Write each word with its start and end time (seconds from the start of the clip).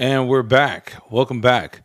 And 0.00 0.28
we're 0.28 0.44
back. 0.44 0.92
Welcome 1.10 1.40
back. 1.40 1.82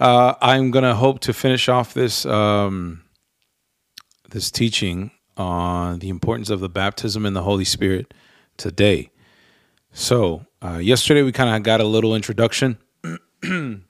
Uh, 0.00 0.34
I'm 0.42 0.72
gonna 0.72 0.96
hope 0.96 1.20
to 1.20 1.32
finish 1.32 1.68
off 1.68 1.94
this 1.94 2.26
um, 2.26 3.04
this 4.30 4.50
teaching 4.50 5.12
on 5.36 6.00
the 6.00 6.08
importance 6.08 6.50
of 6.50 6.58
the 6.58 6.68
baptism 6.68 7.24
in 7.24 7.34
the 7.34 7.42
Holy 7.42 7.64
Spirit 7.64 8.12
today. 8.56 9.10
So 9.92 10.44
uh, 10.60 10.78
yesterday 10.78 11.22
we 11.22 11.30
kind 11.30 11.54
of 11.54 11.62
got 11.62 11.80
a 11.80 11.84
little 11.84 12.16
introduction, 12.16 12.78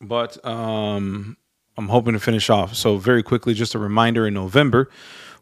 but 0.00 0.44
um, 0.44 1.36
I'm 1.76 1.88
hoping 1.88 2.14
to 2.14 2.20
finish 2.20 2.50
off. 2.50 2.74
So 2.74 2.96
very 2.96 3.22
quickly, 3.22 3.54
just 3.54 3.76
a 3.76 3.78
reminder: 3.78 4.26
in 4.26 4.34
November, 4.34 4.90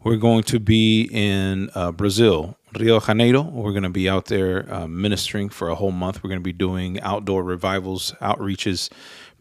we're 0.05 0.17
going 0.17 0.43
to 0.43 0.61
be 0.61 1.09
in 1.11 1.71
uh, 1.75 1.93
Brazil 1.93 2.59
Rio 2.79 3.01
Janeiro. 3.01 3.43
We're 3.43 3.73
going 3.73 3.83
to 3.83 3.91
be 3.91 4.09
out 4.09 4.27
there 4.27 4.73
uh, 4.73 4.87
ministering 4.87 5.49
for 5.49 5.69
a 5.69 5.75
whole 5.75 5.93
month. 5.93 6.23
We're 6.23 6.29
going 6.29 6.41
to 6.41 6.45
be 6.45 6.53
doing 6.53 7.01
outdoor 7.01 7.43
revivals, 7.43 8.13
outreaches, 8.21 8.91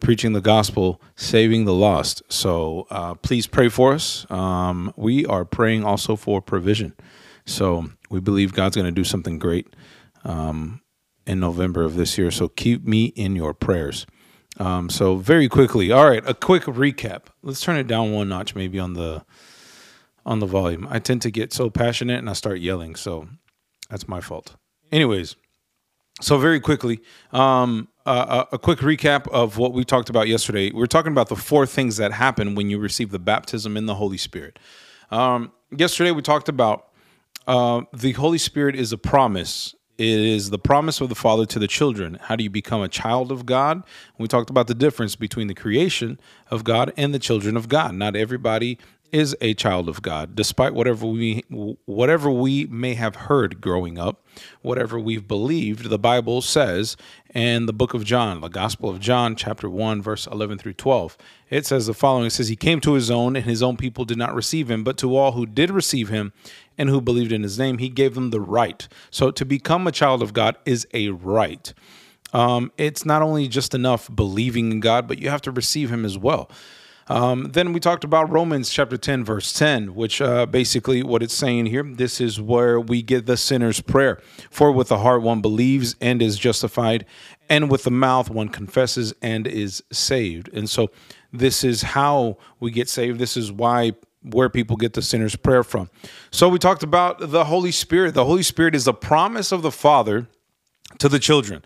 preaching 0.00 0.32
the 0.32 0.40
gospel, 0.40 1.00
saving 1.16 1.64
the 1.64 1.74
lost. 1.74 2.22
So 2.28 2.86
uh, 2.90 3.14
please 3.14 3.46
pray 3.46 3.68
for 3.68 3.92
us. 3.92 4.26
Um, 4.30 4.92
we 4.96 5.26
are 5.26 5.44
praying 5.44 5.84
also 5.84 6.16
for 6.16 6.40
provision. 6.40 6.94
So 7.44 7.90
we 8.10 8.20
believe 8.20 8.52
God's 8.52 8.76
going 8.76 8.86
to 8.86 8.92
do 8.92 9.04
something 9.04 9.38
great 9.38 9.74
um, 10.24 10.80
in 11.26 11.40
November 11.40 11.82
of 11.82 11.96
this 11.96 12.18
year. 12.18 12.30
So 12.30 12.48
keep 12.48 12.84
me 12.84 13.06
in 13.06 13.36
your 13.36 13.54
prayers. 13.54 14.06
Um, 14.58 14.88
so 14.88 15.16
very 15.16 15.48
quickly, 15.48 15.92
all 15.92 16.08
right, 16.08 16.22
a 16.26 16.34
quick 16.34 16.62
recap. 16.64 17.24
Let's 17.42 17.60
turn 17.60 17.76
it 17.76 17.86
down 17.86 18.12
one 18.12 18.28
notch, 18.28 18.54
maybe 18.54 18.78
on 18.78 18.94
the 18.94 19.24
on 20.26 20.40
the 20.40 20.46
volume. 20.46 20.86
I 20.90 20.98
tend 20.98 21.22
to 21.22 21.30
get 21.30 21.52
so 21.52 21.70
passionate 21.70 22.18
and 22.18 22.28
I 22.28 22.34
start 22.34 22.58
yelling, 22.58 22.96
so 22.96 23.28
that's 23.88 24.08
my 24.08 24.20
fault. 24.20 24.56
Anyways, 24.92 25.36
so 26.20 26.36
very 26.36 26.60
quickly, 26.60 27.00
um, 27.32 27.88
uh, 28.04 28.44
a 28.52 28.58
quick 28.58 28.80
recap 28.80 29.28
of 29.28 29.56
what 29.56 29.72
we 29.72 29.84
talked 29.84 30.10
about 30.10 30.28
yesterday. 30.28 30.70
We 30.70 30.82
are 30.82 30.88
talking 30.88 31.12
about 31.12 31.28
the 31.28 31.36
four 31.36 31.66
things 31.66 31.96
that 31.96 32.12
happen 32.12 32.54
when 32.54 32.70
you 32.70 32.78
receive 32.78 33.10
the 33.10 33.18
baptism 33.18 33.76
in 33.76 33.86
the 33.86 33.94
Holy 33.94 34.16
Spirit. 34.16 34.58
Um, 35.10 35.52
yesterday, 35.76 36.10
we 36.10 36.22
talked 36.22 36.48
about 36.48 36.88
uh, 37.46 37.82
the 37.92 38.12
Holy 38.12 38.38
Spirit 38.38 38.76
is 38.76 38.92
a 38.92 38.98
promise. 38.98 39.74
It 39.98 40.06
is 40.08 40.50
the 40.50 40.58
promise 40.58 41.00
of 41.00 41.08
the 41.08 41.14
Father 41.14 41.46
to 41.46 41.58
the 41.58 41.66
children. 41.66 42.18
How 42.20 42.36
do 42.36 42.44
you 42.44 42.50
become 42.50 42.82
a 42.82 42.88
child 42.88 43.32
of 43.32 43.46
God? 43.46 43.82
We 44.18 44.28
talked 44.28 44.50
about 44.50 44.66
the 44.66 44.74
difference 44.74 45.16
between 45.16 45.46
the 45.46 45.54
creation 45.54 46.20
of 46.50 46.64
God 46.64 46.92
and 46.96 47.14
the 47.14 47.18
children 47.18 47.56
of 47.56 47.68
God. 47.68 47.94
Not 47.94 48.14
everybody 48.14 48.78
is 49.12 49.36
a 49.40 49.54
child 49.54 49.88
of 49.88 50.02
God, 50.02 50.34
despite 50.34 50.74
whatever 50.74 51.06
we 51.06 51.44
whatever 51.84 52.30
we 52.30 52.66
may 52.66 52.94
have 52.94 53.16
heard 53.16 53.60
growing 53.60 53.98
up, 53.98 54.24
whatever 54.62 54.98
we've 54.98 55.26
believed. 55.26 55.88
The 55.88 55.98
Bible 55.98 56.42
says 56.42 56.96
in 57.34 57.66
the 57.66 57.72
book 57.72 57.94
of 57.94 58.04
John, 58.04 58.40
the 58.40 58.48
Gospel 58.48 58.90
of 58.90 59.00
John, 59.00 59.36
chapter 59.36 59.68
one, 59.68 60.02
verse 60.02 60.26
eleven 60.26 60.58
through 60.58 60.74
twelve, 60.74 61.16
it 61.50 61.66
says 61.66 61.86
the 61.86 61.94
following: 61.94 62.26
It 62.26 62.30
says, 62.30 62.48
"He 62.48 62.56
came 62.56 62.80
to 62.80 62.94
his 62.94 63.10
own, 63.10 63.36
and 63.36 63.44
his 63.44 63.62
own 63.62 63.76
people 63.76 64.04
did 64.04 64.18
not 64.18 64.34
receive 64.34 64.70
him, 64.70 64.84
but 64.84 64.96
to 64.98 65.16
all 65.16 65.32
who 65.32 65.46
did 65.46 65.70
receive 65.70 66.08
him." 66.08 66.32
And 66.78 66.90
who 66.90 67.00
believed 67.00 67.32
in 67.32 67.42
his 67.42 67.58
name, 67.58 67.78
he 67.78 67.88
gave 67.88 68.14
them 68.14 68.28
the 68.28 68.40
right. 68.40 68.86
So 69.10 69.30
to 69.30 69.46
become 69.46 69.86
a 69.86 69.92
child 69.92 70.20
of 70.20 70.34
God 70.34 70.56
is 70.66 70.86
a 70.92 71.08
right. 71.08 71.72
Um, 72.34 72.70
it's 72.76 73.06
not 73.06 73.22
only 73.22 73.48
just 73.48 73.74
enough 73.74 74.14
believing 74.14 74.70
in 74.70 74.80
God, 74.80 75.08
but 75.08 75.18
you 75.18 75.30
have 75.30 75.40
to 75.42 75.50
receive 75.50 75.90
him 75.90 76.04
as 76.04 76.18
well. 76.18 76.50
Um, 77.08 77.50
then 77.52 77.72
we 77.72 77.78
talked 77.78 78.02
about 78.02 78.30
Romans 78.30 78.70
chapter 78.70 78.96
10, 78.96 79.24
verse 79.24 79.52
10, 79.52 79.94
which 79.94 80.20
uh, 80.20 80.46
basically 80.46 81.02
what 81.02 81.22
it's 81.22 81.34
saying 81.34 81.66
here 81.66 81.84
this 81.84 82.20
is 82.20 82.40
where 82.40 82.80
we 82.80 83.02
get 83.02 83.26
the 83.26 83.36
sinner's 83.36 83.80
prayer. 83.80 84.20
For 84.50 84.72
with 84.72 84.88
the 84.88 84.98
heart 84.98 85.22
one 85.22 85.40
believes 85.40 85.94
and 86.00 86.20
is 86.20 86.36
justified, 86.36 87.06
and 87.48 87.70
with 87.70 87.84
the 87.84 87.90
mouth 87.90 88.28
one 88.28 88.48
confesses 88.48 89.14
and 89.22 89.46
is 89.46 89.82
saved. 89.92 90.52
And 90.52 90.68
so 90.68 90.90
this 91.32 91.62
is 91.62 91.82
how 91.82 92.38
we 92.58 92.70
get 92.70 92.88
saved. 92.88 93.18
This 93.18 93.36
is 93.36 93.52
why 93.52 93.92
where 94.22 94.48
people 94.48 94.76
get 94.76 94.94
the 94.94 95.02
sinner's 95.02 95.36
prayer 95.36 95.62
from. 95.62 95.88
So 96.32 96.48
we 96.48 96.58
talked 96.58 96.82
about 96.82 97.30
the 97.30 97.44
Holy 97.44 97.70
Spirit. 97.70 98.14
The 98.14 98.24
Holy 98.24 98.42
Spirit 98.42 98.74
is 98.74 98.86
the 98.86 98.94
promise 98.94 99.52
of 99.52 99.62
the 99.62 99.70
Father 99.70 100.26
to 100.98 101.08
the 101.08 101.20
children. 101.20 101.64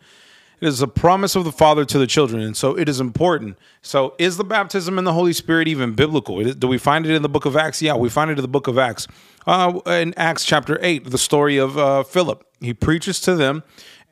It 0.61 0.69
is 0.69 0.83
a 0.83 0.89
promise 0.89 1.37
of 1.37 1.45
the 1.45 1.53
Father 1.53 1.87
to 1.87 1.99
the 1.99 2.07
children, 2.07 2.43
and 2.43 2.55
so 2.55 2.77
it 2.77 2.87
is 2.87 3.01
important. 3.01 3.57
So, 3.81 4.15
is 4.19 4.37
the 4.37 4.45
baptism 4.45 4.99
in 4.99 5.05
the 5.05 5.15
Holy 5.15 5.33
Spirit 5.33 5.69
even 5.69 5.95
biblical? 5.95 6.43
Do 6.45 6.69
we 6.69 6.77
find 6.77 7.07
it 7.07 7.15
in 7.15 7.23
the 7.23 7.31
book 7.31 7.47
of 7.47 7.57
Acts? 7.57 7.81
Yeah, 7.81 7.95
we 7.95 8.11
find 8.11 8.31
it 8.31 8.39
in 8.39 8.43
the 8.43 8.49
book 8.49 8.67
of 8.67 8.77
Acts. 8.77 9.09
Uh, 9.47 9.81
in 9.87 10.13
Acts 10.19 10.45
chapter 10.45 10.79
8, 10.83 11.11
the 11.11 11.19
story 11.19 11.57
of 11.57 11.79
uh, 11.79 12.03
Philip. 12.03 12.47
He 12.61 12.75
preaches 12.75 13.21
to 13.23 13.37
them, 13.37 13.63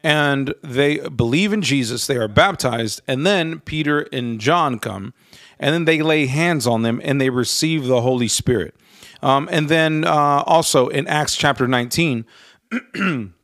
and 0.02 0.54
they 0.62 1.00
believe 1.08 1.52
in 1.52 1.60
Jesus. 1.60 2.06
They 2.06 2.16
are 2.16 2.28
baptized, 2.28 3.02
and 3.06 3.26
then 3.26 3.60
Peter 3.60 4.06
and 4.10 4.40
John 4.40 4.78
come, 4.78 5.12
and 5.60 5.74
then 5.74 5.84
they 5.84 6.00
lay 6.00 6.26
hands 6.26 6.66
on 6.66 6.80
them, 6.80 6.98
and 7.04 7.20
they 7.20 7.28
receive 7.28 7.84
the 7.84 8.00
Holy 8.00 8.28
Spirit. 8.28 8.74
Um, 9.22 9.50
and 9.52 9.68
then 9.68 10.06
uh, 10.06 10.44
also 10.46 10.88
in 10.88 11.06
Acts 11.08 11.36
chapter 11.36 11.68
19, 11.68 12.24
in 12.94 13.34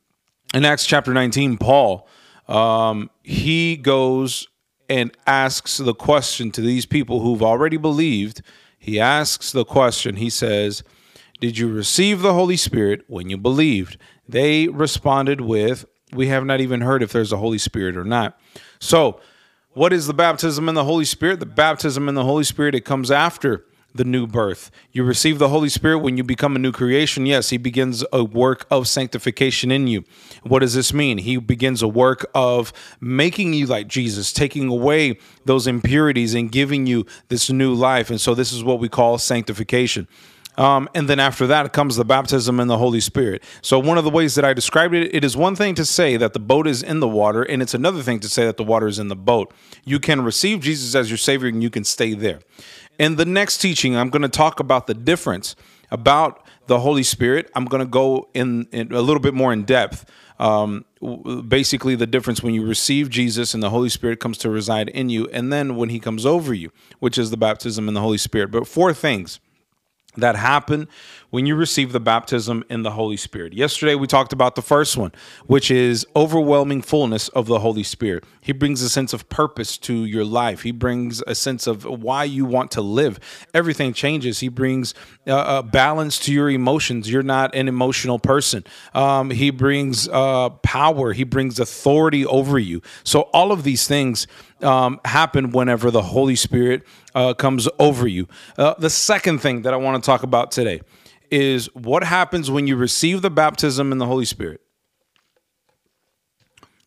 Acts 0.55 0.87
chapter 0.87 1.13
19, 1.13 1.57
Paul 1.57 2.07
um, 2.47 3.09
he 3.23 3.77
goes 3.77 4.47
and 4.89 5.15
asks 5.25 5.77
the 5.77 5.93
question 5.93 6.51
to 6.51 6.61
these 6.61 6.85
people 6.85 7.21
who've 7.21 7.43
already 7.43 7.77
believed. 7.77 8.41
He 8.77 8.99
asks 8.99 9.51
the 9.51 9.65
question, 9.65 10.17
he 10.17 10.29
says, 10.29 10.83
Did 11.39 11.57
you 11.57 11.71
receive 11.71 12.21
the 12.21 12.33
Holy 12.33 12.57
Spirit 12.57 13.03
when 13.07 13.29
you 13.29 13.37
believed? 13.37 13.97
They 14.27 14.67
responded 14.67 15.41
with, 15.41 15.85
We 16.13 16.27
have 16.27 16.45
not 16.45 16.61
even 16.61 16.81
heard 16.81 17.01
if 17.01 17.11
there's 17.11 17.31
a 17.31 17.37
Holy 17.37 17.57
Spirit 17.57 17.97
or 17.97 18.03
not. 18.03 18.39
So, 18.79 19.19
what 19.71 19.91
is 19.91 20.07
the 20.07 20.13
baptism 20.13 20.69
in 20.69 20.75
the 20.75 20.85
Holy 20.85 21.03
Spirit? 21.03 21.39
The 21.39 21.45
baptism 21.45 22.07
in 22.07 22.15
the 22.15 22.23
Holy 22.23 22.45
Spirit, 22.45 22.75
it 22.75 22.85
comes 22.85 23.11
after 23.11 23.65
the 23.95 24.03
new 24.03 24.27
birth. 24.27 24.71
You 24.91 25.03
receive 25.03 25.39
the 25.39 25.49
Holy 25.49 25.69
Spirit 25.69 25.99
when 25.99 26.17
you 26.17 26.23
become 26.23 26.55
a 26.55 26.59
new 26.59 26.71
creation. 26.71 27.25
Yes, 27.25 27.49
He 27.49 27.57
begins 27.57 28.03
a 28.11 28.23
work 28.23 28.65
of 28.69 28.87
sanctification 28.87 29.71
in 29.71 29.87
you. 29.87 30.03
What 30.43 30.59
does 30.59 30.73
this 30.73 30.93
mean? 30.93 31.17
He 31.19 31.37
begins 31.37 31.81
a 31.81 31.87
work 31.87 32.29
of 32.35 32.73
making 32.99 33.53
you 33.53 33.65
like 33.65 33.87
Jesus, 33.87 34.33
taking 34.33 34.67
away 34.67 35.17
those 35.45 35.65
impurities 35.65 36.33
and 36.33 36.51
giving 36.51 36.85
you 36.85 37.05
this 37.29 37.49
new 37.49 37.73
life. 37.73 38.09
And 38.09 38.19
so, 38.19 38.35
this 38.35 38.51
is 38.51 38.63
what 38.63 38.79
we 38.79 38.89
call 38.89 39.17
sanctification. 39.17 40.07
Um, 40.57 40.89
and 40.95 41.09
then 41.09 41.19
after 41.19 41.47
that 41.47 41.73
comes 41.73 41.95
the 41.95 42.05
baptism 42.05 42.59
in 42.59 42.67
the 42.67 42.77
Holy 42.77 43.01
Spirit. 43.01 43.43
So, 43.61 43.77
one 43.79 43.97
of 43.97 44.03
the 44.03 44.09
ways 44.09 44.35
that 44.35 44.45
I 44.45 44.53
described 44.53 44.93
it, 44.93 45.13
it 45.13 45.23
is 45.23 45.35
one 45.35 45.55
thing 45.55 45.75
to 45.75 45.85
say 45.85 46.17
that 46.17 46.33
the 46.33 46.39
boat 46.39 46.67
is 46.67 46.81
in 46.81 46.99
the 46.99 47.07
water, 47.07 47.43
and 47.43 47.61
it's 47.61 47.73
another 47.73 48.01
thing 48.01 48.19
to 48.21 48.29
say 48.29 48.45
that 48.45 48.57
the 48.57 48.63
water 48.63 48.87
is 48.87 48.99
in 48.99 49.09
the 49.09 49.15
boat. 49.15 49.53
You 49.83 49.99
can 49.99 50.21
receive 50.21 50.61
Jesus 50.61 50.95
as 50.95 51.09
your 51.09 51.17
Savior 51.17 51.49
and 51.49 51.61
you 51.61 51.69
can 51.69 51.83
stay 51.83 52.13
there. 52.13 52.39
In 52.97 53.15
the 53.15 53.25
next 53.25 53.57
teaching, 53.57 53.95
I'm 53.95 54.09
going 54.09 54.21
to 54.21 54.29
talk 54.29 54.59
about 54.59 54.87
the 54.87 54.93
difference 54.93 55.55
about 55.91 56.45
the 56.67 56.79
Holy 56.79 57.03
Spirit. 57.03 57.49
I'm 57.55 57.65
going 57.65 57.81
to 57.81 57.89
go 57.89 58.29
in, 58.33 58.67
in, 58.71 58.91
a 58.91 59.01
little 59.01 59.19
bit 59.19 59.33
more 59.33 59.53
in 59.53 59.63
depth. 59.63 60.09
Um, 60.39 60.85
basically, 61.47 61.95
the 61.95 62.07
difference 62.07 62.43
when 62.43 62.53
you 62.53 62.65
receive 62.65 63.09
Jesus 63.09 63.53
and 63.53 63.61
the 63.61 63.69
Holy 63.69 63.89
Spirit 63.89 64.19
comes 64.19 64.37
to 64.39 64.49
reside 64.49 64.89
in 64.89 65.09
you, 65.09 65.27
and 65.27 65.51
then 65.51 65.75
when 65.75 65.89
He 65.89 65.99
comes 65.99 66.25
over 66.25 66.53
you, 66.53 66.71
which 66.99 67.17
is 67.17 67.29
the 67.31 67.37
baptism 67.37 67.87
in 67.87 67.93
the 67.93 68.01
Holy 68.01 68.17
Spirit. 68.17 68.51
But 68.51 68.67
four 68.67 68.93
things 68.93 69.39
that 70.17 70.35
happen 70.35 70.87
when 71.35 71.45
you 71.45 71.53
receive 71.53 71.91
the 71.91 71.99
baptism 71.99 72.63
in 72.69 72.83
the 72.83 72.91
Holy 72.91 73.17
Spirit. 73.17 73.51
Yesterday, 73.51 73.93
we 73.93 74.07
talked 74.07 74.31
about 74.31 74.55
the 74.55 74.61
first 74.61 74.95
one, 74.95 75.11
which 75.47 75.69
is 75.69 76.07
overwhelming 76.15 76.81
fullness 76.81 77.27
of 77.27 77.45
the 77.45 77.59
Holy 77.59 77.83
Spirit. 77.83 78.23
He 78.39 78.53
brings 78.53 78.81
a 78.81 78.87
sense 78.87 79.11
of 79.11 79.27
purpose 79.27 79.77
to 79.79 80.05
your 80.05 80.23
life, 80.23 80.61
He 80.61 80.71
brings 80.71 81.21
a 81.27 81.35
sense 81.35 81.67
of 81.67 81.83
why 81.83 82.23
you 82.23 82.45
want 82.45 82.71
to 82.71 82.81
live. 82.81 83.19
Everything 83.53 83.91
changes. 83.91 84.39
He 84.39 84.47
brings 84.47 84.93
uh, 85.27 85.57
a 85.57 85.61
balance 85.61 86.19
to 86.19 86.31
your 86.31 86.49
emotions. 86.49 87.11
You're 87.11 87.21
not 87.21 87.53
an 87.53 87.67
emotional 87.67 88.17
person. 88.17 88.63
Um, 88.93 89.29
he 89.29 89.49
brings 89.49 90.07
uh, 90.07 90.51
power, 90.63 91.11
He 91.11 91.25
brings 91.25 91.59
authority 91.59 92.25
over 92.25 92.57
you. 92.57 92.81
So, 93.03 93.23
all 93.33 93.51
of 93.51 93.63
these 93.63 93.89
things 93.89 94.25
um, 94.61 95.01
happen 95.03 95.51
whenever 95.51 95.91
the 95.91 96.01
Holy 96.01 96.37
Spirit 96.37 96.83
uh, 97.13 97.33
comes 97.33 97.67
over 97.77 98.07
you. 98.07 98.29
Uh, 98.57 98.75
the 98.77 98.89
second 98.89 99.39
thing 99.39 99.63
that 99.63 99.73
I 99.73 99.77
want 99.77 100.01
to 100.01 100.05
talk 100.05 100.23
about 100.23 100.51
today 100.51 100.79
is 101.35 101.65
what 101.73 102.01
happens 102.05 102.49
when 102.49 102.65
you 102.65 102.77
receive 102.77 103.21
the 103.21 103.29
baptism 103.29 103.91
in 103.91 103.97
the 103.97 104.05
Holy 104.05 104.23
Spirit. 104.23 104.61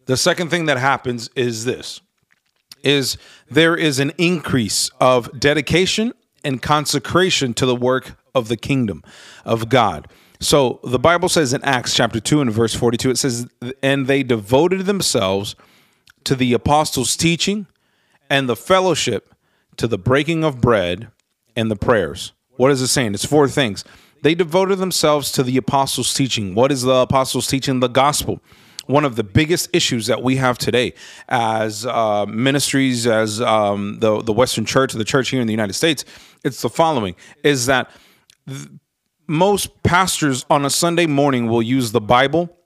The 0.07 0.17
second 0.17 0.49
thing 0.49 0.65
that 0.67 0.79
happens 0.79 1.29
is 1.37 1.67
this 1.67 2.01
is 2.83 3.19
there 3.51 3.77
is 3.77 3.99
an 3.99 4.11
increase 4.17 4.89
of 5.01 5.39
dedication 5.39 6.15
and 6.45 6.63
consecration 6.63 7.53
to 7.53 7.67
the 7.67 7.77
work 7.77 8.17
of 8.35 8.49
the 8.49 8.57
kingdom 8.57 9.03
of 9.45 9.69
God. 9.69 10.09
So 10.41 10.81
the 10.83 10.99
Bible 10.99 11.29
says 11.29 11.53
in 11.53 11.63
Acts 11.63 11.93
chapter 11.95 12.19
2 12.19 12.41
and 12.41 12.51
verse 12.51 12.73
42 12.73 13.11
it 13.11 13.19
says 13.19 13.49
and 13.83 14.07
they 14.07 14.23
devoted 14.23 14.87
themselves 14.87 15.57
to 16.25 16.35
the 16.35 16.55
apostles' 16.55 17.19
teaching 17.19 17.67
and 18.31 18.49
the 18.49 18.57
fellowship, 18.57 19.35
to 19.77 19.87
the 19.87 19.99
breaking 19.99 20.43
of 20.43 20.61
bread 20.61 21.11
and 21.55 21.71
the 21.71 21.77
prayers. 21.77 22.33
What 22.57 22.71
is 22.71 22.81
it 22.81 22.89
saying? 22.89 23.13
It's 23.13 23.27
four 23.27 23.47
things. 23.47 23.85
They 24.23 24.35
devoted 24.35 24.79
themselves 24.79 25.31
to 25.33 25.43
the 25.43 25.57
apostles' 25.57 26.13
teaching. 26.15 26.55
What 26.55 26.73
is 26.73 26.83
the 26.83 26.95
apostles' 26.95 27.47
teaching? 27.47 27.81
The 27.81 27.89
gospel. 27.89 28.41
one 28.89 29.05
of 29.05 29.17
the 29.17 29.23
biggest 29.23 29.69
issues 29.73 30.07
that 30.07 30.23
we 30.23 30.37
have 30.37 30.59
today 30.59 30.95
as 31.29 31.87
uh, 31.87 32.25
ministries, 32.27 33.07
as 33.07 33.41
um, 33.41 34.01
the 34.01 34.23
the 34.23 34.33
Western 34.33 34.65
Church, 34.65 34.93
the 34.95 35.05
church 35.05 35.29
here 35.29 35.41
in 35.41 35.47
the 35.47 35.53
United 35.53 35.75
States. 35.75 36.05
It's 36.43 36.63
the 36.63 36.71
following: 36.71 37.15
is 37.45 37.67
that 37.67 37.91
th- 38.49 38.69
most 39.27 39.83
pastors 39.83 40.47
on 40.49 40.65
a 40.65 40.71
Sunday 40.71 41.07
morning 41.07 41.49
will 41.49 41.63
use 41.63 41.93
the 41.93 42.01
Bible 42.01 42.57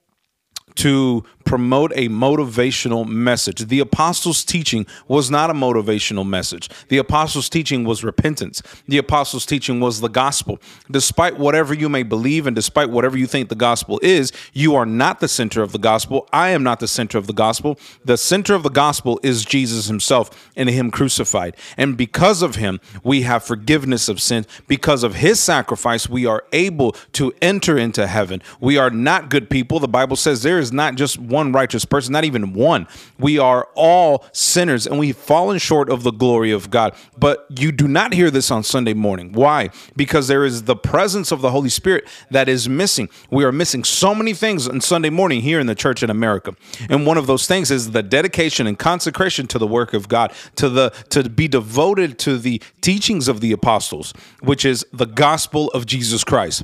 to 0.76 1.24
promote 1.52 1.92
a 1.94 2.08
motivational 2.08 3.06
message. 3.06 3.66
The 3.66 3.80
apostles' 3.80 4.42
teaching 4.42 4.86
was 5.06 5.30
not 5.30 5.50
a 5.50 5.52
motivational 5.52 6.26
message. 6.26 6.70
The 6.88 6.96
apostles' 6.96 7.50
teaching 7.50 7.84
was 7.84 8.02
repentance. 8.02 8.62
The 8.88 8.96
apostles' 8.96 9.44
teaching 9.44 9.78
was 9.78 10.00
the 10.00 10.08
gospel. 10.08 10.58
Despite 10.90 11.38
whatever 11.38 11.74
you 11.74 11.90
may 11.90 12.04
believe 12.04 12.46
and 12.46 12.56
despite 12.56 12.88
whatever 12.88 13.18
you 13.18 13.26
think 13.26 13.50
the 13.50 13.54
gospel 13.54 14.00
is, 14.02 14.32
you 14.54 14.74
are 14.74 14.86
not 14.86 15.20
the 15.20 15.28
center 15.28 15.62
of 15.62 15.72
the 15.72 15.78
gospel. 15.78 16.26
I 16.32 16.48
am 16.48 16.62
not 16.62 16.80
the 16.80 16.88
center 16.88 17.18
of 17.18 17.26
the 17.26 17.34
gospel. 17.34 17.78
The 18.02 18.16
center 18.16 18.54
of 18.54 18.62
the 18.62 18.70
gospel 18.70 19.20
is 19.22 19.44
Jesus 19.44 19.88
himself 19.88 20.50
and 20.56 20.70
him 20.70 20.90
crucified. 20.90 21.58
And 21.76 21.98
because 21.98 22.40
of 22.40 22.54
him, 22.54 22.80
we 23.04 23.22
have 23.22 23.44
forgiveness 23.44 24.08
of 24.08 24.22
sin. 24.22 24.46
Because 24.68 25.02
of 25.02 25.16
his 25.16 25.38
sacrifice, 25.38 26.08
we 26.08 26.24
are 26.24 26.44
able 26.54 26.92
to 27.12 27.34
enter 27.42 27.76
into 27.76 28.06
heaven. 28.06 28.40
We 28.58 28.78
are 28.78 28.88
not 28.88 29.28
good 29.28 29.50
people. 29.50 29.80
The 29.80 29.86
Bible 29.86 30.16
says 30.16 30.42
there 30.42 30.58
is 30.58 30.72
not 30.72 30.94
just 30.94 31.18
one 31.18 31.41
righteous 31.50 31.84
person, 31.84 32.12
not 32.12 32.24
even 32.24 32.52
one. 32.52 32.86
We 33.18 33.38
are 33.38 33.68
all 33.74 34.24
sinners 34.32 34.86
and 34.86 35.00
we've 35.00 35.16
fallen 35.16 35.58
short 35.58 35.90
of 35.90 36.04
the 36.04 36.12
glory 36.12 36.52
of 36.52 36.70
God. 36.70 36.94
But 37.18 37.46
you 37.48 37.72
do 37.72 37.88
not 37.88 38.12
hear 38.12 38.30
this 38.30 38.50
on 38.50 38.62
Sunday 38.62 38.94
morning. 38.94 39.32
Why? 39.32 39.70
Because 39.96 40.28
there 40.28 40.44
is 40.44 40.64
the 40.64 40.76
presence 40.76 41.32
of 41.32 41.40
the 41.40 41.50
Holy 41.50 41.70
Spirit 41.70 42.06
that 42.30 42.48
is 42.48 42.68
missing. 42.68 43.08
We 43.30 43.44
are 43.44 43.52
missing 43.52 43.82
so 43.82 44.14
many 44.14 44.34
things 44.34 44.68
on 44.68 44.80
Sunday 44.80 45.10
morning 45.10 45.40
here 45.40 45.58
in 45.58 45.66
the 45.66 45.74
church 45.74 46.02
in 46.02 46.10
America. 46.10 46.54
And 46.88 47.06
one 47.06 47.18
of 47.18 47.26
those 47.26 47.46
things 47.46 47.70
is 47.70 47.90
the 47.90 48.02
dedication 48.02 48.66
and 48.66 48.78
consecration 48.78 49.46
to 49.48 49.58
the 49.58 49.66
work 49.66 49.94
of 49.94 50.08
God, 50.08 50.32
to 50.56 50.68
the 50.68 50.90
to 51.08 51.28
be 51.28 51.48
devoted 51.48 52.18
to 52.20 52.38
the 52.38 52.62
teachings 52.82 53.28
of 53.28 53.40
the 53.40 53.52
apostles, 53.52 54.12
which 54.40 54.64
is 54.64 54.86
the 54.92 55.06
gospel 55.06 55.70
of 55.70 55.86
Jesus 55.86 56.22
Christ 56.22 56.62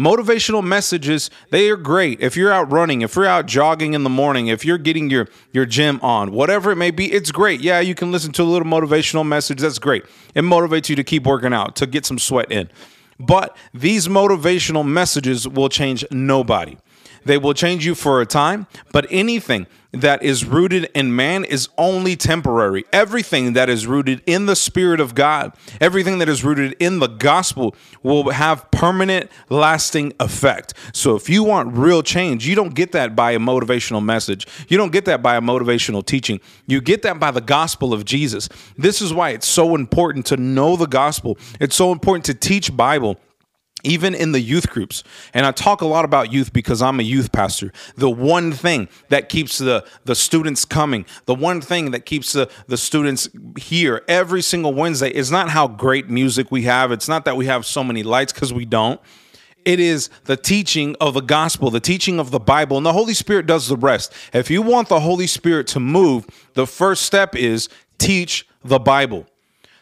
motivational 0.00 0.64
messages 0.64 1.30
they 1.50 1.68
are 1.68 1.76
great. 1.76 2.20
If 2.20 2.36
you're 2.36 2.52
out 2.52 2.72
running 2.72 3.02
if 3.02 3.14
you're 3.14 3.26
out 3.26 3.46
jogging 3.46 3.92
in 3.94 4.02
the 4.02 4.10
morning 4.10 4.46
if 4.46 4.64
you're 4.64 4.78
getting 4.78 5.10
your 5.10 5.28
your 5.52 5.66
gym 5.66 6.00
on 6.00 6.32
whatever 6.32 6.70
it 6.72 6.76
may 6.76 6.90
be 6.90 7.12
it's 7.12 7.30
great. 7.30 7.60
Yeah 7.60 7.80
you 7.80 7.94
can 7.94 8.10
listen 8.10 8.32
to 8.32 8.42
a 8.42 8.44
little 8.44 8.66
motivational 8.66 9.26
message. 9.26 9.60
That's 9.60 9.78
great. 9.78 10.04
It 10.34 10.42
motivates 10.42 10.88
you 10.88 10.96
to 10.96 11.04
keep 11.04 11.24
working 11.26 11.52
out 11.52 11.76
to 11.76 11.86
get 11.86 12.06
some 12.06 12.18
sweat 12.18 12.50
in. 12.50 12.70
But 13.18 13.56
these 13.74 14.08
motivational 14.08 14.86
messages 14.86 15.46
will 15.46 15.68
change 15.68 16.04
nobody 16.10 16.78
they 17.24 17.38
will 17.38 17.54
change 17.54 17.84
you 17.84 17.94
for 17.94 18.20
a 18.20 18.26
time, 18.26 18.66
but 18.92 19.06
anything 19.10 19.66
that 19.92 20.22
is 20.22 20.44
rooted 20.44 20.88
in 20.94 21.14
man 21.14 21.44
is 21.44 21.68
only 21.76 22.14
temporary. 22.16 22.84
Everything 22.92 23.54
that 23.54 23.68
is 23.68 23.86
rooted 23.86 24.22
in 24.26 24.46
the 24.46 24.54
Spirit 24.54 25.00
of 25.00 25.14
God, 25.14 25.52
everything 25.80 26.18
that 26.18 26.28
is 26.28 26.44
rooted 26.44 26.76
in 26.78 27.00
the 27.00 27.08
gospel 27.08 27.74
will 28.02 28.30
have 28.30 28.70
permanent, 28.70 29.30
lasting 29.48 30.12
effect. 30.20 30.74
So 30.92 31.16
if 31.16 31.28
you 31.28 31.42
want 31.42 31.76
real 31.76 32.02
change, 32.02 32.46
you 32.46 32.54
don't 32.54 32.74
get 32.74 32.92
that 32.92 33.16
by 33.16 33.32
a 33.32 33.38
motivational 33.38 34.04
message. 34.04 34.46
You 34.68 34.76
don't 34.76 34.92
get 34.92 35.06
that 35.06 35.22
by 35.22 35.36
a 35.36 35.40
motivational 35.40 36.04
teaching. 36.04 36.40
You 36.66 36.80
get 36.80 37.02
that 37.02 37.18
by 37.18 37.32
the 37.32 37.40
gospel 37.40 37.92
of 37.92 38.04
Jesus. 38.04 38.48
This 38.78 39.02
is 39.02 39.12
why 39.12 39.30
it's 39.30 39.48
so 39.48 39.74
important 39.74 40.26
to 40.26 40.36
know 40.36 40.76
the 40.76 40.86
gospel. 40.86 41.36
It's 41.60 41.74
so 41.74 41.90
important 41.90 42.24
to 42.26 42.34
teach 42.34 42.76
Bible 42.76 43.18
even 43.84 44.14
in 44.14 44.32
the 44.32 44.40
youth 44.40 44.68
groups 44.70 45.02
and 45.34 45.46
i 45.46 45.52
talk 45.52 45.80
a 45.80 45.86
lot 45.86 46.04
about 46.04 46.32
youth 46.32 46.52
because 46.52 46.82
i'm 46.82 47.00
a 47.00 47.02
youth 47.02 47.32
pastor 47.32 47.72
the 47.96 48.10
one 48.10 48.52
thing 48.52 48.88
that 49.08 49.28
keeps 49.28 49.58
the 49.58 49.84
the 50.04 50.14
students 50.14 50.64
coming 50.64 51.04
the 51.26 51.34
one 51.34 51.60
thing 51.60 51.90
that 51.90 52.06
keeps 52.06 52.32
the 52.32 52.50
the 52.66 52.76
students 52.76 53.28
here 53.58 54.02
every 54.08 54.42
single 54.42 54.74
wednesday 54.74 55.10
is 55.10 55.30
not 55.30 55.50
how 55.50 55.66
great 55.68 56.08
music 56.08 56.50
we 56.50 56.62
have 56.62 56.92
it's 56.92 57.08
not 57.08 57.24
that 57.24 57.36
we 57.36 57.46
have 57.46 57.64
so 57.64 57.82
many 57.84 58.02
lights 58.02 58.32
because 58.32 58.52
we 58.52 58.64
don't 58.64 59.00
it 59.64 59.78
is 59.78 60.08
the 60.24 60.36
teaching 60.36 60.96
of 61.00 61.14
the 61.14 61.20
gospel, 61.20 61.70
the 61.70 61.80
teaching 61.80 62.18
of 62.18 62.30
the 62.30 62.40
Bible, 62.40 62.76
and 62.76 62.86
the 62.86 62.92
Holy 62.92 63.14
Spirit 63.14 63.46
does 63.46 63.68
the 63.68 63.76
rest. 63.76 64.12
If 64.32 64.50
you 64.50 64.62
want 64.62 64.88
the 64.88 65.00
Holy 65.00 65.26
Spirit 65.26 65.66
to 65.68 65.80
move, 65.80 66.26
the 66.54 66.66
first 66.66 67.02
step 67.02 67.36
is 67.36 67.68
teach 67.98 68.46
the 68.64 68.78
Bible. 68.78 69.26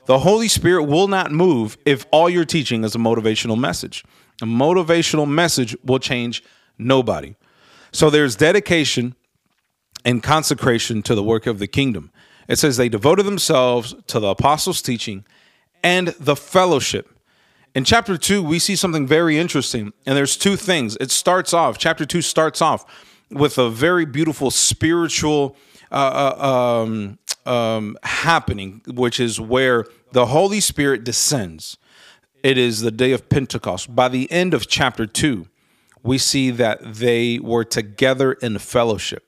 The 0.09 0.21
Holy 0.21 0.49
Spirit 0.49 0.85
will 0.85 1.07
not 1.07 1.33
move 1.33 1.77
if 1.85 2.07
all 2.11 2.31
you're 2.31 2.47
teaching 2.47 2.83
is 2.83 2.95
a 2.95 2.99
motivational 2.99 3.59
message. 3.59 4.07
A 4.41 4.47
motivational 4.47 5.29
message 5.29 5.77
will 5.85 5.99
change 5.99 6.43
nobody. 6.79 7.37
So 7.93 8.09
there's 8.09 8.35
dedication 8.35 9.15
and 10.07 10.23
consecration 10.23 11.03
to 11.03 11.15
the 11.15 11.23
work 11.23 11.47
of 11.47 11.59
the 11.59 11.67
kingdom. 11.67 12.11
It 12.49 12.57
says 12.57 12.79
they 12.79 12.89
devoted 12.89 13.27
themselves 13.27 13.95
to 14.07 14.19
the 14.19 14.29
apostles' 14.29 14.81
teaching 14.81 15.27
and 15.85 16.09
the 16.19 16.37
fellowship. 16.37 17.11
In 17.75 17.85
chapter 17.85 18.17
2, 18.17 18.43
we 18.43 18.59
see 18.59 18.77
something 18.77 19.07
very 19.07 19.37
interesting, 19.37 19.93
and 20.07 20.17
there's 20.17 20.39
two 20.39 20.57
things. 20.57 20.97
It 21.03 21.11
starts 21.11 21.53
off, 21.53 21.77
chapter 21.77 22.07
2 22.07 22.23
starts 22.23 22.63
off 22.63 22.87
with 23.31 23.59
a 23.59 23.69
very 23.69 24.07
beautiful 24.07 24.51
spiritual 24.51 25.55
uh, 25.93 26.35
uh 26.41 26.83
um, 26.83 27.19
um, 27.49 27.97
happening, 28.03 28.83
which 28.87 29.21
is 29.21 29.41
where 29.41 29.87
the 30.13 30.27
Holy 30.27 30.61
Spirit 30.61 31.05
descends. 31.05 31.77
It 32.43 32.57
is 32.57 32.81
the 32.81 32.91
day 32.91 33.13
of 33.13 33.29
Pentecost. 33.29 33.95
By 33.95 34.09
the 34.09 34.31
end 34.31 34.55
of 34.55 34.69
chapter 34.69 35.07
2, 35.07 35.47
we 36.03 36.19
see 36.19 36.51
that 36.51 36.95
they 36.95 37.39
were 37.39 37.65
together 37.65 38.33
in 38.33 38.59
fellowship. 38.59 39.25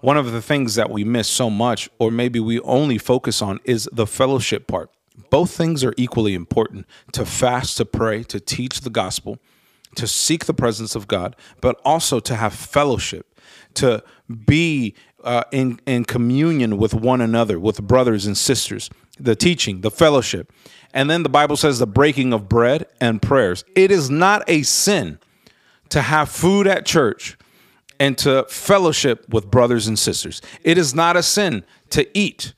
One 0.00 0.16
of 0.16 0.32
the 0.32 0.42
things 0.42 0.74
that 0.74 0.90
we 0.90 1.04
miss 1.04 1.28
so 1.28 1.50
much, 1.50 1.88
or 1.98 2.10
maybe 2.10 2.40
we 2.40 2.60
only 2.60 2.98
focus 2.98 3.42
on, 3.42 3.60
is 3.64 3.88
the 3.92 4.06
fellowship 4.06 4.66
part. 4.66 4.90
Both 5.30 5.50
things 5.52 5.82
are 5.84 5.94
equally 5.96 6.34
important 6.34 6.86
to 7.12 7.24
fast, 7.24 7.76
to 7.78 7.84
pray, 7.84 8.22
to 8.24 8.38
teach 8.38 8.82
the 8.82 8.90
gospel, 8.90 9.38
to 9.96 10.06
seek 10.06 10.44
the 10.44 10.54
presence 10.54 10.94
of 10.94 11.08
God, 11.08 11.36
but 11.60 11.80
also 11.84 12.20
to 12.20 12.34
have 12.34 12.52
fellowship, 12.52 13.40
to 13.74 14.02
be 14.46 14.94
uh, 15.24 15.44
in, 15.50 15.80
in 15.86 16.04
communion 16.04 16.76
with 16.76 16.94
one 16.94 17.20
another, 17.20 17.58
with 17.58 17.82
brothers 17.82 18.26
and 18.26 18.36
sisters, 18.36 18.90
the 19.18 19.36
teaching, 19.36 19.80
the 19.80 19.90
fellowship. 19.90 20.52
And 20.92 21.10
then 21.10 21.22
the 21.22 21.28
Bible 21.28 21.56
says 21.56 21.78
the 21.78 21.86
breaking 21.86 22.32
of 22.32 22.48
bread 22.48 22.86
and 23.00 23.20
prayers. 23.20 23.64
It 23.74 23.90
is 23.90 24.08
not 24.10 24.42
a 24.48 24.62
sin 24.62 25.18
to 25.90 26.02
have 26.02 26.30
food 26.30 26.66
at 26.66 26.86
church 26.86 27.36
and 27.98 28.16
to 28.18 28.44
fellowship 28.48 29.28
with 29.28 29.50
brothers 29.50 29.86
and 29.86 29.98
sisters. 29.98 30.42
It 30.64 30.78
is 30.78 30.94
not 30.94 31.16
a 31.16 31.22
sin 31.22 31.64
to 31.90 32.06
eat. 32.16 32.52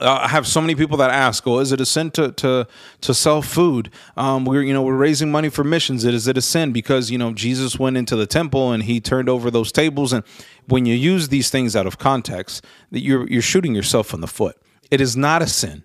Uh, 0.00 0.20
I 0.22 0.28
have 0.28 0.46
so 0.46 0.60
many 0.60 0.76
people 0.76 0.96
that 0.98 1.10
ask, 1.10 1.44
"Oh, 1.46 1.58
is 1.58 1.72
it 1.72 1.80
a 1.80 1.86
sin 1.86 2.12
to 2.12 2.30
to 2.32 2.68
to 3.00 3.14
sell 3.14 3.42
food? 3.42 3.90
Um, 4.16 4.44
we're 4.44 4.62
you 4.62 4.72
know 4.72 4.82
we're 4.82 4.94
raising 4.94 5.30
money 5.30 5.48
for 5.48 5.64
missions. 5.64 6.04
It 6.04 6.14
is 6.14 6.28
it 6.28 6.38
a 6.38 6.42
sin 6.42 6.72
because 6.72 7.10
you 7.10 7.18
know 7.18 7.32
Jesus 7.32 7.78
went 7.78 7.96
into 7.96 8.14
the 8.14 8.26
temple 8.26 8.70
and 8.70 8.84
he 8.84 9.00
turned 9.00 9.28
over 9.28 9.50
those 9.50 9.72
tables. 9.72 10.12
And 10.12 10.22
when 10.66 10.86
you 10.86 10.94
use 10.94 11.30
these 11.30 11.50
things 11.50 11.74
out 11.74 11.86
of 11.86 11.98
context, 11.98 12.64
that 12.92 13.00
you're 13.00 13.28
you're 13.28 13.42
shooting 13.42 13.74
yourself 13.74 14.14
in 14.14 14.20
the 14.20 14.28
foot. 14.28 14.56
It 14.90 15.00
is 15.00 15.16
not 15.16 15.42
a 15.42 15.46
sin 15.46 15.84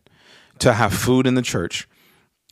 to 0.60 0.74
have 0.74 0.94
food 0.94 1.28
in 1.28 1.36
the 1.36 1.42
church. 1.42 1.88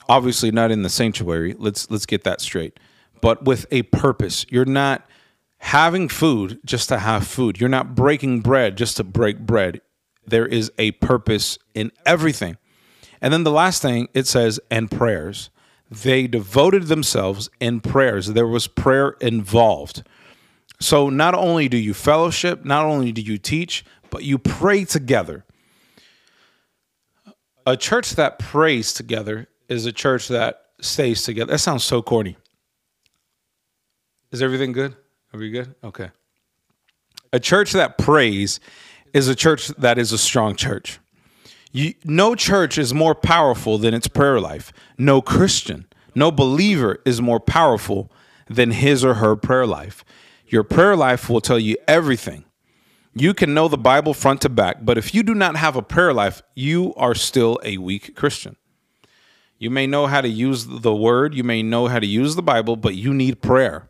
Obviously, 0.10 0.52
not 0.52 0.72
in 0.72 0.84
the 0.84 0.90
sanctuary. 0.90 1.56
Let's 1.58 1.90
let's 1.90 2.06
get 2.06 2.24
that 2.24 2.42
straight. 2.42 2.80
But 3.22 3.46
with 3.46 3.66
a 3.72 3.84
purpose. 3.84 4.46
You're 4.50 4.66
not 4.66 5.06
having 5.60 6.10
food 6.10 6.60
just 6.66 6.90
to 6.90 6.98
have 6.98 7.28
food. 7.28 7.60
You're 7.60 7.70
not 7.70 7.96
breaking 7.96 8.42
bread 8.42 8.78
just 8.78 8.98
to 8.98 9.04
break 9.04 9.40
bread. 9.40 9.80
There 10.26 10.46
is 10.46 10.72
a 10.78 10.92
purpose 10.94 11.60
in 11.74 11.92
everything. 12.06 12.58
And 13.22 13.32
then 13.32 13.44
the 13.44 13.52
last 13.52 13.82
thing 13.82 14.10
it 14.14 14.28
says, 14.28 14.60
and 14.70 14.90
prayers. 14.90 15.50
They 15.90 16.26
devoted 16.26 16.88
themselves 16.88 17.50
in 17.60 17.82
prayers. 17.82 18.28
There 18.28 18.48
was 18.48 18.66
prayer 18.66 19.10
involved. 19.22 20.04
So 20.80 21.10
not 21.10 21.36
only 21.36 21.70
do 21.70 21.78
you 21.78 21.94
fellowship, 21.94 22.66
not 22.66 22.86
only 22.86 23.12
do 23.12 23.22
you 23.22 23.38
teach, 23.38 23.86
but 24.10 24.24
you 24.24 24.40
pray 24.40 24.84
together 24.86 25.46
a 27.66 27.78
church 27.78 28.12
that 28.12 28.40
prays 28.40 28.94
together 28.94 29.48
is 29.68 29.86
a 29.86 29.92
church 29.92 30.28
that 30.28 30.62
stays 30.82 31.24
together. 31.24 31.52
That 31.52 31.60
sounds 31.60 31.84
so 31.84 32.02
corny. 32.02 32.38
Is 34.32 34.42
everything 34.42 34.72
good? 34.72 34.96
Are 35.34 35.40
we 35.40 35.50
good? 35.50 35.76
Okay. 35.84 36.10
A 37.34 37.40
church 37.40 37.72
that 37.74 37.98
prays 37.98 38.60
is 39.14 39.28
a 39.28 39.36
church 39.36 39.68
that 39.70 39.98
is 39.98 40.12
a 40.12 40.18
strong 40.18 40.56
church. 40.56 41.00
You, 41.72 41.94
no 42.04 42.36
church 42.36 42.78
is 42.78 42.94
more 42.94 43.16
powerful 43.16 43.78
than 43.78 43.94
its 43.94 44.08
prayer 44.08 44.40
life. 44.40 44.74
No 44.98 45.22
Christian, 45.22 45.86
no 46.14 46.32
believer 46.32 47.00
is 47.06 47.22
more 47.22 47.40
powerful 47.40 48.12
than 48.50 48.72
his 48.72 49.06
or 49.06 49.16
her 49.16 49.36
prayer 49.38 49.66
life. 49.66 50.04
Your 50.48 50.64
prayer 50.64 50.98
life 50.98 51.30
will 51.30 51.40
tell 51.40 51.60
you 51.60 51.78
everything 51.88 52.44
you 53.14 53.34
can 53.34 53.54
know 53.54 53.68
the 53.68 53.78
Bible 53.78 54.14
front 54.14 54.42
to 54.42 54.50
back, 54.50 54.78
but 54.82 54.98
if 54.98 55.14
you 55.14 55.24
do 55.24 55.34
not 55.36 55.56
have 55.58 55.76
a 55.76 55.82
prayer 55.82 56.14
life, 56.14 56.42
you 56.56 56.94
are 56.96 57.14
still 57.14 57.60
a 57.64 57.78
weak 57.78 58.16
Christian. 58.16 58.56
You 59.58 59.70
may 59.70 59.86
know 59.86 60.08
how 60.08 60.22
to 60.22 60.30
use 60.30 60.66
the 60.66 60.96
word, 60.96 61.36
you 61.36 61.44
may 61.44 61.62
know 61.62 61.88
how 61.88 62.00
to 62.00 62.08
use 62.08 62.36
the 62.36 62.42
Bible, 62.42 62.76
but 62.76 62.96
you 62.96 63.14
need 63.14 63.42
prayer. 63.42 63.90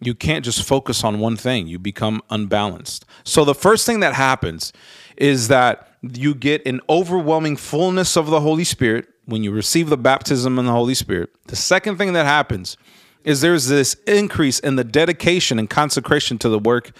You 0.00 0.14
can't 0.14 0.44
just 0.44 0.62
focus 0.62 1.02
on 1.02 1.18
one 1.18 1.36
thing. 1.36 1.66
You 1.66 1.78
become 1.78 2.22
unbalanced. 2.30 3.04
So 3.24 3.44
the 3.44 3.54
first 3.54 3.84
thing 3.84 3.98
that 4.00 4.14
happens 4.14 4.72
is 5.16 5.48
that 5.48 5.88
you 6.02 6.34
get 6.34 6.64
an 6.66 6.80
overwhelming 6.88 7.56
fullness 7.56 8.16
of 8.16 8.28
the 8.28 8.40
Holy 8.40 8.62
Spirit 8.62 9.08
when 9.24 9.42
you 9.42 9.50
receive 9.50 9.88
the 9.88 9.96
baptism 9.96 10.58
in 10.58 10.66
the 10.66 10.72
Holy 10.72 10.94
Spirit. 10.94 11.30
The 11.48 11.56
second 11.56 11.96
thing 11.96 12.12
that 12.12 12.26
happens 12.26 12.76
is 13.24 13.40
there's 13.40 13.66
this 13.66 13.94
increase 14.06 14.60
in 14.60 14.76
the 14.76 14.84
dedication 14.84 15.58
and 15.58 15.68
consecration 15.68 16.38
to 16.38 16.48
the 16.48 16.60
work 16.60 16.92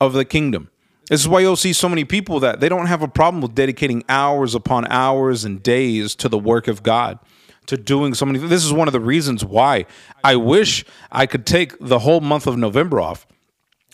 of 0.00 0.14
the 0.14 0.24
kingdom. 0.24 0.70
This 1.08 1.20
is 1.20 1.28
why 1.28 1.40
you'll 1.40 1.56
see 1.56 1.72
so 1.72 1.88
many 1.88 2.04
people 2.04 2.40
that 2.40 2.60
they 2.60 2.68
don't 2.68 2.86
have 2.86 3.02
a 3.02 3.08
problem 3.08 3.40
with 3.40 3.54
dedicating 3.54 4.04
hours 4.08 4.54
upon 4.54 4.86
hours 4.88 5.44
and 5.44 5.62
days 5.62 6.14
to 6.16 6.28
the 6.28 6.38
work 6.38 6.68
of 6.68 6.82
God, 6.82 7.18
to 7.66 7.76
doing 7.76 8.14
so 8.14 8.26
many. 8.26 8.38
This 8.38 8.64
is 8.64 8.72
one 8.72 8.88
of 8.88 8.92
the 8.92 9.00
reasons 9.00 9.44
why 9.44 9.86
I 10.22 10.36
wish 10.36 10.84
I 11.10 11.26
could 11.26 11.46
take 11.46 11.78
the 11.80 12.00
whole 12.00 12.20
month 12.20 12.46
of 12.46 12.58
November 12.58 13.00
off 13.00 13.26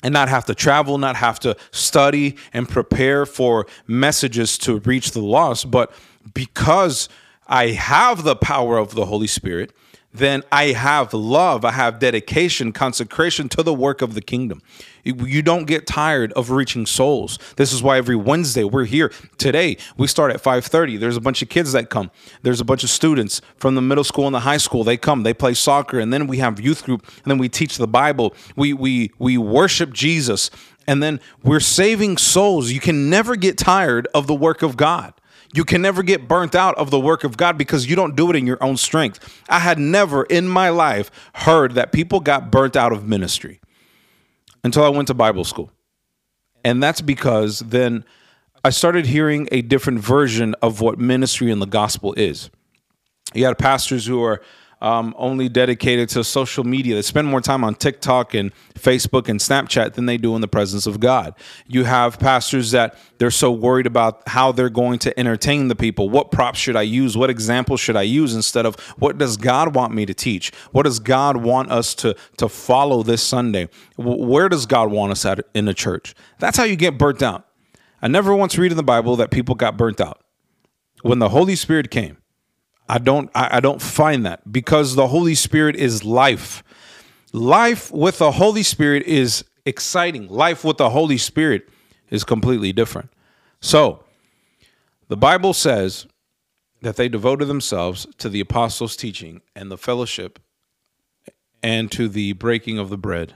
and 0.03 0.13
not 0.13 0.29
have 0.29 0.45
to 0.47 0.55
travel, 0.55 0.99
not 0.99 1.17
have 1.17 1.39
to 1.41 1.57
study 1.71 2.37
and 2.53 2.69
prepare 2.69 3.25
for 3.25 3.67
messages 3.87 4.59
to 4.59 4.81
reach 4.81 5.13
the 5.13 5.23
lost. 5.23 5.71
But 5.71 5.93
because 6.35 7.09
I 7.47 7.69
have 7.69 8.25
the 8.25 8.37
power 8.37 8.77
of 8.77 8.95
the 8.95 9.07
Holy 9.07 9.27
Spirit, 9.29 9.73
then 10.13 10.43
I 10.53 10.67
have 10.67 11.13
love, 11.13 11.65
I 11.65 11.73
have 11.73 11.99
dedication, 11.99 12.73
consecration 12.73 13.49
to 13.51 13.63
the 13.63 13.75
work 13.75 14.03
of 14.03 14.15
the 14.15 14.21
kingdom. 14.21 14.63
You 15.05 15.43
don't 15.43 15.67
get 15.67 15.87
tired 15.87 16.33
of 16.33 16.51
reaching 16.51 16.87
souls. 16.87 17.39
This 17.57 17.73
is 17.73 17.83
why 17.83 17.99
every 17.99 18.17
Wednesday 18.17 18.65
we're 18.65 18.87
here. 18.87 19.13
Today 19.37 19.77
we 19.99 20.07
start 20.07 20.33
at 20.33 20.43
5:30. 20.43 20.97
There's 20.97 21.17
a 21.17 21.21
bunch 21.21 21.43
of 21.43 21.51
kids 21.51 21.73
that 21.73 21.91
come. 21.91 22.11
There's 22.43 22.61
a 22.61 22.65
bunch 22.65 22.85
of 22.85 22.91
students 22.91 23.43
from 23.59 23.75
the 23.75 23.83
middle 23.83 24.05
school 24.05 24.27
and 24.27 24.35
the 24.35 24.41
high 24.41 24.57
school. 24.57 24.83
They 24.83 24.97
come, 24.97 25.23
they 25.23 25.35
play 25.35 25.53
soccer, 25.53 25.99
and 25.99 26.11
then 26.11 26.27
we 26.27 26.39
have 26.39 26.59
youth 26.59 26.85
group, 26.85 27.07
and 27.23 27.31
then 27.31 27.37
we 27.37 27.51
teach 27.51 27.77
the 27.77 27.87
Bible. 27.87 28.35
We 28.57 28.73
we 28.73 29.11
we 29.19 29.37
worship 29.37 29.93
Jesus, 29.93 30.49
and 30.87 31.03
then 31.03 31.21
we're 31.43 31.61
saving 31.61 32.17
souls. 32.17 32.71
You 32.71 32.81
can 32.81 33.11
never 33.11 33.37
get 33.37 33.59
tired 33.59 34.09
of 34.15 34.27
the 34.27 34.35
work 34.35 34.63
of 34.63 34.77
God. 34.77 35.13
You 35.53 35.65
can 35.65 35.83
never 35.83 36.03
get 36.03 36.27
burnt 36.27 36.55
out 36.55 36.77
of 36.79 36.91
the 36.91 36.99
work 36.99 37.25
of 37.25 37.37
God 37.37 37.59
because 37.59 37.89
you 37.89 37.95
don't 37.95 38.17
do 38.17 38.31
it 38.31 38.37
in 38.37 38.47
your 38.47 38.63
own 38.63 38.77
strength. 38.77 39.43
I 39.49 39.61
had 39.61 39.79
never 39.79 40.25
in 40.25 40.49
my 40.49 40.71
life 40.71 41.11
heard 41.35 41.75
that 41.75 41.93
people 41.93 42.21
got 42.21 42.51
burnt 42.51 42.75
out 42.75 42.93
of 42.93 43.07
ministry 43.07 43.61
until 44.65 44.83
I 44.83 44.89
went 44.89 45.09
to 45.09 45.15
Bible 45.15 45.45
school. 45.45 45.71
And 46.65 46.83
that's 46.83 47.01
because 47.01 47.61
then 47.61 48.05
I 48.65 48.71
started 48.71 49.07
hearing 49.07 49.49
a 49.53 49.61
different 49.61 50.01
version 50.01 50.55
of 50.63 50.81
what 50.81 50.99
ministry 50.99 51.51
in 51.51 51.59
the 51.59 51.67
gospel 51.67 52.15
is. 52.15 52.51
You 53.35 53.45
had 53.45 53.59
pastors 53.59 54.07
who 54.07 54.23
are 54.25 54.41
um, 54.85 55.15
only 55.17 55.49
dedicated 55.49 56.11
to 56.11 56.23
social 56.23 56.63
media. 56.63 56.95
They 56.95 57.01
spend 57.01 57.27
more 57.27 57.41
time 57.41 57.65
on 57.65 57.75
TikTok 57.75 58.35
and 58.35 58.53
Facebook 58.75 59.31
and 59.31 59.41
Snapchat 59.41 59.95
than 59.95 60.05
they 60.05 60.19
do 60.19 60.35
in 60.35 60.43
the 60.43 60.47
presence 60.47 60.87
of 60.87 61.01
God. 61.01 61.35
You 61.67 61.85
have 61.85 62.19
pastors 62.19 62.73
that 62.73 62.99
they're 63.17 63.31
so 63.31 63.51
worried 63.51 63.87
about 63.87 64.29
how 64.29 64.53
they're 64.53 64.69
going 64.69 64.99
to 64.99 65.19
entertain 65.19 65.69
the 65.69 65.75
people. 65.75 66.11
What 66.11 66.31
props 66.31 66.59
should 66.59 66.77
I 66.77 66.83
use? 66.83 67.17
What 67.17 67.31
example 67.31 67.79
should 67.79 67.97
I 67.97 68.03
use 68.03 68.35
instead 68.35 68.67
of 68.67 68.79
what 68.99 69.17
does 69.17 69.39
God 69.39 69.75
want 69.75 69.95
me 69.95 70.05
to 70.05 70.13
teach? 70.13 70.53
What 70.73 70.83
does 70.83 70.99
God 70.99 71.39
want 71.39 71.73
us 71.73 71.95
to, 71.97 72.15
to 72.37 72.47
follow 72.51 73.03
this 73.03 73.23
Sunday? 73.23 73.71
Where 73.97 74.51
does 74.51 74.67
God 74.67 74.91
want 74.91 75.13
us 75.13 75.25
at 75.25 75.41
in 75.55 75.65
the 75.65 75.73
church? 75.73 76.15
That's 76.41 76.59
how 76.59 76.65
you 76.65 76.77
get 76.77 76.99
burnt 76.99 77.23
out. 77.23 77.49
I 78.03 78.09
never 78.09 78.37
once 78.37 78.59
read 78.59 78.71
in 78.71 78.77
the 78.77 78.83
Bible 78.83 79.17
that 79.17 79.31
people 79.31 79.55
got 79.55 79.79
burnt 79.79 79.99
out. 79.99 80.21
When 81.01 81.21
the 81.21 81.31
Holy 81.31 81.57
Spirit 81.57 81.91
came, 81.91 82.19
I 82.89 82.99
don't 82.99 83.31
I, 83.35 83.57
I 83.57 83.61
don't 83.61 83.81
find 83.81 84.27
that 84.27 84.51
because 84.51 84.95
the 84.95 85.09
Holy 85.09 85.35
Spirit 85.35 85.77
is 85.77 86.05
life. 86.05 86.63
Life 87.33 87.91
with 87.91 88.19
the 88.19 88.33
Holy 88.33 88.63
Spirit 88.63 89.03
is 89.05 89.45
exciting. 89.67 90.29
Life 90.29 90.65
with 90.65 90.77
the 90.77 90.91
Holy 90.91 91.19
Spirit 91.19 91.69
is 92.11 92.23
completely 92.25 92.73
different. 92.73 93.11
So, 93.61 94.05
the 95.09 95.17
Bible 95.17 95.53
says 95.53 96.07
that 96.83 96.97
they 96.97 97.09
devoted 97.09 97.47
themselves 97.47 98.07
to 98.19 98.29
the 98.29 98.41
apostles' 98.41 98.97
teaching 98.97 99.41
and 99.57 99.71
the 99.71 99.79
fellowship 99.79 100.39
and 101.63 101.91
to 101.93 102.09
the 102.09 102.35
breaking 102.35 102.79
of 102.79 102.91
the 102.91 102.99
bread. 102.99 103.35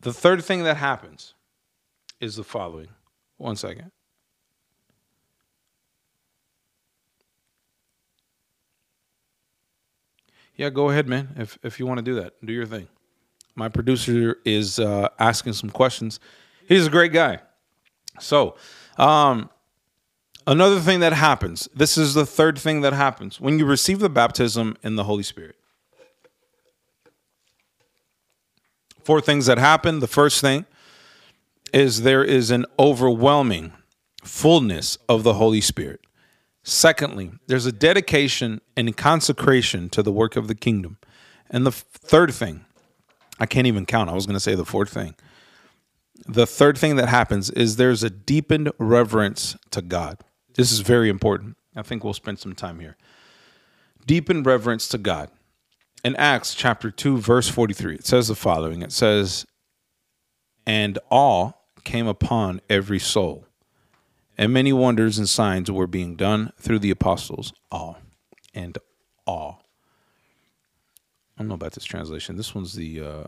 The 0.00 0.12
third 0.12 0.42
thing 0.42 0.64
that 0.64 0.78
happens 0.78 1.34
is 2.20 2.36
the 2.36 2.42
following. 2.42 2.88
One 3.36 3.56
second. 3.56 3.90
Yeah, 10.62 10.70
go 10.70 10.90
ahead, 10.90 11.08
man. 11.08 11.34
If 11.36 11.58
if 11.64 11.80
you 11.80 11.86
want 11.86 11.98
to 11.98 12.04
do 12.04 12.14
that, 12.20 12.34
do 12.46 12.52
your 12.52 12.66
thing. 12.66 12.86
My 13.56 13.68
producer 13.68 14.36
is 14.44 14.78
uh, 14.78 15.08
asking 15.18 15.54
some 15.54 15.70
questions. 15.70 16.20
He's 16.68 16.86
a 16.86 16.90
great 16.90 17.12
guy. 17.12 17.40
So, 18.20 18.54
um, 18.96 19.50
another 20.46 20.78
thing 20.78 21.00
that 21.00 21.14
happens. 21.14 21.68
This 21.74 21.98
is 21.98 22.14
the 22.14 22.24
third 22.24 22.56
thing 22.56 22.82
that 22.82 22.92
happens 22.92 23.40
when 23.40 23.58
you 23.58 23.66
receive 23.66 23.98
the 23.98 24.08
baptism 24.08 24.76
in 24.84 24.94
the 24.94 25.02
Holy 25.02 25.24
Spirit. 25.24 25.56
Four 29.02 29.20
things 29.20 29.46
that 29.46 29.58
happen. 29.58 29.98
The 29.98 30.06
first 30.06 30.40
thing 30.40 30.64
is 31.74 32.02
there 32.02 32.22
is 32.22 32.52
an 32.52 32.66
overwhelming 32.78 33.72
fullness 34.22 34.96
of 35.08 35.24
the 35.24 35.34
Holy 35.34 35.60
Spirit. 35.60 36.01
Secondly, 36.64 37.32
there's 37.48 37.66
a 37.66 37.72
dedication 37.72 38.60
and 38.76 38.96
consecration 38.96 39.88
to 39.90 40.02
the 40.02 40.12
work 40.12 40.36
of 40.36 40.46
the 40.48 40.54
kingdom. 40.54 40.98
And 41.50 41.66
the 41.66 41.72
third 41.72 42.32
thing, 42.32 42.64
I 43.40 43.46
can't 43.46 43.66
even 43.66 43.84
count. 43.84 44.08
I 44.08 44.14
was 44.14 44.26
going 44.26 44.34
to 44.34 44.40
say 44.40 44.54
the 44.54 44.64
fourth 44.64 44.90
thing. 44.90 45.14
The 46.26 46.46
third 46.46 46.78
thing 46.78 46.96
that 46.96 47.08
happens 47.08 47.50
is 47.50 47.76
there's 47.76 48.04
a 48.04 48.10
deepened 48.10 48.70
reverence 48.78 49.56
to 49.70 49.82
God. 49.82 50.18
This 50.54 50.70
is 50.70 50.80
very 50.80 51.08
important. 51.08 51.56
I 51.74 51.82
think 51.82 52.04
we'll 52.04 52.14
spend 52.14 52.38
some 52.38 52.54
time 52.54 52.78
here. 52.78 52.96
Deepened 54.06 54.46
reverence 54.46 54.86
to 54.88 54.98
God. 54.98 55.30
In 56.04 56.14
Acts 56.16 56.54
chapter 56.54 56.90
2, 56.90 57.18
verse 57.18 57.48
43, 57.48 57.96
it 57.96 58.06
says 58.06 58.28
the 58.28 58.34
following 58.34 58.82
It 58.82 58.92
says, 58.92 59.46
And 60.66 60.98
awe 61.10 61.52
came 61.84 62.06
upon 62.06 62.60
every 62.68 62.98
soul 62.98 63.46
and 64.38 64.52
many 64.52 64.72
wonders 64.72 65.18
and 65.18 65.28
signs 65.28 65.70
were 65.70 65.86
being 65.86 66.16
done 66.16 66.52
through 66.58 66.78
the 66.78 66.90
apostles. 66.90 67.52
All 67.70 67.98
and 68.54 68.78
awe. 69.26 69.56
I 71.36 71.42
don't 71.42 71.48
know 71.48 71.54
about 71.54 71.72
this 71.72 71.84
translation. 71.84 72.36
This 72.36 72.54
one's 72.54 72.74
the 72.74 73.00
uh, 73.00 73.24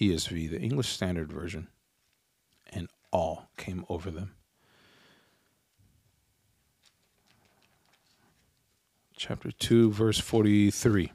ESV, 0.00 0.50
the 0.50 0.60
English 0.60 0.88
Standard 0.88 1.32
Version. 1.32 1.68
And 2.72 2.88
awe 3.12 3.42
came 3.56 3.84
over 3.88 4.10
them. 4.10 4.34
Chapter 9.16 9.52
2, 9.52 9.92
verse 9.92 10.18
43. 10.18 11.12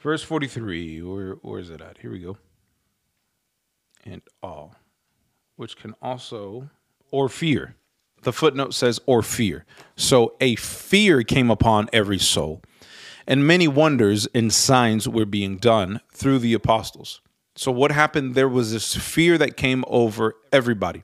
Verse 0.00 0.22
43, 0.22 1.02
where, 1.02 1.34
where 1.34 1.60
is 1.60 1.68
it 1.68 1.82
at? 1.82 1.98
Here 1.98 2.10
we 2.10 2.20
go 2.20 2.38
and 4.04 4.22
awe, 4.42 4.70
which 5.56 5.76
can 5.76 5.94
also, 6.00 6.70
or 7.10 7.28
fear. 7.28 7.74
The 8.22 8.32
footnote 8.32 8.74
says, 8.74 9.00
or 9.06 9.22
fear. 9.22 9.64
So 9.96 10.34
a 10.40 10.54
fear 10.56 11.22
came 11.22 11.50
upon 11.50 11.88
every 11.92 12.18
soul, 12.18 12.62
and 13.26 13.46
many 13.46 13.68
wonders 13.68 14.26
and 14.34 14.52
signs 14.52 15.08
were 15.08 15.24
being 15.24 15.56
done 15.56 16.00
through 16.12 16.40
the 16.40 16.54
apostles. 16.54 17.20
So 17.56 17.70
what 17.70 17.92
happened? 17.92 18.34
There 18.34 18.48
was 18.48 18.72
this 18.72 18.94
fear 18.94 19.36
that 19.38 19.56
came 19.56 19.84
over 19.86 20.34
everybody. 20.52 21.02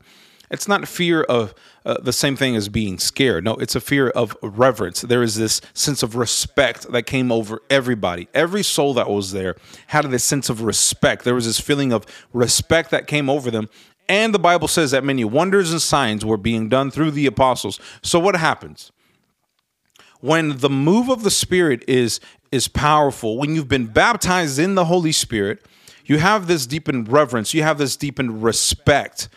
It's 0.50 0.68
not 0.68 0.86
fear 0.86 1.22
of 1.22 1.54
uh, 1.84 1.98
the 2.00 2.12
same 2.12 2.36
thing 2.36 2.56
as 2.56 2.68
being 2.68 2.98
scared. 2.98 3.44
No, 3.44 3.54
it's 3.54 3.74
a 3.74 3.80
fear 3.80 4.10
of 4.10 4.36
reverence. 4.42 5.00
There 5.00 5.22
is 5.22 5.36
this 5.36 5.60
sense 5.74 6.02
of 6.02 6.16
respect 6.16 6.90
that 6.92 7.02
came 7.02 7.32
over 7.32 7.62
everybody. 7.68 8.28
Every 8.34 8.62
soul 8.62 8.94
that 8.94 9.08
was 9.08 9.32
there 9.32 9.56
had 9.88 10.04
this 10.10 10.24
sense 10.24 10.48
of 10.48 10.62
respect. 10.62 11.24
There 11.24 11.34
was 11.34 11.46
this 11.46 11.60
feeling 11.60 11.92
of 11.92 12.06
respect 12.32 12.90
that 12.90 13.06
came 13.06 13.28
over 13.28 13.50
them. 13.50 13.68
And 14.08 14.32
the 14.32 14.38
Bible 14.38 14.68
says 14.68 14.92
that 14.92 15.04
many 15.04 15.24
wonders 15.24 15.72
and 15.72 15.82
signs 15.82 16.24
were 16.24 16.36
being 16.36 16.68
done 16.68 16.90
through 16.90 17.10
the 17.10 17.26
apostles. 17.26 17.80
So 18.02 18.20
what 18.20 18.36
happens? 18.36 18.92
When 20.20 20.58
the 20.58 20.70
move 20.70 21.08
of 21.08 21.22
the 21.22 21.30
Spirit 21.30 21.84
is 21.88 22.20
is 22.52 22.68
powerful, 22.68 23.36
when 23.38 23.54
you've 23.54 23.68
been 23.68 23.86
baptized 23.86 24.58
in 24.58 24.76
the 24.76 24.84
Holy 24.84 25.10
Spirit, 25.10 25.66
you 26.04 26.18
have 26.18 26.46
this 26.46 26.64
deepened 26.64 27.08
reverence, 27.10 27.52
you 27.52 27.64
have 27.64 27.78
this 27.78 27.96
deepened 27.96 28.42
respect 28.42 29.28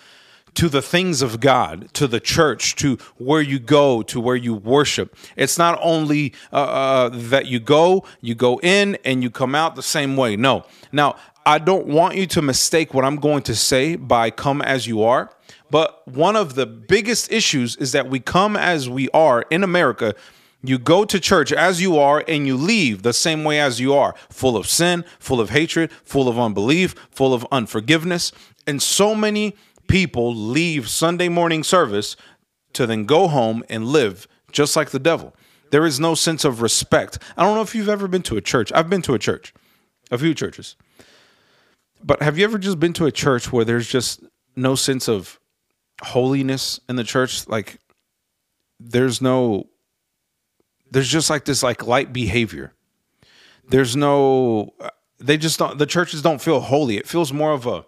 to 0.55 0.69
the 0.69 0.81
things 0.81 1.21
of 1.21 1.39
God, 1.39 1.89
to 1.93 2.07
the 2.07 2.19
church, 2.19 2.75
to 2.75 2.97
where 3.17 3.41
you 3.41 3.59
go, 3.59 4.01
to 4.03 4.19
where 4.19 4.35
you 4.35 4.53
worship. 4.53 5.15
It's 5.35 5.57
not 5.57 5.79
only 5.81 6.33
uh, 6.51 6.55
uh, 6.55 7.09
that 7.13 7.47
you 7.47 7.59
go, 7.59 8.05
you 8.21 8.35
go 8.35 8.59
in 8.61 8.97
and 9.05 9.23
you 9.23 9.29
come 9.29 9.55
out 9.55 9.75
the 9.75 9.83
same 9.83 10.17
way. 10.17 10.35
No. 10.35 10.65
Now, 10.91 11.15
I 11.45 11.57
don't 11.59 11.87
want 11.87 12.15
you 12.15 12.27
to 12.27 12.41
mistake 12.41 12.93
what 12.93 13.05
I'm 13.05 13.15
going 13.15 13.43
to 13.43 13.55
say 13.55 13.95
by 13.95 14.29
come 14.29 14.61
as 14.61 14.85
you 14.85 15.03
are. 15.03 15.31
But 15.71 16.07
one 16.07 16.35
of 16.35 16.55
the 16.55 16.65
biggest 16.65 17.31
issues 17.31 17.75
is 17.77 17.91
that 17.91 18.09
we 18.09 18.19
come 18.19 18.55
as 18.55 18.89
we 18.89 19.09
are 19.09 19.45
in 19.49 19.63
America 19.63 20.15
You 20.61 20.77
go 20.77 21.05
to 21.05 21.19
church 21.21 21.53
as 21.53 21.81
you 21.81 21.97
are 21.97 22.23
and 22.27 22.45
you 22.45 22.57
leave 22.57 23.01
the 23.01 23.13
same 23.13 23.45
way 23.45 23.61
as 23.61 23.79
you 23.79 23.93
are, 23.93 24.13
full 24.29 24.57
of 24.57 24.67
sin, 24.67 25.05
full 25.17 25.39
of 25.39 25.51
hatred, 25.51 25.89
full 26.03 26.27
of 26.27 26.37
unbelief, 26.37 26.95
full 27.11 27.33
of 27.33 27.47
unforgiveness. 27.51 28.33
And 28.67 28.81
so 28.81 29.15
many 29.15 29.55
people 29.89 30.33
leave 30.33 30.87
Sunday 30.87 31.27
morning 31.27 31.63
service 31.63 32.15
to 32.73 32.87
then 32.87 33.03
go 33.03 33.27
home 33.27 33.63
and 33.69 33.87
live 33.87 34.27
just 34.51 34.75
like 34.75 34.91
the 34.91 34.99
devil. 34.99 35.35
There 35.71 35.85
is 35.85 35.99
no 35.99 36.15
sense 36.15 36.45
of 36.45 36.61
respect. 36.61 37.19
I 37.35 37.43
don't 37.43 37.55
know 37.55 37.61
if 37.61 37.75
you've 37.75 37.89
ever 37.89 38.07
been 38.07 38.23
to 38.23 38.37
a 38.37 38.41
church. 38.41 38.71
I've 38.73 38.89
been 38.89 39.01
to 39.03 39.13
a 39.13 39.19
church, 39.19 39.53
a 40.09 40.17
few 40.17 40.33
churches. 40.33 40.75
But 42.03 42.21
have 42.21 42.37
you 42.37 42.45
ever 42.45 42.57
just 42.57 42.79
been 42.79 42.93
to 42.93 43.05
a 43.05 43.11
church 43.11 43.51
where 43.51 43.65
there's 43.65 43.87
just 43.87 44.23
no 44.55 44.75
sense 44.75 45.09
of 45.09 45.39
holiness 46.01 46.79
in 46.87 46.95
the 46.95 47.03
church? 47.03 47.47
Like 47.47 47.79
there's 48.79 49.21
no 49.21 49.67
there's 50.91 51.09
just 51.09 51.29
like 51.29 51.45
this 51.45 51.61
like 51.61 51.85
light 51.85 52.13
behavior. 52.13 52.73
There's 53.67 53.95
no 53.95 54.73
they 55.19 55.37
just 55.37 55.59
don't 55.59 55.77
the 55.77 55.85
churches 55.85 56.21
don't 56.21 56.41
feel 56.41 56.61
holy. 56.61 56.97
It 56.97 57.07
feels 57.07 57.33
more 57.33 57.51
of 57.51 57.65
a 57.67 57.85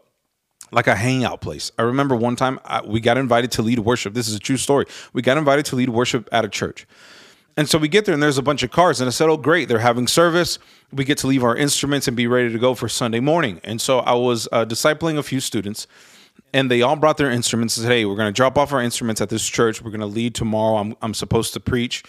like 0.71 0.87
a 0.87 0.95
hangout 0.95 1.41
place. 1.41 1.71
I 1.77 1.83
remember 1.83 2.15
one 2.15 2.35
time 2.35 2.59
I, 2.65 2.81
we 2.81 2.99
got 2.99 3.17
invited 3.17 3.51
to 3.53 3.61
lead 3.61 3.79
worship. 3.79 4.13
This 4.13 4.27
is 4.27 4.35
a 4.35 4.39
true 4.39 4.57
story. 4.57 4.85
We 5.13 5.21
got 5.21 5.37
invited 5.37 5.65
to 5.65 5.75
lead 5.75 5.89
worship 5.89 6.29
at 6.31 6.45
a 6.45 6.49
church. 6.49 6.87
And 7.57 7.69
so 7.69 7.77
we 7.77 7.89
get 7.89 8.05
there 8.05 8.13
and 8.13 8.23
there's 8.23 8.37
a 8.37 8.43
bunch 8.43 8.63
of 8.63 8.71
cars. 8.71 9.01
And 9.01 9.07
I 9.07 9.11
said, 9.11 9.29
Oh, 9.29 9.37
great. 9.37 9.67
They're 9.67 9.79
having 9.79 10.07
service. 10.07 10.57
We 10.91 11.03
get 11.03 11.17
to 11.19 11.27
leave 11.27 11.43
our 11.43 11.55
instruments 11.55 12.07
and 12.07 12.15
be 12.15 12.27
ready 12.27 12.51
to 12.51 12.59
go 12.59 12.73
for 12.73 12.87
Sunday 12.87 13.19
morning. 13.19 13.59
And 13.63 13.81
so 13.81 13.99
I 13.99 14.13
was 14.13 14.47
uh, 14.51 14.65
discipling 14.65 15.17
a 15.17 15.23
few 15.23 15.39
students 15.39 15.87
and 16.53 16.71
they 16.71 16.81
all 16.81 16.95
brought 16.95 17.17
their 17.17 17.31
instruments 17.31 17.77
and 17.77 17.85
said, 17.85 17.91
Hey, 17.91 18.05
we're 18.05 18.15
going 18.15 18.29
to 18.29 18.35
drop 18.35 18.57
off 18.57 18.71
our 18.71 18.81
instruments 18.81 19.19
at 19.19 19.29
this 19.29 19.45
church. 19.45 19.81
We're 19.81 19.91
going 19.91 20.01
to 20.01 20.05
lead 20.07 20.35
tomorrow. 20.35 20.77
I'm, 20.77 20.95
I'm 21.01 21.13
supposed 21.13 21.53
to 21.53 21.59
preach. 21.59 22.03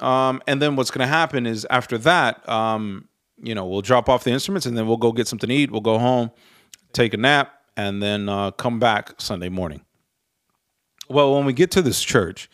Um, 0.00 0.42
and 0.46 0.60
then 0.60 0.76
what's 0.76 0.90
going 0.90 1.06
to 1.06 1.12
happen 1.12 1.46
is 1.46 1.66
after 1.70 1.96
that, 1.98 2.46
um, 2.48 3.08
you 3.42 3.54
know, 3.54 3.66
we'll 3.66 3.82
drop 3.82 4.08
off 4.08 4.24
the 4.24 4.30
instruments 4.30 4.66
and 4.66 4.76
then 4.76 4.86
we'll 4.86 4.98
go 4.98 5.12
get 5.12 5.26
something 5.26 5.48
to 5.48 5.54
eat. 5.54 5.70
We'll 5.70 5.80
go 5.80 5.98
home, 5.98 6.30
take 6.92 7.14
a 7.14 7.16
nap, 7.16 7.55
and 7.76 8.02
then 8.02 8.28
uh, 8.28 8.50
come 8.52 8.78
back 8.78 9.20
Sunday 9.20 9.48
morning. 9.48 9.82
Well, 11.08 11.34
when 11.34 11.44
we 11.44 11.52
get 11.52 11.70
to 11.72 11.82
this 11.82 12.02
church, 12.02 12.48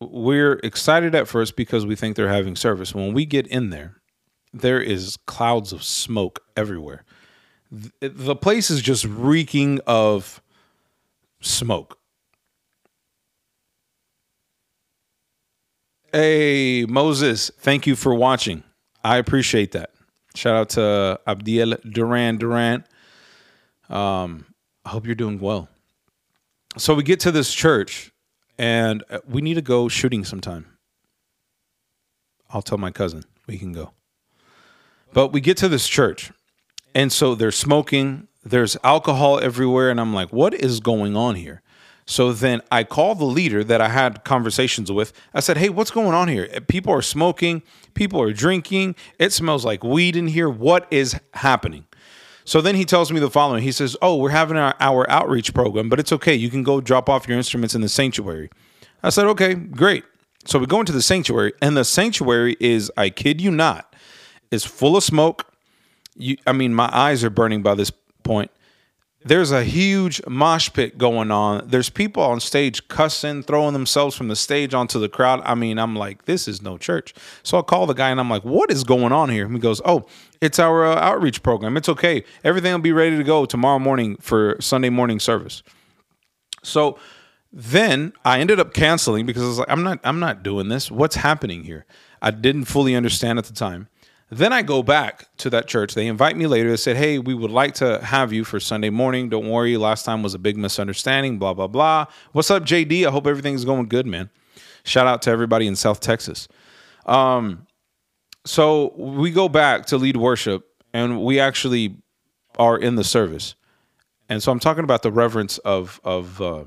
we're 0.00 0.54
excited 0.62 1.14
at 1.14 1.28
first 1.28 1.56
because 1.56 1.84
we 1.86 1.96
think 1.96 2.16
they're 2.16 2.28
having 2.28 2.56
service. 2.56 2.94
When 2.94 3.12
we 3.12 3.26
get 3.26 3.46
in 3.46 3.70
there, 3.70 3.96
there 4.52 4.80
is 4.80 5.16
clouds 5.26 5.72
of 5.72 5.82
smoke 5.82 6.42
everywhere. 6.56 7.04
The 8.00 8.36
place 8.36 8.70
is 8.70 8.80
just 8.80 9.04
reeking 9.04 9.80
of 9.86 10.40
smoke. 11.40 11.98
Hey, 16.12 16.86
Moses, 16.88 17.50
thank 17.58 17.86
you 17.86 17.94
for 17.94 18.14
watching. 18.14 18.62
I 19.04 19.18
appreciate 19.18 19.72
that. 19.72 19.90
Shout 20.34 20.56
out 20.56 20.68
to 20.70 21.20
Abdiel 21.26 21.76
Duran 21.92 22.38
Duran. 22.38 22.84
Um, 23.88 24.46
I 24.84 24.90
hope 24.90 25.06
you're 25.06 25.14
doing 25.14 25.38
well. 25.38 25.68
So 26.76 26.94
we 26.94 27.02
get 27.02 27.20
to 27.20 27.30
this 27.30 27.52
church 27.52 28.12
and 28.58 29.04
uh, 29.10 29.20
we 29.26 29.40
need 29.40 29.54
to 29.54 29.62
go 29.62 29.88
shooting 29.88 30.24
sometime. 30.24 30.66
I'll 32.50 32.62
tell 32.62 32.78
my 32.78 32.90
cousin 32.90 33.24
we 33.46 33.58
can 33.58 33.72
go. 33.72 33.92
But 35.12 35.32
we 35.32 35.40
get 35.40 35.56
to 35.58 35.68
this 35.68 35.88
church, 35.88 36.30
and 36.94 37.10
so 37.10 37.34
they're 37.34 37.50
smoking, 37.50 38.28
there's 38.44 38.76
alcohol 38.84 39.40
everywhere, 39.40 39.90
and 39.90 39.98
I'm 40.00 40.12
like, 40.12 40.32
what 40.32 40.52
is 40.52 40.80
going 40.80 41.16
on 41.16 41.34
here? 41.34 41.62
So 42.06 42.32
then 42.32 42.62
I 42.72 42.84
call 42.84 43.14
the 43.14 43.26
leader 43.26 43.62
that 43.64 43.82
I 43.82 43.90
had 43.90 44.24
conversations 44.24 44.90
with. 44.90 45.12
I 45.34 45.40
said, 45.40 45.58
Hey, 45.58 45.68
what's 45.68 45.90
going 45.90 46.14
on 46.14 46.28
here? 46.28 46.48
People 46.66 46.94
are 46.94 47.02
smoking, 47.02 47.62
people 47.92 48.20
are 48.22 48.32
drinking, 48.32 48.96
it 49.18 49.30
smells 49.30 49.62
like 49.62 49.84
weed 49.84 50.16
in 50.16 50.28
here. 50.28 50.48
What 50.48 50.86
is 50.90 51.20
happening? 51.34 51.84
So 52.48 52.62
then 52.62 52.76
he 52.76 52.86
tells 52.86 53.12
me 53.12 53.20
the 53.20 53.28
following. 53.28 53.62
He 53.62 53.72
says, 53.72 53.94
"Oh, 54.00 54.16
we're 54.16 54.30
having 54.30 54.56
our, 54.56 54.74
our 54.80 55.08
outreach 55.10 55.52
program, 55.52 55.90
but 55.90 56.00
it's 56.00 56.12
okay. 56.12 56.34
You 56.34 56.48
can 56.48 56.62
go 56.62 56.80
drop 56.80 57.10
off 57.10 57.28
your 57.28 57.36
instruments 57.36 57.74
in 57.74 57.82
the 57.82 57.90
sanctuary." 57.90 58.48
I 59.02 59.10
said, 59.10 59.26
"Okay, 59.26 59.52
great." 59.52 60.02
So 60.46 60.58
we 60.58 60.64
go 60.64 60.80
into 60.80 60.92
the 60.92 61.02
sanctuary, 61.02 61.52
and 61.60 61.76
the 61.76 61.84
sanctuary 61.84 62.56
is, 62.58 62.90
I 62.96 63.10
kid 63.10 63.42
you 63.42 63.50
not, 63.50 63.94
is 64.50 64.64
full 64.64 64.96
of 64.96 65.04
smoke. 65.04 65.44
You, 66.16 66.38
I 66.46 66.52
mean, 66.52 66.72
my 66.72 66.88
eyes 66.90 67.22
are 67.22 67.28
burning 67.28 67.62
by 67.62 67.74
this 67.74 67.92
point 68.22 68.50
there's 69.24 69.50
a 69.50 69.64
huge 69.64 70.24
mosh 70.26 70.72
pit 70.72 70.96
going 70.96 71.30
on. 71.30 71.66
There's 71.66 71.90
people 71.90 72.22
on 72.22 72.38
stage 72.40 72.86
cussing, 72.88 73.42
throwing 73.42 73.72
themselves 73.72 74.16
from 74.16 74.28
the 74.28 74.36
stage 74.36 74.74
onto 74.74 75.00
the 75.00 75.08
crowd. 75.08 75.42
I 75.44 75.54
mean, 75.54 75.78
I'm 75.78 75.96
like, 75.96 76.24
this 76.26 76.46
is 76.46 76.62
no 76.62 76.78
church. 76.78 77.14
So 77.42 77.58
I 77.58 77.62
call 77.62 77.86
the 77.86 77.94
guy 77.94 78.10
and 78.10 78.20
I'm 78.20 78.30
like, 78.30 78.44
what 78.44 78.70
is 78.70 78.84
going 78.84 79.12
on 79.12 79.28
here? 79.28 79.48
he 79.48 79.58
goes, 79.58 79.80
oh, 79.84 80.06
it's 80.40 80.58
our 80.60 80.86
uh, 80.86 80.96
outreach 80.96 81.42
program. 81.42 81.76
It's 81.76 81.88
okay. 81.88 82.24
Everything 82.44 82.72
will 82.72 82.78
be 82.78 82.92
ready 82.92 83.16
to 83.16 83.24
go 83.24 83.44
tomorrow 83.44 83.80
morning 83.80 84.16
for 84.20 84.56
Sunday 84.60 84.90
morning 84.90 85.18
service. 85.18 85.64
So 86.62 86.96
then 87.52 88.12
I 88.24 88.38
ended 88.38 88.60
up 88.60 88.72
canceling 88.72 89.26
because 89.26 89.42
I 89.42 89.46
was 89.46 89.58
like, 89.58 89.70
I'm 89.70 89.82
not, 89.82 89.98
I'm 90.04 90.20
not 90.20 90.44
doing 90.44 90.68
this. 90.68 90.90
What's 90.92 91.16
happening 91.16 91.64
here? 91.64 91.86
I 92.22 92.30
didn't 92.30 92.66
fully 92.66 92.94
understand 92.94 93.38
at 93.38 93.46
the 93.46 93.52
time. 93.52 93.88
Then 94.30 94.52
I 94.52 94.62
go 94.62 94.82
back 94.82 95.26
to 95.38 95.50
that 95.50 95.66
church. 95.68 95.94
They 95.94 96.06
invite 96.06 96.36
me 96.36 96.46
later. 96.46 96.70
They 96.70 96.76
said, 96.76 96.96
Hey, 96.96 97.18
we 97.18 97.32
would 97.34 97.50
like 97.50 97.74
to 97.74 98.04
have 98.04 98.32
you 98.32 98.44
for 98.44 98.60
Sunday 98.60 98.90
morning. 98.90 99.30
Don't 99.30 99.48
worry. 99.48 99.76
Last 99.76 100.04
time 100.04 100.22
was 100.22 100.34
a 100.34 100.38
big 100.38 100.56
misunderstanding, 100.56 101.38
blah, 101.38 101.54
blah, 101.54 101.66
blah. 101.66 102.06
What's 102.32 102.50
up, 102.50 102.64
JD? 102.64 103.06
I 103.06 103.10
hope 103.10 103.26
everything's 103.26 103.64
going 103.64 103.88
good, 103.88 104.06
man. 104.06 104.28
Shout 104.84 105.06
out 105.06 105.22
to 105.22 105.30
everybody 105.30 105.66
in 105.66 105.76
South 105.76 106.00
Texas. 106.00 106.46
Um, 107.06 107.66
so 108.44 108.92
we 108.96 109.30
go 109.30 109.48
back 109.48 109.86
to 109.86 109.96
lead 109.96 110.16
worship 110.16 110.66
and 110.92 111.22
we 111.24 111.40
actually 111.40 111.96
are 112.58 112.76
in 112.76 112.96
the 112.96 113.04
service. 113.04 113.54
And 114.28 114.42
so 114.42 114.52
I'm 114.52 114.58
talking 114.58 114.84
about 114.84 115.02
the 115.02 115.12
reverence 115.12 115.58
of, 115.58 116.00
of 116.04 116.40
uh, 116.42 116.64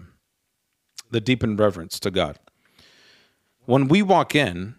the 1.12 1.22
deepened 1.22 1.60
reverence 1.60 2.00
to 2.00 2.10
God. 2.10 2.40
When 3.66 3.88
we 3.88 4.02
walk 4.02 4.34
in, 4.34 4.76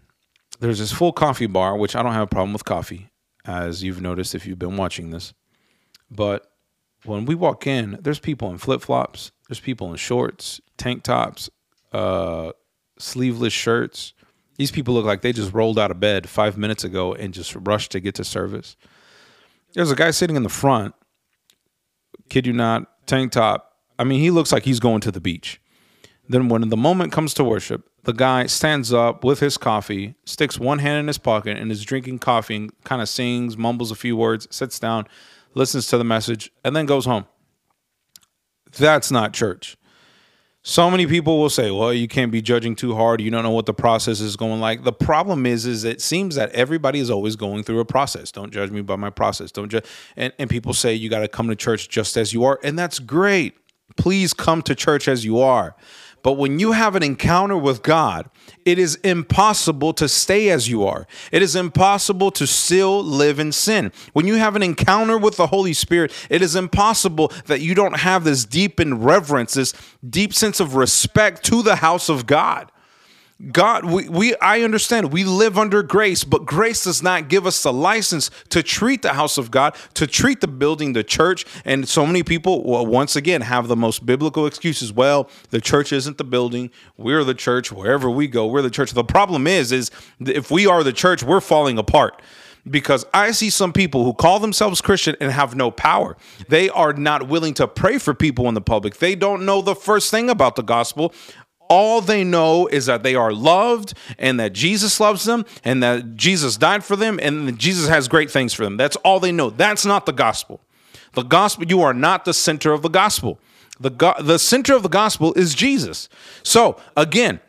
there's 0.62 0.78
this 0.78 0.92
full 0.92 1.12
coffee 1.12 1.46
bar, 1.46 1.76
which 1.76 1.96
I 1.96 2.02
don't 2.02 2.12
have 2.12 2.22
a 2.22 2.26
problem 2.26 2.52
with 2.52 2.64
coffee, 2.64 3.10
as 3.44 3.82
you've 3.82 4.00
noticed 4.00 4.34
if 4.34 4.46
you've 4.46 4.60
been 4.60 4.76
watching 4.76 5.10
this. 5.10 5.34
But 6.08 6.46
when 7.04 7.24
we 7.24 7.34
walk 7.34 7.66
in, 7.66 7.98
there's 8.00 8.20
people 8.20 8.48
in 8.50 8.58
flip 8.58 8.80
flops, 8.80 9.32
there's 9.48 9.58
people 9.58 9.90
in 9.90 9.96
shorts, 9.96 10.60
tank 10.76 11.02
tops, 11.02 11.50
uh, 11.92 12.52
sleeveless 12.96 13.52
shirts. 13.52 14.14
These 14.56 14.70
people 14.70 14.94
look 14.94 15.04
like 15.04 15.22
they 15.22 15.32
just 15.32 15.52
rolled 15.52 15.80
out 15.80 15.90
of 15.90 15.98
bed 15.98 16.28
five 16.28 16.56
minutes 16.56 16.84
ago 16.84 17.12
and 17.12 17.34
just 17.34 17.56
rushed 17.56 17.90
to 17.92 18.00
get 18.00 18.14
to 18.14 18.24
service. 18.24 18.76
There's 19.74 19.90
a 19.90 19.96
guy 19.96 20.12
sitting 20.12 20.36
in 20.36 20.44
the 20.44 20.48
front, 20.48 20.94
kid 22.28 22.46
you 22.46 22.52
not, 22.52 22.86
tank 23.06 23.32
top. 23.32 23.78
I 23.98 24.04
mean, 24.04 24.20
he 24.20 24.30
looks 24.30 24.52
like 24.52 24.64
he's 24.64 24.80
going 24.80 25.00
to 25.00 25.10
the 25.10 25.20
beach. 25.20 25.60
Then, 26.28 26.48
when 26.48 26.68
the 26.68 26.76
moment 26.76 27.12
comes 27.12 27.34
to 27.34 27.44
worship, 27.44 27.88
the 28.04 28.12
guy 28.12 28.46
stands 28.46 28.92
up 28.92 29.24
with 29.24 29.40
his 29.40 29.58
coffee, 29.58 30.14
sticks 30.24 30.58
one 30.58 30.78
hand 30.78 30.98
in 31.00 31.06
his 31.06 31.18
pocket, 31.18 31.58
and 31.58 31.70
is 31.70 31.84
drinking 31.84 32.20
coffee 32.20 32.56
and 32.56 32.84
kind 32.84 33.02
of 33.02 33.08
sings, 33.08 33.56
mumbles 33.56 33.90
a 33.90 33.96
few 33.96 34.16
words, 34.16 34.48
sits 34.50 34.78
down, 34.78 35.06
listens 35.54 35.86
to 35.88 35.98
the 35.98 36.04
message, 36.04 36.50
and 36.64 36.74
then 36.74 36.86
goes 36.86 37.04
home. 37.04 37.26
That's 38.78 39.10
not 39.10 39.32
church. 39.32 39.76
So 40.64 40.88
many 40.88 41.06
people 41.06 41.40
will 41.40 41.50
say, 41.50 41.72
"Well, 41.72 41.92
you 41.92 42.06
can't 42.06 42.30
be 42.30 42.40
judging 42.40 42.76
too 42.76 42.94
hard. 42.94 43.20
You 43.20 43.32
don't 43.32 43.42
know 43.42 43.50
what 43.50 43.66
the 43.66 43.74
process 43.74 44.20
is 44.20 44.36
going 44.36 44.60
like." 44.60 44.84
The 44.84 44.92
problem 44.92 45.44
is, 45.44 45.66
is 45.66 45.82
it 45.82 46.00
seems 46.00 46.36
that 46.36 46.52
everybody 46.52 47.00
is 47.00 47.10
always 47.10 47.34
going 47.34 47.64
through 47.64 47.80
a 47.80 47.84
process. 47.84 48.30
Don't 48.30 48.52
judge 48.52 48.70
me 48.70 48.80
by 48.80 48.94
my 48.94 49.10
process. 49.10 49.50
Don't 49.50 49.68
judge. 49.68 49.84
And 50.16 50.32
and 50.38 50.48
people 50.48 50.72
say 50.72 50.94
you 50.94 51.08
got 51.10 51.20
to 51.20 51.28
come 51.28 51.48
to 51.48 51.56
church 51.56 51.88
just 51.88 52.16
as 52.16 52.32
you 52.32 52.44
are, 52.44 52.60
and 52.62 52.78
that's 52.78 53.00
great. 53.00 53.56
Please 53.96 54.32
come 54.32 54.62
to 54.62 54.74
church 54.76 55.08
as 55.08 55.24
you 55.24 55.40
are. 55.40 55.74
But 56.22 56.32
when 56.34 56.58
you 56.58 56.72
have 56.72 56.96
an 56.96 57.02
encounter 57.02 57.56
with 57.56 57.82
God, 57.82 58.30
it 58.64 58.78
is 58.78 58.96
impossible 58.96 59.92
to 59.94 60.08
stay 60.08 60.50
as 60.50 60.68
you 60.68 60.86
are. 60.86 61.06
It 61.30 61.42
is 61.42 61.54
impossible 61.54 62.30
to 62.32 62.46
still 62.46 63.02
live 63.02 63.38
in 63.38 63.52
sin. 63.52 63.92
When 64.12 64.26
you 64.26 64.36
have 64.36 64.56
an 64.56 64.62
encounter 64.62 65.18
with 65.18 65.36
the 65.36 65.48
Holy 65.48 65.72
Spirit, 65.72 66.12
it 66.30 66.42
is 66.42 66.56
impossible 66.56 67.32
that 67.46 67.60
you 67.60 67.74
don't 67.74 67.98
have 67.98 68.24
this 68.24 68.44
deep 68.44 68.80
in 68.80 69.02
reverence, 69.02 69.54
this 69.54 69.74
deep 70.08 70.32
sense 70.32 70.60
of 70.60 70.74
respect 70.74 71.44
to 71.44 71.62
the 71.62 71.76
house 71.76 72.08
of 72.08 72.26
God. 72.26 72.71
God, 73.50 73.84
we, 73.84 74.08
we 74.08 74.36
I 74.36 74.60
understand 74.60 75.12
we 75.12 75.24
live 75.24 75.58
under 75.58 75.82
grace, 75.82 76.22
but 76.22 76.44
grace 76.44 76.84
does 76.84 77.02
not 77.02 77.28
give 77.28 77.44
us 77.44 77.62
the 77.62 77.72
license 77.72 78.30
to 78.50 78.62
treat 78.62 79.02
the 79.02 79.14
house 79.14 79.36
of 79.36 79.50
God, 79.50 79.74
to 79.94 80.06
treat 80.06 80.40
the 80.40 80.46
building, 80.46 80.92
the 80.92 81.02
church. 81.02 81.44
And 81.64 81.88
so 81.88 82.06
many 82.06 82.22
people, 82.22 82.62
well, 82.62 82.86
once 82.86 83.16
again, 83.16 83.40
have 83.40 83.66
the 83.66 83.76
most 83.76 84.06
biblical 84.06 84.46
excuses. 84.46 84.92
Well, 84.92 85.28
the 85.50 85.60
church 85.60 85.92
isn't 85.92 86.18
the 86.18 86.24
building. 86.24 86.70
We're 86.96 87.24
the 87.24 87.34
church. 87.34 87.72
Wherever 87.72 88.08
we 88.08 88.28
go, 88.28 88.46
we're 88.46 88.62
the 88.62 88.70
church. 88.70 88.92
The 88.92 89.02
problem 89.02 89.48
is, 89.48 89.72
is 89.72 89.90
if 90.20 90.50
we 90.50 90.66
are 90.66 90.84
the 90.84 90.92
church, 90.92 91.24
we're 91.24 91.40
falling 91.40 91.78
apart 91.78 92.22
because 92.68 93.04
I 93.12 93.32
see 93.32 93.50
some 93.50 93.72
people 93.72 94.04
who 94.04 94.14
call 94.14 94.38
themselves 94.38 94.80
Christian 94.80 95.16
and 95.20 95.32
have 95.32 95.54
no 95.54 95.70
power. 95.70 96.16
They 96.48 96.68
are 96.70 96.92
not 96.92 97.28
willing 97.28 97.54
to 97.54 97.66
pray 97.66 97.98
for 97.98 98.14
people 98.14 98.48
in 98.48 98.54
the 98.54 98.60
public. 98.60 98.98
They 98.98 99.14
don't 99.14 99.44
know 99.44 99.62
the 99.62 99.74
first 99.74 100.10
thing 100.10 100.30
about 100.30 100.56
the 100.56 100.62
gospel 100.62 101.12
all 101.72 102.02
they 102.02 102.22
know 102.22 102.66
is 102.66 102.84
that 102.84 103.02
they 103.02 103.14
are 103.14 103.32
loved 103.32 103.94
and 104.18 104.38
that 104.38 104.52
Jesus 104.52 105.00
loves 105.00 105.24
them 105.24 105.46
and 105.64 105.82
that 105.82 106.16
Jesus 106.16 106.58
died 106.58 106.84
for 106.84 106.96
them 106.96 107.18
and 107.22 107.58
Jesus 107.58 107.88
has 107.88 108.08
great 108.08 108.30
things 108.30 108.52
for 108.52 108.62
them. 108.62 108.76
That's 108.76 108.96
all 108.96 109.18
they 109.20 109.32
know. 109.32 109.48
That's 109.48 109.86
not 109.86 110.04
the 110.04 110.12
gospel. 110.12 110.60
The 111.14 111.22
gospel, 111.22 111.64
you 111.66 111.80
are 111.80 111.94
not 111.94 112.26
the 112.26 112.34
center 112.34 112.74
of 112.74 112.82
the 112.82 112.90
gospel. 112.90 113.38
The, 113.80 113.88
go- 113.88 114.20
the 114.20 114.38
center 114.38 114.74
of 114.74 114.82
the 114.82 114.90
gospel 114.90 115.32
is 115.32 115.54
Jesus. 115.54 116.10
So 116.42 116.76
again, 116.94 117.40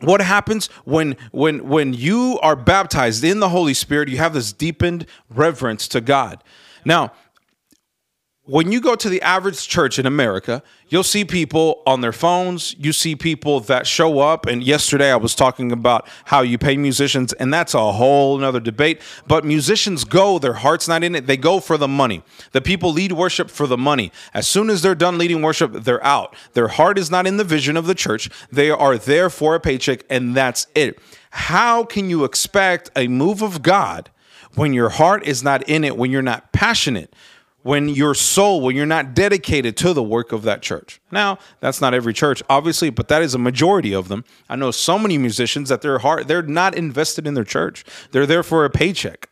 what 0.00 0.20
happens 0.20 0.66
when 0.84 1.16
when 1.30 1.68
when 1.68 1.94
you 1.94 2.40
are 2.42 2.56
baptized 2.56 3.22
in 3.22 3.38
the 3.38 3.50
Holy 3.50 3.74
Spirit, 3.74 4.08
you 4.08 4.16
have 4.16 4.34
this 4.34 4.52
deepened 4.52 5.06
reverence 5.28 5.86
to 5.88 6.00
God. 6.00 6.42
Now, 6.84 7.12
when 8.50 8.72
you 8.72 8.80
go 8.80 8.96
to 8.96 9.08
the 9.08 9.22
average 9.22 9.68
church 9.68 9.96
in 10.00 10.06
America, 10.06 10.60
you'll 10.88 11.04
see 11.04 11.24
people 11.24 11.84
on 11.86 12.00
their 12.00 12.12
phones. 12.12 12.74
You 12.76 12.92
see 12.92 13.14
people 13.14 13.60
that 13.60 13.86
show 13.86 14.18
up. 14.18 14.44
And 14.44 14.60
yesterday 14.60 15.12
I 15.12 15.16
was 15.16 15.36
talking 15.36 15.70
about 15.70 16.08
how 16.24 16.40
you 16.40 16.58
pay 16.58 16.76
musicians, 16.76 17.32
and 17.34 17.54
that's 17.54 17.74
a 17.74 17.92
whole 17.92 18.36
nother 18.38 18.58
debate. 18.58 19.00
But 19.24 19.44
musicians 19.44 20.02
go, 20.02 20.40
their 20.40 20.54
heart's 20.54 20.88
not 20.88 21.04
in 21.04 21.14
it. 21.14 21.28
They 21.28 21.36
go 21.36 21.60
for 21.60 21.76
the 21.76 21.86
money. 21.86 22.24
The 22.50 22.60
people 22.60 22.92
lead 22.92 23.12
worship 23.12 23.50
for 23.50 23.68
the 23.68 23.78
money. 23.78 24.10
As 24.34 24.48
soon 24.48 24.68
as 24.68 24.82
they're 24.82 24.96
done 24.96 25.16
leading 25.16 25.42
worship, 25.42 25.72
they're 25.72 26.04
out. 26.04 26.34
Their 26.54 26.68
heart 26.68 26.98
is 26.98 27.08
not 27.08 27.28
in 27.28 27.36
the 27.36 27.44
vision 27.44 27.76
of 27.76 27.86
the 27.86 27.94
church. 27.94 28.28
They 28.50 28.68
are 28.68 28.98
there 28.98 29.30
for 29.30 29.54
a 29.54 29.60
paycheck, 29.60 30.02
and 30.10 30.34
that's 30.34 30.66
it. 30.74 30.98
How 31.30 31.84
can 31.84 32.10
you 32.10 32.24
expect 32.24 32.90
a 32.96 33.06
move 33.06 33.42
of 33.42 33.62
God 33.62 34.10
when 34.56 34.72
your 34.72 34.88
heart 34.88 35.24
is 35.24 35.44
not 35.44 35.68
in 35.68 35.84
it, 35.84 35.96
when 35.96 36.10
you're 36.10 36.20
not 36.20 36.52
passionate? 36.52 37.14
When 37.62 37.88
your 37.88 38.14
soul, 38.14 38.60
when 38.60 38.74
you're 38.74 38.86
not 38.86 39.14
dedicated 39.14 39.76
to 39.76 39.92
the 39.92 40.02
work 40.02 40.32
of 40.32 40.42
that 40.42 40.62
church. 40.62 41.00
Now, 41.10 41.38
that's 41.60 41.80
not 41.80 41.92
every 41.92 42.14
church, 42.14 42.42
obviously, 42.48 42.90
but 42.90 43.08
that 43.08 43.22
is 43.22 43.34
a 43.34 43.38
majority 43.38 43.94
of 43.94 44.08
them. 44.08 44.24
I 44.48 44.56
know 44.56 44.70
so 44.70 44.98
many 44.98 45.18
musicians 45.18 45.68
that 45.68 45.82
their 45.82 45.98
heart, 45.98 46.26
they're 46.26 46.42
not 46.42 46.74
invested 46.74 47.26
in 47.26 47.34
their 47.34 47.44
church. 47.44 47.84
They're 48.12 48.26
there 48.26 48.42
for 48.42 48.64
a 48.64 48.70
paycheck. 48.70 49.28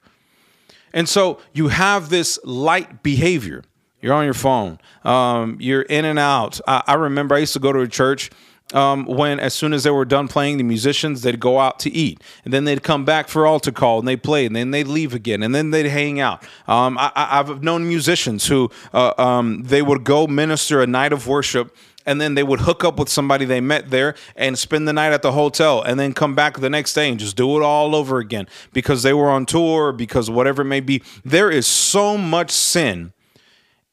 And 0.93 1.09
so 1.09 1.41
you 1.53 1.69
have 1.69 2.11
this 2.11 2.39
light 2.45 3.03
behavior. 3.03 3.65
You're 4.01 4.15
on 4.15 4.25
your 4.25 4.35
phone. 4.35 4.79
Um, 5.05 5.57
you're 5.61 5.83
in 5.83 6.05
and 6.05 6.19
out. 6.19 6.61
I, 6.67 6.83
I 6.87 6.95
remember 6.95 7.35
I 7.35 7.39
used 7.39 7.55
to 7.55 7.61
go 7.61 7.73
to 7.73 7.81
a 7.81 7.89
church 7.89 8.31
um, 8.75 9.07
when 9.07 9.41
as 9.41 9.55
soon 9.55 9.73
as 9.73 9.85
they 9.85 9.91
were 9.91 10.05
done 10.05 10.29
playing, 10.29 10.59
the 10.59 10.65
musicians 10.65 11.23
they'd 11.23 11.41
go 11.41 11.59
out 11.59 11.79
to 11.81 11.91
eat, 11.91 12.23
and 12.45 12.53
then 12.53 12.65
they'd 12.65 12.83
come 12.83 13.05
back 13.05 13.29
for 13.29 13.47
altar 13.47 13.73
call, 13.73 13.99
and 13.99 14.07
they 14.07 14.17
play, 14.17 14.45
and 14.47 14.55
then 14.55 14.71
they'd 14.71 14.87
leave 14.87 15.15
again, 15.15 15.43
and 15.43 15.55
then 15.55 15.71
they'd 15.71 15.87
hang 15.89 16.21
out. 16.21 16.43
Um, 16.67 16.99
I, 16.99 17.13
have 17.15 17.63
known 17.63 17.89
musicians 17.89 18.47
who 18.47 18.71
uh, 18.93 19.15
um, 19.17 19.63
they 19.63 19.83
would 19.83 20.05
go 20.05 20.27
minister 20.27 20.83
a 20.83 20.87
night 20.87 21.13
of 21.13 21.27
worship. 21.27 21.75
And 22.07 22.23
then 22.23 22.37
they 22.37 22.43
would 22.43 22.61
hook 22.61 22.85
up 22.85 22.99
with 22.99 23.11
somebody 23.11 23.45
they 23.45 23.61
met 23.61 23.91
there 23.91 24.15
and 24.35 24.59
spend 24.59 24.89
the 24.89 24.95
night 24.95 25.13
at 25.13 25.21
the 25.21 25.33
hotel 25.33 25.83
and 25.83 26.01
then 26.01 26.15
come 26.15 26.35
back 26.35 26.59
the 26.59 26.71
next 26.71 26.95
day 26.95 27.11
and 27.11 27.19
just 27.21 27.37
do 27.37 27.59
it 27.59 27.63
all 27.63 27.95
over 27.95 28.17
again 28.19 28.49
because 28.73 29.03
they 29.03 29.13
were 29.13 29.29
on 29.29 29.45
tour 29.45 29.93
because 29.93 30.31
whatever 30.31 30.63
it 30.63 30.67
may 30.67 30.81
be. 30.81 31.03
There 31.23 31.51
is 31.51 31.67
so 31.67 32.17
much 32.17 32.51
sin 32.51 33.13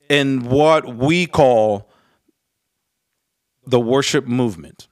in 0.08 0.48
what 0.48 0.96
we 0.96 1.26
call 1.26 1.90
the 3.66 3.80
worship 3.80 4.28
movement. 4.28 4.88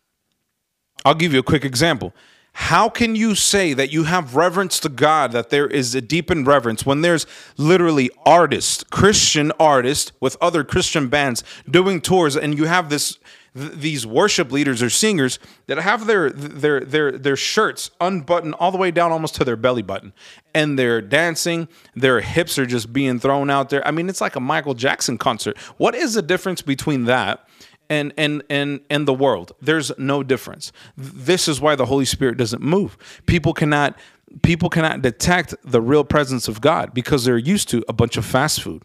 I'll 1.06 1.16
give 1.16 1.34
you 1.34 1.40
a 1.40 1.44
quick 1.44 1.66
example. 1.66 2.14
How 2.56 2.88
can 2.88 3.16
you 3.16 3.34
say 3.34 3.74
that 3.74 3.92
you 3.92 4.04
have 4.04 4.36
reverence 4.36 4.80
to 4.82 4.90
God, 4.90 5.32
that 5.32 5.50
there 5.50 5.66
is 5.66 5.96
a 5.96 6.02
deepened 6.02 6.46
reverence, 6.46 6.86
when 6.86 7.02
there's 7.02 7.26
literally 7.58 8.12
artists, 8.28 8.84
Christian 8.84 9.52
artists 9.60 10.12
with 10.20 10.38
other 10.40 10.64
Christian 10.64 11.08
bands 11.08 11.44
doing 11.70 12.00
tours, 12.00 12.38
and 12.38 12.56
you 12.56 12.66
have 12.66 12.92
this 12.92 13.18
th- 13.56 13.72
these 13.72 14.06
worship 14.06 14.52
leaders 14.52 14.84
or 14.84 14.92
singers 14.92 15.40
that 15.66 15.80
have 15.80 16.06
their 16.06 16.30
their 16.30 16.82
their 16.82 17.12
their 17.14 17.36
shirts 17.36 17.90
unbuttoned 18.00 18.54
all 18.60 18.72
the 18.72 18.78
way 18.78 18.92
down 18.92 19.12
almost 19.12 19.34
to 19.36 19.44
their 19.44 19.58
belly 19.58 19.82
button, 19.82 20.14
and 20.54 20.78
they're 20.78 21.02
dancing, 21.02 21.68
their 21.96 22.22
hips 22.22 22.60
are 22.60 22.68
just 22.68 22.94
being 22.94 23.20
thrown 23.20 23.50
out 23.50 23.72
there. 23.72 23.86
I 23.88 23.90
mean, 23.90 24.10
it's 24.10 24.22
like 24.22 24.36
a 24.36 24.40
Michael 24.40 24.76
Jackson 24.76 25.18
concert. 25.18 25.58
What 25.78 25.96
is 25.96 26.14
the 26.14 26.22
difference 26.22 26.62
between 26.62 27.06
that? 27.06 27.48
And 27.90 28.14
and 28.18 28.44
and 28.50 28.82
and 28.90 29.08
the 29.08 29.14
world. 29.14 29.54
There's 29.62 29.92
no 29.98 30.24
difference. 30.24 30.72
This 30.98 31.48
is 31.48 31.62
why 31.62 31.76
the 31.76 31.86
Holy 31.86 32.06
Spirit 32.06 32.38
doesn't 32.38 32.62
move. 32.62 32.98
People 33.26 33.54
cannot 33.54 33.98
people 34.42 34.70
cannot 34.70 35.02
detect 35.02 35.54
the 35.64 35.82
real 35.82 36.04
presence 36.04 36.48
of 36.48 36.62
God 36.62 36.94
because 36.94 37.26
they're 37.26 37.38
used 37.38 37.70
to 37.70 37.84
a 37.88 37.94
bunch 37.94 38.18
of 38.18 38.26
fast 38.26 38.62
food. 38.62 38.84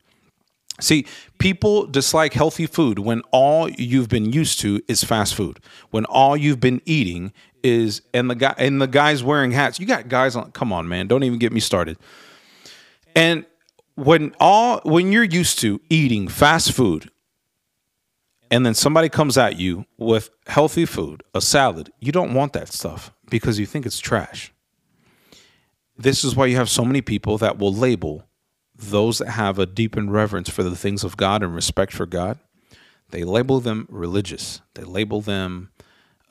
See, 0.81 1.07
people 1.39 1.87
dislike 1.87 2.35
healthy 2.35 2.67
food 2.67 3.01
when 3.01 3.23
all 3.33 3.69
you've 3.69 4.09
been 4.09 4.33
used 4.33 4.61
to 4.61 4.81
is 4.87 5.03
fast 5.03 5.35
food. 5.35 5.59
When 5.91 6.05
all 6.05 6.37
you've 6.37 6.61
been 6.61 6.83
eating 6.85 7.33
is 7.63 8.03
and 8.15 8.31
the 8.31 8.35
guy 8.35 8.55
and 8.59 8.81
the 8.81 8.87
guys 8.87 9.25
wearing 9.25 9.51
hats. 9.51 9.81
You 9.81 9.87
got 9.87 10.09
guys 10.09 10.37
on 10.37 10.53
come 10.53 10.73
on, 10.73 10.89
man, 10.89 11.09
don't 11.09 11.25
even 11.25 11.39
get 11.39 11.53
me 11.53 11.61
started. 11.61 11.99
And 13.17 13.45
when 13.97 14.35
all 14.39 14.81
when 14.85 15.11
you're 15.11 15.25
used 15.25 15.59
to 15.61 15.81
eating 15.91 16.29
fast 16.29 16.73
food 16.73 17.11
and 18.51 18.65
then 18.65 18.75
somebody 18.75 19.09
comes 19.09 19.37
at 19.37 19.59
you 19.59 19.85
with 19.97 20.31
healthy 20.47 20.85
food, 20.85 21.23
a 21.35 21.41
salad, 21.41 21.93
you 22.01 22.13
don't 22.13 22.35
want 22.35 22.53
that 22.55 22.69
stuff 22.69 23.13
because 23.31 23.59
you 23.59 23.67
think 23.67 23.85
it's 23.87 23.99
trash. 23.99 24.53
This 25.97 26.25
is 26.25 26.37
why 26.37 26.47
you 26.47 26.57
have 26.57 26.71
so 26.71 26.85
many 26.85 27.03
people 27.03 27.39
that 27.39 27.59
will 27.59 27.75
label 27.75 28.25
those 28.75 29.19
that 29.19 29.31
have 29.31 29.59
a 29.59 29.67
deepened 29.67 30.13
reverence 30.13 30.49
for 30.49 30.63
the 30.63 30.77
things 30.77 31.03
of 31.03 31.17
God 31.17 31.43
and 31.43 31.55
respect 31.55 31.93
for 31.93 32.07
God. 32.07 32.39
They 33.11 33.25
label 33.25 33.61
them 33.61 33.87
religious. 33.91 34.61
They 34.75 34.85
label 34.85 35.21
them 35.21 35.71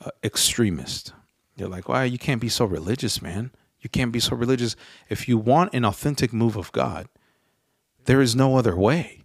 uh, 0.00 0.10
extremist. 0.24 1.12
They're 1.56 1.68
like, 1.68 1.88
"Why 1.88 2.04
you 2.04 2.18
can't 2.18 2.40
be 2.40 2.48
so 2.48 2.64
religious, 2.64 3.20
man? 3.20 3.50
You 3.80 3.90
can't 3.90 4.12
be 4.12 4.20
so 4.20 4.34
religious. 4.34 4.76
If 5.08 5.28
you 5.28 5.36
want 5.36 5.74
an 5.74 5.84
authentic 5.84 6.32
move 6.32 6.56
of 6.56 6.72
God, 6.72 7.08
there 8.04 8.20
is 8.20 8.34
no 8.34 8.56
other 8.56 8.76
way 8.76 9.17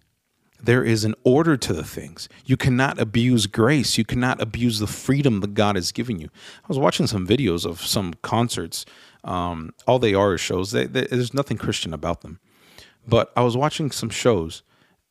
there 0.64 0.84
is 0.84 1.04
an 1.04 1.14
order 1.26 1.58
to 1.58 1.74
the 1.74 1.84
things. 1.84 2.30
You 2.46 2.56
cannot 2.56 2.98
abuse 2.98 3.48
grace. 3.48 3.98
You 3.98 4.06
cannot 4.06 4.42
abuse 4.42 4.80
the 4.80 4.88
freedom 4.88 5.42
that 5.42 5.54
God 5.54 5.76
has 5.76 5.92
given 5.92 6.20
you. 6.20 6.30
I 6.64 6.68
was 6.70 6.80
watching 6.80 7.06
some 7.06 7.28
videos 7.28 7.66
of 7.66 7.82
some 7.82 8.14
concerts. 8.22 8.86
Um, 9.26 9.74
all 9.86 10.00
they 10.00 10.14
are 10.14 10.34
is 10.34 10.42
shows. 10.42 10.72
They, 10.72 10.86
they, 10.86 11.06
there's 11.06 11.34
nothing 11.34 11.58
Christian 11.58 11.94
about 11.94 12.22
them. 12.22 12.40
But 13.06 13.34
I 13.36 13.42
was 13.42 13.58
watching 13.58 13.92
some 13.92 14.10
shows, 14.10 14.64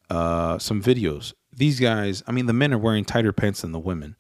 uh, 0.09 0.59
some 0.59 0.83
videos. 0.83 1.35
These 1.55 1.79
guys, 1.79 2.23
I 2.27 2.33
mean, 2.33 2.47
the 2.47 2.55
men 2.55 2.73
are 2.73 2.79
wearing 2.79 3.05
tighter 3.05 3.33
pants 3.33 3.61
than 3.61 3.73
the 3.73 3.79
women. 3.79 4.17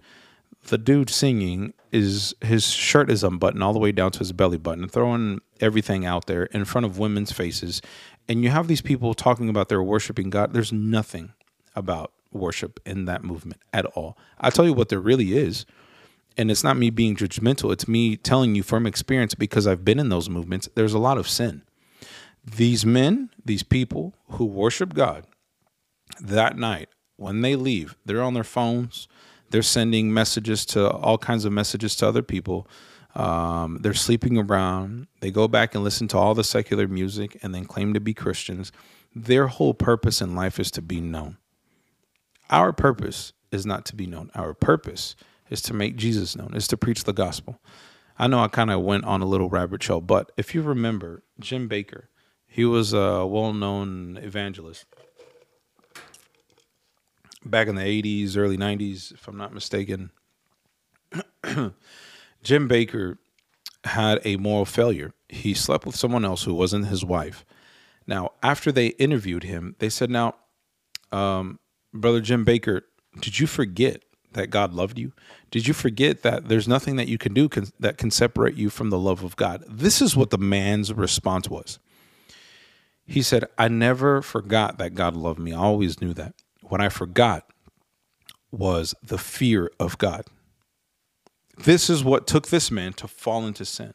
The 0.68 0.78
dude 0.78 1.08
singing 1.10 1.72
is 1.90 2.34
his 2.42 2.68
shirt 2.68 3.10
is 3.10 3.24
unbuttoned 3.24 3.62
all 3.62 3.72
the 3.72 3.78
way 3.78 3.90
down 3.90 4.12
to 4.12 4.18
his 4.18 4.32
belly 4.32 4.58
button, 4.58 4.86
throwing 4.86 5.40
everything 5.60 6.04
out 6.04 6.26
there 6.26 6.44
in 6.44 6.66
front 6.66 6.84
of 6.84 6.98
women's 6.98 7.32
faces 7.32 7.80
and 8.28 8.42
you 8.42 8.50
have 8.50 8.68
these 8.68 8.80
people 8.80 9.14
talking 9.14 9.48
about 9.48 9.68
their 9.68 9.82
worshiping 9.82 10.30
God. 10.30 10.52
There's 10.52 10.72
nothing 10.72 11.32
about 11.74 12.12
worship 12.32 12.80
in 12.86 13.04
that 13.06 13.24
movement 13.24 13.60
at 13.72 13.84
all. 13.86 14.16
I'll 14.40 14.50
tell 14.50 14.64
you 14.64 14.72
what 14.72 14.88
there 14.88 15.00
really 15.00 15.36
is. 15.36 15.66
And 16.36 16.50
it's 16.50 16.64
not 16.64 16.78
me 16.78 16.88
being 16.88 17.14
judgmental, 17.14 17.72
it's 17.72 17.86
me 17.86 18.16
telling 18.16 18.54
you 18.54 18.62
from 18.62 18.86
experience 18.86 19.34
because 19.34 19.66
I've 19.66 19.84
been 19.84 19.98
in 19.98 20.08
those 20.08 20.30
movements. 20.30 20.68
There's 20.74 20.94
a 20.94 20.98
lot 20.98 21.18
of 21.18 21.28
sin. 21.28 21.62
These 22.42 22.86
men, 22.86 23.28
these 23.44 23.62
people 23.62 24.14
who 24.30 24.46
worship 24.46 24.94
God 24.94 25.26
that 26.20 26.56
night, 26.56 26.88
when 27.16 27.42
they 27.42 27.54
leave, 27.54 27.96
they're 28.04 28.22
on 28.22 28.34
their 28.34 28.44
phones, 28.44 29.08
they're 29.50 29.62
sending 29.62 30.12
messages 30.12 30.64
to 30.66 30.90
all 30.90 31.18
kinds 31.18 31.44
of 31.44 31.52
messages 31.52 31.94
to 31.96 32.08
other 32.08 32.22
people 32.22 32.66
um, 33.14 33.78
they're 33.80 33.94
sleeping 33.94 34.38
around. 34.38 35.06
They 35.20 35.30
go 35.30 35.48
back 35.48 35.74
and 35.74 35.84
listen 35.84 36.08
to 36.08 36.18
all 36.18 36.34
the 36.34 36.44
secular 36.44 36.88
music 36.88 37.38
and 37.42 37.54
then 37.54 37.64
claim 37.64 37.94
to 37.94 38.00
be 38.00 38.14
Christians. 38.14 38.72
Their 39.14 39.48
whole 39.48 39.74
purpose 39.74 40.20
in 40.20 40.34
life 40.34 40.58
is 40.58 40.70
to 40.72 40.82
be 40.82 41.00
known. 41.00 41.36
Our 42.50 42.72
purpose 42.72 43.32
is 43.50 43.66
not 43.66 43.84
to 43.86 43.96
be 43.96 44.06
known. 44.06 44.30
Our 44.34 44.54
purpose 44.54 45.14
is 45.50 45.60
to 45.62 45.74
make 45.74 45.96
Jesus 45.96 46.36
known, 46.36 46.54
is 46.54 46.66
to 46.68 46.76
preach 46.76 47.04
the 47.04 47.12
gospel. 47.12 47.60
I 48.18 48.26
know 48.26 48.40
I 48.40 48.48
kind 48.48 48.70
of 48.70 48.80
went 48.80 49.04
on 49.04 49.20
a 49.20 49.26
little 49.26 49.48
rabbit 49.48 49.80
trail, 49.80 50.00
but 50.00 50.32
if 50.36 50.54
you 50.54 50.62
remember 50.62 51.22
Jim 51.38 51.68
Bakker, 51.68 52.04
he 52.46 52.64
was 52.64 52.92
a 52.92 53.26
well 53.26 53.52
known 53.52 54.18
evangelist 54.22 54.86
back 57.44 57.68
in 57.68 57.74
the 57.74 57.82
80s, 57.82 58.36
early 58.36 58.56
90s, 58.56 59.12
if 59.12 59.26
I'm 59.28 59.36
not 59.36 59.52
mistaken. 59.52 60.10
Jim 62.42 62.68
Bakker 62.68 63.18
had 63.84 64.20
a 64.24 64.36
moral 64.36 64.64
failure. 64.64 65.12
He 65.28 65.54
slept 65.54 65.86
with 65.86 65.96
someone 65.96 66.24
else 66.24 66.44
who 66.44 66.54
wasn't 66.54 66.86
his 66.86 67.04
wife. 67.04 67.44
Now, 68.06 68.30
after 68.42 68.72
they 68.72 68.88
interviewed 68.88 69.44
him, 69.44 69.76
they 69.78 69.88
said, 69.88 70.10
Now, 70.10 70.34
um, 71.10 71.58
Brother 71.92 72.20
Jim 72.20 72.44
Bakker, 72.44 72.82
did 73.20 73.38
you 73.38 73.46
forget 73.46 74.02
that 74.32 74.48
God 74.48 74.72
loved 74.72 74.98
you? 74.98 75.12
Did 75.50 75.66
you 75.66 75.74
forget 75.74 76.22
that 76.22 76.48
there's 76.48 76.66
nothing 76.66 76.96
that 76.96 77.08
you 77.08 77.18
can 77.18 77.34
do 77.34 77.48
can, 77.48 77.66
that 77.78 77.98
can 77.98 78.10
separate 78.10 78.54
you 78.54 78.70
from 78.70 78.90
the 78.90 78.98
love 78.98 79.22
of 79.22 79.36
God? 79.36 79.64
This 79.68 80.00
is 80.00 80.16
what 80.16 80.30
the 80.30 80.38
man's 80.38 80.92
response 80.92 81.48
was. 81.48 81.78
He 83.04 83.22
said, 83.22 83.44
I 83.58 83.68
never 83.68 84.22
forgot 84.22 84.78
that 84.78 84.94
God 84.94 85.16
loved 85.16 85.38
me. 85.38 85.52
I 85.52 85.58
always 85.58 86.00
knew 86.00 86.14
that. 86.14 86.34
What 86.62 86.80
I 86.80 86.88
forgot 86.88 87.46
was 88.50 88.94
the 89.02 89.18
fear 89.18 89.70
of 89.78 89.98
God. 89.98 90.24
This 91.58 91.90
is 91.90 92.02
what 92.02 92.26
took 92.26 92.48
this 92.48 92.70
man 92.70 92.92
to 92.94 93.08
fall 93.08 93.46
into 93.46 93.64
sin. 93.64 93.94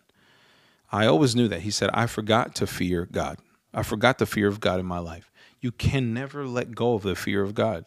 I 0.91 1.05
always 1.05 1.35
knew 1.35 1.47
that. 1.47 1.61
He 1.61 1.71
said, 1.71 1.89
I 1.93 2.05
forgot 2.05 2.55
to 2.55 2.67
fear 2.67 3.07
God. 3.11 3.39
I 3.73 3.83
forgot 3.83 4.19
the 4.19 4.25
fear 4.25 4.47
of 4.47 4.59
God 4.59 4.79
in 4.79 4.85
my 4.85 4.99
life. 4.99 5.31
You 5.59 5.71
can 5.71 6.13
never 6.13 6.45
let 6.45 6.75
go 6.75 6.93
of 6.93 7.03
the 7.03 7.15
fear 7.15 7.41
of 7.41 7.55
God. 7.55 7.85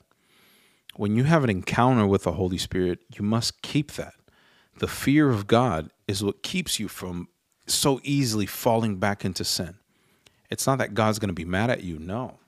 When 0.97 1.17
you 1.17 1.25
have 1.25 1.45
an 1.45 1.51
encounter 1.51 2.07
with 2.07 2.25
the 2.25 2.33
Holy 2.33 2.59
Spirit, 2.59 2.99
you 3.17 3.25
must 3.25 3.63
keep 3.63 3.93
that. 3.93 4.15
The 4.79 4.89
fear 4.89 5.31
of 5.31 5.47
God 5.47 5.91
is 6.09 6.23
what 6.23 6.43
keeps 6.43 6.79
you 6.79 6.89
from 6.89 7.29
so 7.67 8.01
easily 8.03 8.47
falling 8.47 8.97
back 8.97 9.25
into 9.25 9.45
sin. 9.45 9.77
It's 10.51 10.67
not 10.67 10.79
that 10.79 10.95
God's 10.95 11.19
going 11.19 11.29
to 11.29 11.35
be 11.35 11.45
mad 11.45 11.71
at 11.71 11.85
you. 11.85 11.99
No. 11.99 12.39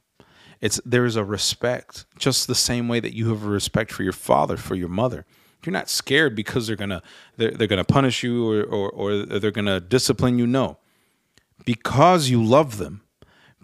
It's 0.61 0.81
there 0.85 1.05
is 1.05 1.17
a 1.17 1.25
respect, 1.25 2.05
just 2.19 2.47
the 2.47 2.55
same 2.55 2.89
way 2.89 3.01
that 3.01 3.15
you 3.15 3.31
have 3.31 3.45
a 3.45 3.49
respect 3.49 3.93
for 3.93 4.03
your 4.03 4.13
father, 4.13 4.57
for 4.57 4.75
your 4.75 4.89
mother. 4.89 5.25
You're 5.65 5.73
not 5.73 5.89
scared 5.89 6.35
because 6.35 6.67
they're 6.67 6.77
gonna 6.77 7.03
they're, 7.37 7.53
they're 7.53 7.69
gonna 7.69 7.85
punish 7.85 8.23
you 8.23 8.49
or, 8.49 8.63
or, 8.65 8.91
or 8.91 9.27
they're 9.27 9.51
gonna 9.51 9.81
discipline 9.81 10.39
you. 10.39 10.47
No, 10.47 10.79
because 11.65 12.29
you 12.29 12.43
love 12.43 12.79
them, 12.79 13.03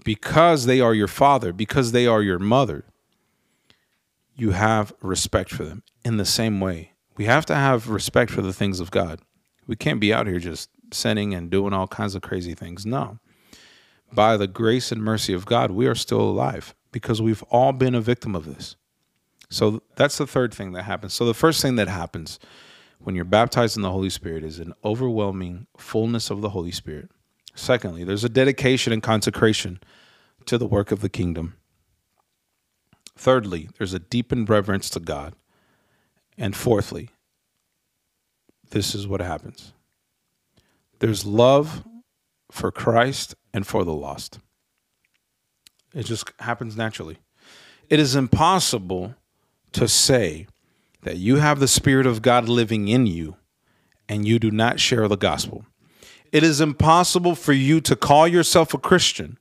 because 0.04 0.66
they 0.66 0.80
are 0.80 0.94
your 0.94 1.08
father, 1.08 1.52
because 1.52 1.92
they 1.92 2.06
are 2.06 2.22
your 2.22 2.38
mother. 2.38 2.84
You 4.34 4.52
have 4.52 4.92
respect 5.02 5.50
for 5.50 5.64
them. 5.64 5.82
In 6.04 6.16
the 6.16 6.24
same 6.24 6.61
way, 6.61 6.92
we 7.16 7.24
have 7.24 7.44
to 7.46 7.54
have 7.54 7.88
respect 7.88 8.30
for 8.30 8.40
the 8.40 8.52
things 8.52 8.78
of 8.78 8.92
God. 8.92 9.20
We 9.66 9.74
can't 9.74 10.00
be 10.00 10.14
out 10.14 10.28
here 10.28 10.38
just 10.38 10.70
sinning 10.92 11.34
and 11.34 11.50
doing 11.50 11.72
all 11.72 11.88
kinds 11.88 12.14
of 12.14 12.22
crazy 12.22 12.54
things. 12.54 12.87
No. 12.87 13.18
By 14.12 14.37
the 14.37 14.46
grace 14.46 14.90
and 14.92 15.02
mercy 15.02 15.34
of 15.34 15.44
God, 15.44 15.72
we 15.72 15.87
are 15.87 15.94
still 15.94 16.20
alive 16.20 16.74
because 16.92 17.20
we've 17.20 17.42
all 17.50 17.72
been 17.72 17.94
a 17.94 18.00
victim 18.00 18.34
of 18.34 18.46
this. 18.46 18.76
So 19.50 19.82
that's 19.96 20.18
the 20.18 20.26
third 20.26 20.52
thing 20.52 20.72
that 20.72 20.82
happens. 20.82 21.14
So 21.14 21.24
the 21.24 21.34
first 21.34 21.62
thing 21.62 21.76
that 21.76 21.88
happens 21.88 22.38
when 22.98 23.14
you're 23.14 23.24
baptized 23.24 23.76
in 23.76 23.82
the 23.82 23.90
Holy 23.90 24.11
Spirit 24.11 24.44
is 24.44 24.58
an 24.58 24.74
overwhelming 24.84 25.66
fullness 25.76 26.30
of 26.30 26.40
the 26.40 26.50
Holy 26.50 26.72
Spirit. 26.72 27.11
Secondly, 27.54 28.04
there's 28.04 28.24
a 28.24 28.28
dedication 28.28 28.92
and 28.92 29.02
consecration 29.02 29.80
to 30.46 30.58
the 30.58 30.66
work 30.66 30.92
of 30.92 31.00
the 31.00 31.08
kingdom. 31.08 31.54
Thirdly, 33.16 33.68
there's 33.78 33.94
a 33.94 33.98
deepened 33.98 34.48
reverence 34.48 34.90
to 34.90 35.00
God. 35.00 35.34
And 36.37 36.54
fourthly, 36.54 37.11
this 38.70 38.94
is 38.94 39.06
what 39.06 39.20
happens 39.20 39.72
there's 41.00 41.24
love 41.24 41.84
for 42.50 42.70
Christ 42.70 43.34
and 43.52 43.66
for 43.66 43.84
the 43.84 43.92
lost. 43.92 44.38
It 45.94 46.04
just 46.04 46.32
happens 46.40 46.76
naturally. 46.76 47.18
It 47.88 47.98
is 47.98 48.14
impossible 48.14 49.14
to 49.72 49.88
say 49.88 50.46
that 51.02 51.16
you 51.16 51.37
have 51.37 51.61
the 51.61 51.68
Spirit 51.68 52.07
of 52.07 52.22
God 52.22 52.48
living 52.48 52.88
in 52.88 53.07
you 53.07 53.37
and 54.09 54.26
you 54.26 54.38
do 54.38 54.50
not 54.50 54.81
share 54.81 55.09
the 55.09 55.16
gospel. 55.16 55.64
It 56.33 56.42
is 56.42 56.61
impossible 56.61 57.35
for 57.35 57.52
you 57.52 57.81
to 57.83 57.96
call 57.96 58.28
yourself 58.28 58.74
a 58.74 58.78
Christian 58.78 59.38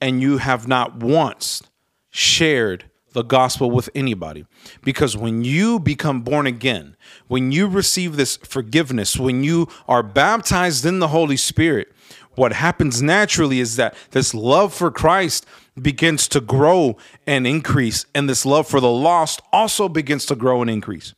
and 0.00 0.22
you 0.22 0.38
have 0.38 0.68
not 0.68 0.96
once 0.96 1.62
shared 2.10 2.84
the 3.12 3.22
gospel 3.22 3.70
with 3.70 3.88
anybody. 3.94 4.44
Because 4.82 5.16
when 5.16 5.44
you 5.44 5.78
become 5.78 6.22
born 6.22 6.46
again, 6.46 6.96
when 7.28 7.52
you 7.52 7.66
receive 7.66 8.16
this 8.16 8.36
forgiveness, 8.36 9.16
when 9.16 9.44
you 9.44 9.68
are 9.88 10.02
baptized 10.02 10.84
in 10.84 10.98
the 10.98 11.08
Holy 11.08 11.36
Spirit, 11.36 11.88
what 12.34 12.52
happens 12.52 13.00
naturally 13.00 13.60
is 13.60 13.76
that 13.76 13.94
this 14.10 14.34
love 14.34 14.74
for 14.74 14.90
Christ 14.90 15.46
begins 15.80 16.28
to 16.28 16.40
grow 16.40 16.96
and 17.26 17.46
increase, 17.46 18.06
and 18.14 18.28
this 18.28 18.46
love 18.46 18.68
for 18.68 18.80
the 18.80 18.90
lost 18.90 19.42
also 19.52 19.88
begins 19.88 20.24
to 20.26 20.36
grow 20.36 20.62
and 20.62 20.70
increase. 20.70 21.14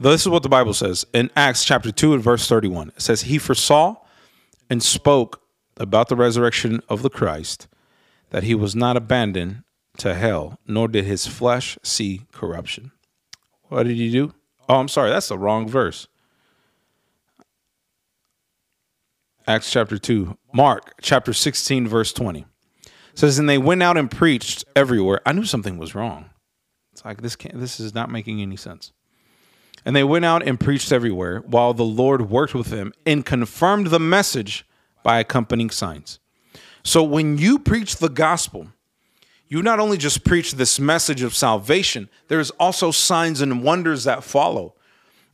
This 0.00 0.22
is 0.22 0.28
what 0.28 0.42
the 0.42 0.48
Bible 0.48 0.74
says 0.74 1.04
in 1.12 1.30
Acts 1.36 1.64
chapter 1.64 1.92
2 1.92 2.14
and 2.14 2.22
verse 2.22 2.48
31. 2.48 2.88
It 2.88 3.02
says, 3.02 3.22
He 3.22 3.38
foresaw 3.38 3.96
and 4.70 4.82
spoke 4.82 5.42
about 5.76 6.08
the 6.08 6.16
resurrection 6.16 6.80
of 6.88 7.02
the 7.02 7.10
Christ, 7.10 7.68
that 8.30 8.42
he 8.42 8.54
was 8.54 8.74
not 8.74 8.96
abandoned 8.96 9.64
to 9.98 10.14
hell, 10.14 10.58
nor 10.66 10.88
did 10.88 11.04
his 11.04 11.26
flesh 11.26 11.78
see 11.82 12.22
corruption. 12.32 12.90
What 13.68 13.86
did 13.86 13.96
he 13.96 14.10
do? 14.10 14.34
Oh, 14.68 14.76
I'm 14.76 14.88
sorry, 14.88 15.10
that's 15.10 15.28
the 15.28 15.38
wrong 15.38 15.68
verse. 15.68 16.08
Acts 19.46 19.70
chapter 19.70 19.98
2, 19.98 20.38
Mark 20.54 20.94
chapter 21.02 21.32
16, 21.32 21.86
verse 21.86 22.12
20 22.12 22.46
says, 23.14 23.38
and 23.38 23.48
they 23.48 23.58
went 23.58 23.82
out 23.82 23.96
and 23.96 24.10
preached 24.10 24.64
everywhere. 24.74 25.20
I 25.26 25.32
knew 25.32 25.44
something 25.44 25.78
was 25.78 25.94
wrong. 25.94 26.30
It's 26.92 27.04
like 27.04 27.22
this 27.22 27.36
can't, 27.36 27.58
this 27.58 27.80
is 27.80 27.94
not 27.94 28.10
making 28.10 28.40
any 28.40 28.56
sense. 28.56 28.92
And 29.84 29.96
they 29.96 30.04
went 30.04 30.24
out 30.24 30.46
and 30.46 30.60
preached 30.60 30.92
everywhere 30.92 31.40
while 31.40 31.74
the 31.74 31.84
Lord 31.84 32.30
worked 32.30 32.54
with 32.54 32.68
them 32.68 32.92
and 33.04 33.26
confirmed 33.26 33.88
the 33.88 33.98
message 33.98 34.64
by 35.02 35.18
accompanying 35.18 35.70
signs. 35.70 36.20
So 36.84 37.02
when 37.02 37.38
you 37.38 37.58
preach 37.58 37.96
the 37.96 38.08
gospel, 38.08 38.68
you 39.48 39.62
not 39.62 39.80
only 39.80 39.96
just 39.96 40.24
preach 40.24 40.52
this 40.52 40.78
message 40.78 41.22
of 41.22 41.34
salvation, 41.34 42.08
there's 42.28 42.50
also 42.52 42.90
signs 42.90 43.40
and 43.40 43.62
wonders 43.62 44.04
that 44.04 44.24
follow 44.24 44.74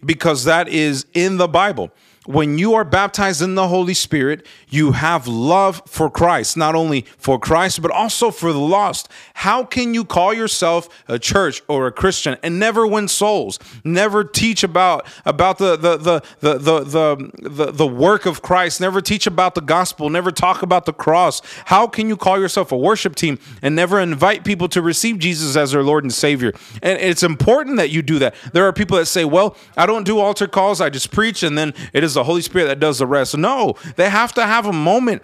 because 0.04 0.44
that 0.44 0.68
is 0.68 1.06
in 1.14 1.36
the 1.36 1.48
Bible 1.48 1.90
when 2.28 2.58
you 2.58 2.74
are 2.74 2.84
baptized 2.84 3.40
in 3.40 3.54
the 3.54 3.68
Holy 3.68 3.94
Spirit, 3.94 4.44
you 4.68 4.92
have 4.92 5.26
love 5.26 5.80
for 5.86 6.10
Christ, 6.10 6.58
not 6.58 6.74
only 6.74 7.06
for 7.16 7.38
Christ, 7.38 7.80
but 7.80 7.90
also 7.90 8.30
for 8.30 8.52
the 8.52 8.58
lost. 8.58 9.08
How 9.32 9.64
can 9.64 9.94
you 9.94 10.04
call 10.04 10.34
yourself 10.34 10.90
a 11.08 11.18
church 11.18 11.62
or 11.68 11.86
a 11.86 11.92
Christian 11.92 12.36
and 12.42 12.58
never 12.58 12.86
win 12.86 13.08
souls, 13.08 13.58
never 13.82 14.24
teach 14.24 14.62
about, 14.62 15.06
about 15.24 15.56
the, 15.56 15.76
the, 15.76 15.96
the, 15.96 16.20
the, 16.40 16.58
the, 16.58 16.80
the, 16.84 17.48
the, 17.48 17.72
the 17.72 17.86
work 17.86 18.26
of 18.26 18.42
Christ, 18.42 18.78
never 18.78 19.00
teach 19.00 19.26
about 19.26 19.54
the 19.54 19.62
gospel, 19.62 20.10
never 20.10 20.30
talk 20.30 20.60
about 20.60 20.84
the 20.84 20.92
cross? 20.92 21.40
How 21.64 21.86
can 21.86 22.08
you 22.08 22.16
call 22.18 22.38
yourself 22.38 22.72
a 22.72 22.76
worship 22.76 23.16
team 23.16 23.38
and 23.62 23.74
never 23.74 23.98
invite 23.98 24.44
people 24.44 24.68
to 24.68 24.82
receive 24.82 25.18
Jesus 25.18 25.56
as 25.56 25.72
their 25.72 25.82
Lord 25.82 26.04
and 26.04 26.12
Savior? 26.12 26.52
And 26.82 27.00
it's 27.00 27.22
important 27.22 27.78
that 27.78 27.88
you 27.88 28.02
do 28.02 28.18
that. 28.18 28.34
There 28.52 28.66
are 28.66 28.72
people 28.74 28.98
that 28.98 29.06
say, 29.06 29.24
well, 29.24 29.56
I 29.78 29.86
don't 29.86 30.04
do 30.04 30.18
altar 30.18 30.46
calls, 30.46 30.82
I 30.82 30.90
just 30.90 31.10
preach, 31.10 31.42
and 31.42 31.56
then 31.56 31.72
it 31.94 32.04
is 32.04 32.17
the 32.18 32.24
Holy 32.24 32.42
Spirit 32.42 32.66
that 32.66 32.80
does 32.80 32.98
the 32.98 33.06
rest. 33.06 33.36
No, 33.36 33.76
they 33.96 34.10
have 34.10 34.32
to 34.34 34.44
have 34.44 34.66
a 34.66 34.72
moment 34.72 35.22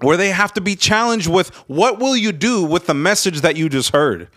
where 0.00 0.16
they 0.16 0.30
have 0.30 0.52
to 0.54 0.60
be 0.60 0.76
challenged 0.76 1.28
with 1.28 1.50
what 1.68 1.98
will 1.98 2.16
you 2.16 2.32
do 2.32 2.64
with 2.64 2.86
the 2.86 2.94
message 2.94 3.40
that 3.42 3.56
you 3.56 3.68
just 3.68 3.92
heard? 3.92 4.28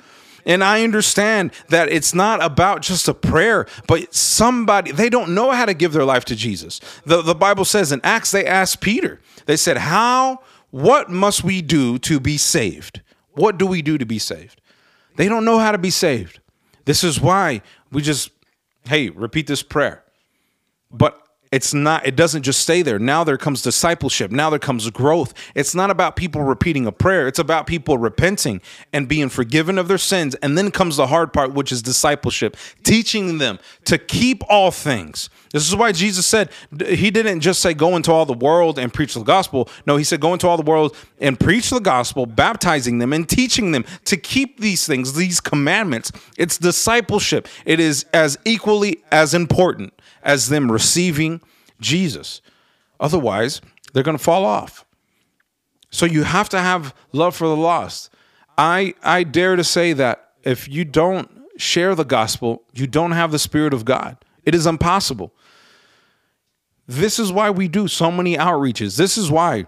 And 0.45 0.63
I 0.63 0.83
understand 0.83 1.51
that 1.69 1.89
it's 1.89 2.13
not 2.13 2.41
about 2.41 2.81
just 2.81 3.07
a 3.10 3.13
prayer, 3.13 3.67
but 3.86 4.13
somebody, 4.15 4.91
they 4.91 5.10
don't 5.10 5.36
know 5.36 5.51
how 5.51 5.65
to 5.65 5.73
give 5.73 5.91
their 5.91 6.05
life 6.05 6.23
to 6.25 6.36
Jesus. 6.36 6.79
The, 7.05 7.21
the 7.21 7.36
Bible 7.36 7.65
says 7.65 7.91
in 7.91 7.99
Acts, 8.03 8.31
they 8.31 8.45
asked 8.45 8.79
Peter, 8.79 9.19
they 9.45 9.57
said, 9.57 9.77
How, 9.77 10.39
what 10.69 11.10
must 11.10 11.43
we 11.43 11.62
do 11.62 11.99
to 11.99 12.19
be 12.19 12.38
saved? 12.38 13.01
What 13.31 13.57
do 13.57 13.67
we 13.67 13.81
do 13.81 13.97
to 13.97 14.05
be 14.05 14.19
saved? 14.19 14.62
They 15.17 15.27
don't 15.27 15.43
know 15.43 15.60
how 15.60 15.73
to 15.73 15.77
be 15.77 15.89
saved. 15.89 16.39
This 16.86 17.03
is 17.03 17.19
why 17.19 17.62
we 17.91 18.01
just, 18.01 18.31
hey, 18.86 19.10
repeat 19.10 19.47
this 19.47 19.63
prayer. 19.63 20.05
But 20.89 21.27
it's 21.51 21.73
not 21.73 22.05
it 22.05 22.15
doesn't 22.15 22.43
just 22.43 22.62
stay 22.62 22.81
there. 22.81 22.99
Now 22.99 23.23
there 23.23 23.38
comes 23.38 23.62
discipleship. 23.62 24.31
Now 24.31 24.49
there 24.49 24.60
comes 24.60 24.89
growth. 24.89 25.33
It's 25.55 25.73
not 25.73 25.89
about 25.89 26.15
people 26.15 26.41
repeating 26.41 26.86
a 26.86 26.91
prayer. 26.91 27.27
It's 27.27 27.39
about 27.39 27.67
people 27.67 27.97
repenting 27.97 28.62
and 28.91 29.07
being 29.07 29.29
forgiven 29.29 29.77
of 29.77 29.88
their 29.88 29.97
sins. 29.97 30.36
And 30.36 30.57
then 30.57 30.71
comes 30.71 30.97
the 30.97 31.07
hard 31.07 31.33
part 31.33 31.53
which 31.53 31.71
is 31.71 31.81
discipleship. 31.81 32.57
Teaching 32.83 33.38
them 33.38 33.60
to 33.86 33.97
keep 33.97 34.43
all 34.49 34.71
things 34.71 35.29
this 35.63 35.70
is 35.70 35.76
why 35.76 35.91
jesus 35.91 36.26
said 36.26 36.50
he 36.88 37.12
didn't 37.12 37.39
just 37.39 37.62
say 37.62 37.74
go 37.74 37.96
into 37.96 38.12
all 38.12 38.26
the 38.26 38.34
world 38.34 38.78
and 38.80 38.93
preach 38.93 39.13
the 39.13 39.24
gospel 39.24 39.70
no 39.86 39.98
he 39.98 40.04
said 40.04 40.20
go 40.20 40.34
into 40.34 40.48
all 40.48 40.58
the 40.58 40.63
world 40.63 40.96
and 41.20 41.39
preach 41.39 41.70
the 41.70 41.80
gospel 41.80 42.26
baptizing 42.26 43.00
them 43.00 43.13
and 43.13 43.28
teaching 43.30 43.72
them 43.72 43.86
to 44.06 44.17
keep 44.17 44.60
these 44.60 44.86
things 44.86 45.13
these 45.13 45.39
commandments 45.39 46.12
it's 46.38 46.58
discipleship 46.58 47.48
it 47.65 47.80
is 47.80 48.06
as 48.13 48.38
equally 48.46 49.04
as 49.12 49.34
important 49.34 49.93
as 50.24 50.50
them 50.50 50.72
receiving 50.72 51.41
Jesus. 51.80 52.41
Otherwise, 53.00 53.62
they're 53.93 54.04
going 54.04 54.17
to 54.17 54.24
fall 54.24 54.46
off. 54.46 54.86
So 55.89 56.06
you 56.06 56.24
have 56.24 56.50
to 56.50 56.60
have 56.60 56.93
love 57.13 57.36
for 57.36 57.48
the 57.48 57.56
lost. 57.56 58.10
I 58.58 58.93
I 59.04 59.24
dare 59.24 59.56
to 59.56 59.63
say 59.63 59.93
that 59.93 60.32
if 60.43 60.67
you 60.67 60.84
don't 60.84 61.30
share 61.58 61.96
the 61.96 62.04
gospel, 62.04 62.63
you 62.74 62.88
don't 62.88 63.13
have 63.13 63.32
the 63.32 63.39
spirit 63.39 63.74
of 63.74 63.86
God. 63.86 64.17
It 64.46 64.54
is 64.54 64.65
impossible. 64.65 65.34
This 66.88 67.19
is 67.19 67.32
why 67.32 67.50
we 67.50 67.67
do 67.67 67.88
so 67.88 68.10
many 68.10 68.38
outreaches. 68.38 68.97
This 68.97 69.17
is 69.17 69.30
why 69.30 69.65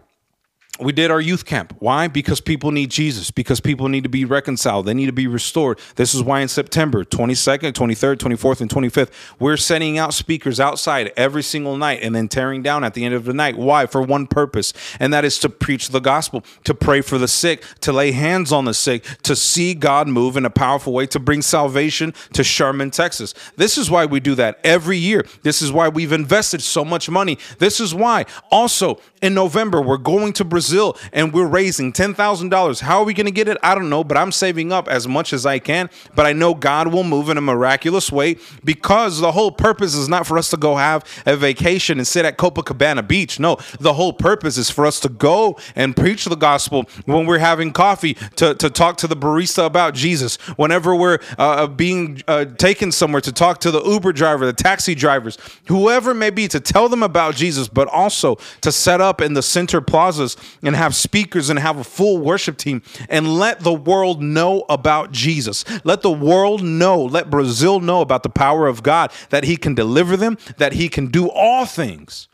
we 0.80 0.94
did 0.94 1.12
our 1.12 1.20
youth 1.20 1.46
camp. 1.46 1.76
Why? 1.80 2.08
Because 2.08 2.40
people 2.40 2.72
need 2.72 2.90
Jesus, 2.90 3.32
because 3.32 3.60
people 3.60 3.90
need 3.90 4.04
to 4.04 4.10
be 4.10 4.24
reconciled. 4.26 4.86
They 4.86 4.94
need 4.94 5.08
to 5.08 5.12
be 5.12 5.28
restored. 5.28 5.80
This 5.96 6.16
is 6.16 6.24
why 6.24 6.40
in 6.40 6.48
September 6.48 7.04
22nd, 7.04 7.74
23rd, 7.74 8.16
24th, 8.18 8.62
and 8.62 8.70
25th, 8.70 9.12
we're 9.40 9.58
sending 9.58 9.98
out 9.98 10.14
speakers 10.14 10.60
outside 10.60 11.12
every 11.18 11.44
single 11.44 11.76
night 11.78 12.00
and 12.02 12.16
then 12.16 12.28
tearing 12.28 12.62
down 12.62 12.84
at 12.84 12.94
the 12.94 13.04
end 13.04 13.14
of 13.14 13.26
the 13.26 13.34
night. 13.34 13.58
Why? 13.58 13.86
For 13.86 14.02
one 14.02 14.26
purpose, 14.26 14.74
and 15.00 15.12
that 15.14 15.26
is 15.26 15.38
to 15.40 15.50
preach 15.50 15.90
the 15.90 16.00
gospel, 16.00 16.44
to 16.64 16.74
pray 16.74 17.02
for 17.02 17.18
the 17.18 17.28
sick, 17.28 17.64
to 17.82 17.92
lay 17.92 18.12
hands 18.12 18.52
on 18.52 18.66
the 18.66 18.74
sick, 18.74 19.04
to 19.24 19.36
see 19.36 19.74
God 19.74 20.08
move 20.08 20.38
in 20.38 20.46
a 20.46 20.50
powerful 20.50 20.94
way, 20.94 21.06
to 21.08 21.20
bring 21.20 21.42
salvation 21.42 22.14
to 22.34 22.44
Sherman, 22.44 22.92
Texas. 22.92 23.34
This 23.58 23.78
is 23.78 23.92
why 23.92 24.06
we 24.06 24.20
do 24.20 24.36
that 24.36 24.60
every 24.64 24.98
year. 24.98 25.26
This 25.44 25.62
is 25.62 25.72
why 25.72 25.90
we've 25.90 26.14
invested 26.14 26.62
so 26.62 26.86
much 26.86 27.10
money. 27.10 27.38
This 27.58 27.80
is 27.80 27.94
why 27.94 28.26
also 28.50 29.02
in 29.22 29.34
November 29.34 29.82
we're 29.82 29.98
going 29.98 30.32
to 30.34 30.46
Brazil 30.46 30.69
Brazil 30.70 30.96
and 31.14 31.34
we're 31.34 31.48
raising 31.48 31.92
$10,000. 31.92 32.82
How 32.82 33.00
are 33.00 33.04
we 33.04 33.14
going 33.16 33.26
to 33.26 33.32
get 33.32 33.48
it? 33.48 33.58
I 33.64 33.74
don't 33.74 33.90
know, 33.90 34.04
but 34.04 34.18
I'm 34.18 34.32
saving 34.32 34.72
up 34.72 34.88
as 34.88 35.08
much 35.08 35.34
as 35.34 35.46
I 35.46 35.58
can. 35.58 35.90
But 36.14 36.28
I 36.28 36.34
know 36.34 36.54
God 36.54 36.90
will 36.94 37.04
move 37.04 37.30
in 37.30 37.38
a 37.38 37.42
miraculous 37.42 38.12
way 38.12 38.38
because 38.64 39.20
the 39.20 39.32
whole 39.32 39.52
purpose 39.52 39.96
is 39.96 40.08
not 40.08 40.28
for 40.28 40.38
us 40.38 40.52
to 40.52 40.58
go 40.58 40.76
have 40.76 41.04
a 41.26 41.36
vacation 41.36 41.98
and 41.98 42.08
sit 42.08 42.24
at 42.24 42.38
Copacabana 42.38 43.08
Beach. 43.08 43.40
No, 43.40 43.58
the 43.80 43.94
whole 43.94 44.14
purpose 44.14 44.58
is 44.58 44.70
for 44.70 44.86
us 44.86 45.00
to 45.00 45.10
go 45.10 45.58
and 45.76 45.96
preach 45.96 46.26
the 46.26 46.36
gospel 46.36 46.86
when 47.06 47.26
we're 47.26 47.40
having 47.40 47.72
coffee, 47.72 48.14
to, 48.36 48.54
to 48.56 48.70
talk 48.70 48.98
to 48.98 49.08
the 49.08 49.16
barista 49.16 49.66
about 49.66 49.96
Jesus, 49.96 50.36
whenever 50.56 50.96
we're 50.96 51.20
uh, 51.40 51.66
being 51.66 52.22
uh, 52.28 52.46
taken 52.46 52.92
somewhere, 52.92 53.22
to 53.22 53.32
talk 53.32 53.60
to 53.62 53.72
the 53.72 53.82
Uber 53.84 54.14
driver, 54.14 54.46
the 54.46 54.54
taxi 54.54 54.94
drivers, 54.94 55.38
whoever 55.68 56.14
may 56.14 56.30
be, 56.30 56.48
to 56.48 56.60
tell 56.60 56.90
them 56.90 57.02
about 57.02 57.36
Jesus, 57.36 57.68
but 57.68 57.88
also 57.88 58.38
to 58.62 58.72
set 58.72 59.02
up 59.02 59.20
in 59.22 59.34
the 59.34 59.42
center 59.42 59.82
plazas 59.82 60.38
and 60.62 60.76
have 60.76 60.96
speakers 60.96 61.50
and 61.50 61.60
have 61.60 61.78
a 61.78 61.84
full 61.84 62.18
worship 62.18 62.58
team 62.58 62.82
and 63.10 63.38
let 63.38 63.62
the 63.62 63.74
world 63.74 64.22
know 64.22 64.66
about 64.70 65.12
Jesus. 65.12 65.64
Let 65.84 66.02
the 66.02 66.12
world 66.12 66.64
know, 66.64 67.04
let 67.04 67.30
Brazil 67.30 67.80
know 67.80 68.02
about 68.02 68.24
the 68.24 68.30
power 68.30 68.68
of 68.68 68.84
God, 68.84 69.12
that 69.30 69.44
He 69.44 69.58
can 69.58 69.76
deliver 69.76 70.18
them, 70.18 70.38
that 70.58 70.74
He 70.74 70.90
can 70.90 71.08
do 71.08 71.30
all 71.30 71.66
things 71.66 72.28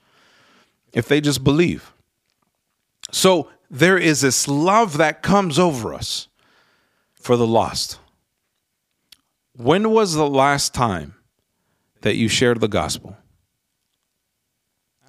if 0.93 1.07
they 1.07 1.21
just 1.21 1.43
believe. 1.43 1.93
So 3.11 3.49
there 3.69 3.97
is 3.97 4.21
this 4.21 4.47
love 4.47 4.97
that 4.97 5.21
comes 5.21 5.59
over 5.59 5.93
us 5.93 6.27
for 7.13 7.35
the 7.37 7.47
lost. 7.47 7.99
When 9.57 9.91
was 9.91 10.15
the 10.15 10.27
last 10.27 10.73
time 10.73 11.15
that 12.01 12.15
you 12.15 12.27
shared 12.27 12.59
the 12.59 12.67
gospel? 12.67 13.17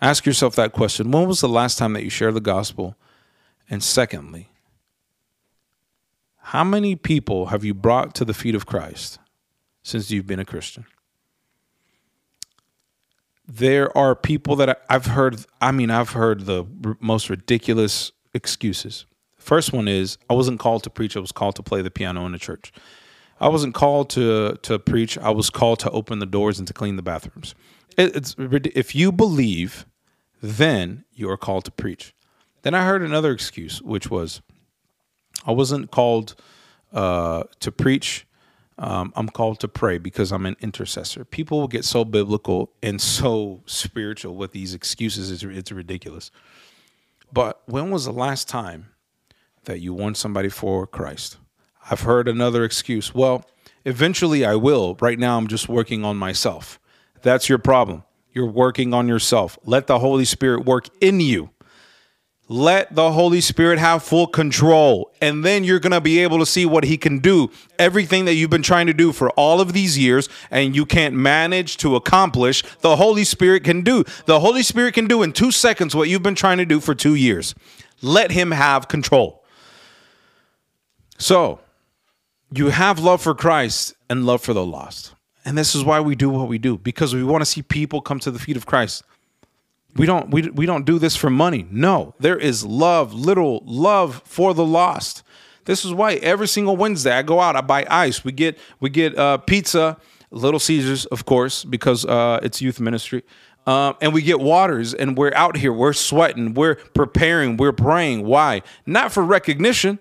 Ask 0.01 0.27
yourself 0.27 0.55
that 0.57 0.73
question. 0.73 1.11
When 1.11 1.27
was 1.27 1.41
the 1.41 1.49
last 1.49 1.79
time 1.79 1.95
that 1.95 2.05
you 2.05 2.11
shared 2.11 2.35
the 2.35 2.41
gospel? 2.41 2.97
And 3.69 3.83
secondly, 3.83 4.51
how 6.39 6.63
many 6.63 6.95
people 6.95 7.47
have 7.47 7.65
you 7.65 7.75
brought 7.75 8.15
to 8.17 8.25
the 8.25 8.35
feet 8.35 8.55
of 8.55 8.67
Christ 8.67 9.19
since 9.83 10.11
you've 10.11 10.27
been 10.27 10.39
a 10.39 10.45
Christian? 10.45 10.87
There 13.49 13.97
are 13.97 14.15
people 14.15 14.57
that 14.57 14.83
I've 14.89 15.07
heard, 15.07 15.45
I 15.61 15.73
mean, 15.73 15.91
I've 15.91 16.11
heard 16.11 16.47
the 16.47 16.65
most 17.01 17.31
ridiculous 17.31 18.13
excuses. 18.35 19.07
First 19.37 19.73
one 19.73 19.87
is 19.87 20.19
I 20.29 20.35
wasn't 20.35 20.59
called 20.59 20.83
to 20.85 20.91
preach, 20.91 21.17
I 21.17 21.21
was 21.21 21.33
called 21.33 21.55
to 21.57 21.63
play 21.63 21.83
the 21.83 21.91
piano 21.91 22.27
in 22.27 22.33
the 22.33 22.39
church. 22.39 22.73
I 23.41 23.49
wasn't 23.49 23.75
called 23.75 24.11
to 24.11 24.57
to 24.63 24.79
preach, 24.79 25.19
I 25.19 25.31
was 25.31 25.51
called 25.51 25.79
to 25.81 25.91
open 25.91 26.19
the 26.19 26.27
doors 26.27 26.59
and 26.59 26.67
to 26.67 26.75
clean 26.75 26.97
the 26.97 27.03
bathrooms. 27.03 27.55
It, 27.97 28.17
it's 28.17 28.35
if 28.39 28.95
you 28.95 29.13
believe, 29.13 29.87
then 30.43 31.05
you 31.13 31.31
are 31.31 31.37
called 31.37 31.65
to 31.67 31.71
preach. 31.71 32.15
Then 32.67 32.75
I 32.75 32.85
heard 32.85 33.03
another 33.03 33.31
excuse, 33.31 33.81
which 33.81 34.11
was 34.11 34.43
I 35.47 35.53
wasn't 35.53 35.93
called 35.93 36.35
uh, 36.93 37.45
to 37.61 37.71
preach. 37.71 38.27
Um, 38.77 39.13
I'm 39.15 39.29
called 39.29 39.61
to 39.61 39.69
pray 39.69 39.99
because 39.99 40.33
I'm 40.33 40.47
an 40.47 40.57
intercessor. 40.61 41.25
People 41.25 41.61
will 41.61 41.69
get 41.69 41.85
so 41.85 42.05
biblical 42.05 42.73
and 42.83 43.01
so 43.01 43.63
spiritual 43.67 44.35
with 44.35 44.51
these 44.51 44.75
excuses. 44.75 45.31
It's, 45.31 45.45
it's 45.45 45.71
ridiculous. 45.71 46.33
But 47.33 47.63
when 47.67 47.93
was 47.93 48.05
the 48.05 48.13
last 48.13 48.49
time 48.49 48.89
that 49.67 49.79
you 49.79 49.95
won 49.95 50.17
somebody 50.17 50.49
for 50.49 50.89
Christ? 50.89 51.37
I've 51.89 52.01
heard 52.01 52.27
another 52.27 52.65
excuse. 52.65 53.15
Well, 53.15 53.45
eventually 53.85 54.45
I 54.45 54.57
will. 54.57 54.97
Right 55.01 55.21
now, 55.21 55.39
I'm 55.39 55.47
just 55.47 55.69
working 55.69 56.05
on 56.05 56.17
myself. 56.17 56.81
That's 57.23 57.49
your 57.49 57.59
problem. 57.59 58.03
You're 58.33 58.51
working 58.51 58.93
on 58.93 59.07
yourself. 59.07 59.57
Let 59.65 59.87
the 59.87 60.01
Holy 60.01 60.25
Spirit 60.25 60.65
work 60.65 60.89
in 61.01 61.21
you. 61.21 61.51
Let 62.49 62.95
the 62.95 63.11
Holy 63.11 63.41
Spirit 63.41 63.81
have 63.81 64.05
full 64.05 64.29
control, 64.29 65.11
and 65.21 65.45
then 65.45 65.65
you're 65.65 65.81
going 65.81 65.93
to 65.93 66.01
be 66.01 66.21
able 66.21 66.39
to 66.39 66.47
see 66.47 66.65
what 66.65 66.85
He 66.85 66.97
can 66.97 67.19
do. 67.19 67.51
Everything 67.77 68.25
that 68.27 68.35
you've 68.35 68.51
been 68.51 68.63
trying 68.63 68.87
to 68.87 68.95
do 68.95 69.13
for 69.13 69.31
all 69.31 69.61
of 69.61 69.73
these 69.73 69.99
years 69.99 70.29
and 70.51 70.77
you 70.77 70.87
can't 70.87 71.15
manage 71.15 71.77
to 71.79 71.97
accomplish, 71.97 72.63
the 72.83 72.97
Holy 72.97 73.25
Spirit 73.25 73.65
can 73.65 73.83
do. 73.83 74.05
The 74.27 74.39
Holy 74.39 74.63
Spirit 74.63 74.95
can 74.95 75.09
do 75.09 75.25
in 75.25 75.33
two 75.33 75.51
seconds 75.51 75.97
what 75.97 76.09
you've 76.09 76.23
been 76.23 76.37
trying 76.37 76.59
to 76.59 76.65
do 76.65 76.79
for 76.79 76.95
two 76.95 77.17
years. 77.17 77.53
Let 78.01 78.31
Him 78.31 78.53
have 78.53 78.87
control. 78.87 79.43
So, 81.19 81.59
you 82.53 82.69
have 82.69 83.01
love 83.01 83.23
for 83.23 83.35
Christ 83.35 83.95
and 84.09 84.25
love 84.25 84.41
for 84.41 84.55
the 84.55 84.65
lost. 84.65 85.15
And 85.45 85.59
this 85.59 85.75
is 85.75 85.85
why 85.85 86.01
we 86.01 86.15
do 86.15 86.31
what 86.31 86.49
we 86.49 86.59
do 86.59 86.79
because 86.79 87.13
we 87.13 87.25
want 87.25 87.43
to 87.43 87.47
see 87.47 87.63
people 87.63 88.01
come 88.01 88.21
to 88.21 88.31
the 88.31 88.39
feet 88.39 88.57
of 88.57 88.67
Christ. 88.67 89.03
We 89.97 90.07
don't 90.07 90.31
we, 90.31 90.43
we 90.51 90.67
don't 90.67 90.85
do 90.85 90.99
this 90.99 91.17
for 91.17 91.31
money. 91.31 91.67
No, 91.71 92.15
there 92.21 92.39
is 92.39 92.65
love, 92.65 93.15
little 93.15 93.63
love 93.65 94.23
for 94.25 94.55
the 94.55 94.65
lost. 94.65 95.23
This 95.65 95.85
is 95.85 95.93
why 95.93 96.15
every 96.15 96.49
single 96.49 96.77
Wednesday 96.77 97.13
I 97.13 97.23
go 97.23 97.41
out, 97.41 97.57
I 97.57 97.61
buy 97.61 97.87
ice. 97.89 98.25
We 98.25 98.33
get 98.33 98.59
we 98.81 98.91
get 98.91 99.17
uh, 99.19 99.39
pizza, 99.39 99.97
Little 100.31 100.61
Caesars, 100.61 101.07
of 101.07 101.25
course, 101.25 101.65
because 101.65 102.05
uh, 102.05 102.41
it's 102.43 102.61
youth 102.63 102.81
ministry. 102.81 103.25
Uh, 103.67 103.95
and 104.01 104.15
we 104.15 104.23
get 104.23 104.39
waters, 104.39 104.95
and 104.95 105.19
we're 105.19 105.35
out 105.35 105.57
here. 105.57 105.73
We're 105.73 105.93
sweating. 105.93 106.55
We're 106.55 106.77
preparing. 106.77 107.57
We're 107.57 107.73
praying. 107.73 108.25
Why? 108.25 108.63
Not 108.87 109.11
for 109.11 109.25
recognition, 109.25 109.99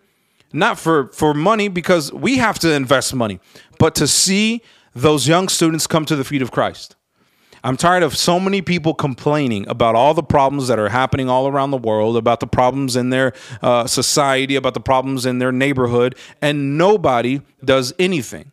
not 0.53 0.77
for 0.77 1.07
for 1.13 1.33
money, 1.33 1.67
because 1.67 2.13
we 2.13 2.37
have 2.37 2.59
to 2.59 2.71
invest 2.71 3.15
money, 3.15 3.39
but 3.79 3.95
to 3.95 4.07
see 4.07 4.61
those 4.93 5.27
young 5.27 5.49
students 5.49 5.87
come 5.87 6.05
to 6.05 6.15
the 6.15 6.23
feet 6.23 6.43
of 6.43 6.51
Christ. 6.51 6.95
I'm 7.65 7.77
tired 7.77 8.03
of 8.03 8.15
so 8.15 8.39
many 8.39 8.61
people 8.61 8.93
complaining 8.93 9.67
about 9.67 9.95
all 9.95 10.13
the 10.13 10.21
problems 10.21 10.67
that 10.67 10.77
are 10.77 10.89
happening 10.89 11.29
all 11.29 11.47
around 11.47 11.71
the 11.71 11.79
world, 11.79 12.15
about 12.15 12.39
the 12.39 12.45
problems 12.45 12.95
in 12.95 13.09
their 13.09 13.33
uh, 13.63 13.87
society, 13.87 14.55
about 14.55 14.75
the 14.75 14.79
problems 14.79 15.25
in 15.25 15.39
their 15.39 15.51
neighborhood, 15.51 16.15
and 16.43 16.77
nobody 16.77 17.41
does 17.63 17.91
anything. 17.97 18.51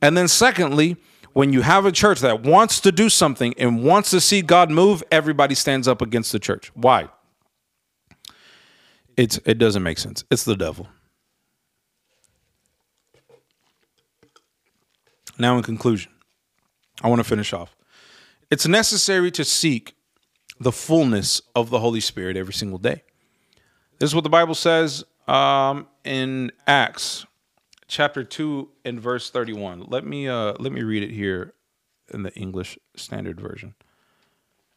And 0.00 0.16
then, 0.16 0.28
secondly, 0.28 0.96
when 1.32 1.52
you 1.52 1.62
have 1.62 1.84
a 1.84 1.90
church 1.90 2.20
that 2.20 2.44
wants 2.44 2.78
to 2.78 2.92
do 2.92 3.08
something 3.08 3.54
and 3.58 3.82
wants 3.82 4.10
to 4.10 4.20
see 4.20 4.40
God 4.40 4.70
move, 4.70 5.02
everybody 5.10 5.56
stands 5.56 5.88
up 5.88 6.00
against 6.00 6.30
the 6.30 6.38
church. 6.38 6.70
Why? 6.74 7.08
It's, 9.16 9.40
it 9.44 9.58
doesn't 9.58 9.82
make 9.82 9.98
sense. 9.98 10.22
It's 10.30 10.44
the 10.44 10.54
devil. 10.54 10.86
Now, 15.40 15.56
in 15.56 15.64
conclusion, 15.64 16.12
I 17.02 17.08
want 17.08 17.18
to 17.18 17.24
finish 17.24 17.52
off. 17.52 17.74
It's 18.50 18.66
necessary 18.66 19.30
to 19.32 19.44
seek 19.44 19.96
the 20.60 20.72
fullness 20.72 21.42
of 21.54 21.70
the 21.70 21.80
Holy 21.80 22.00
Spirit 22.00 22.36
every 22.36 22.54
single 22.54 22.78
day. 22.78 23.02
This 23.98 24.10
is 24.10 24.14
what 24.14 24.24
the 24.24 24.30
Bible 24.30 24.54
says 24.54 25.04
um, 25.26 25.86
in 26.04 26.52
Acts 26.66 27.26
chapter 27.88 28.24
2 28.24 28.68
and 28.84 29.00
verse 29.00 29.30
31. 29.30 29.86
Let 29.88 30.04
me 30.06 30.28
uh, 30.28 30.54
let 30.58 30.72
me 30.72 30.82
read 30.82 31.02
it 31.02 31.10
here 31.10 31.54
in 32.12 32.22
the 32.22 32.32
English 32.34 32.78
Standard 32.96 33.40
Version. 33.40 33.74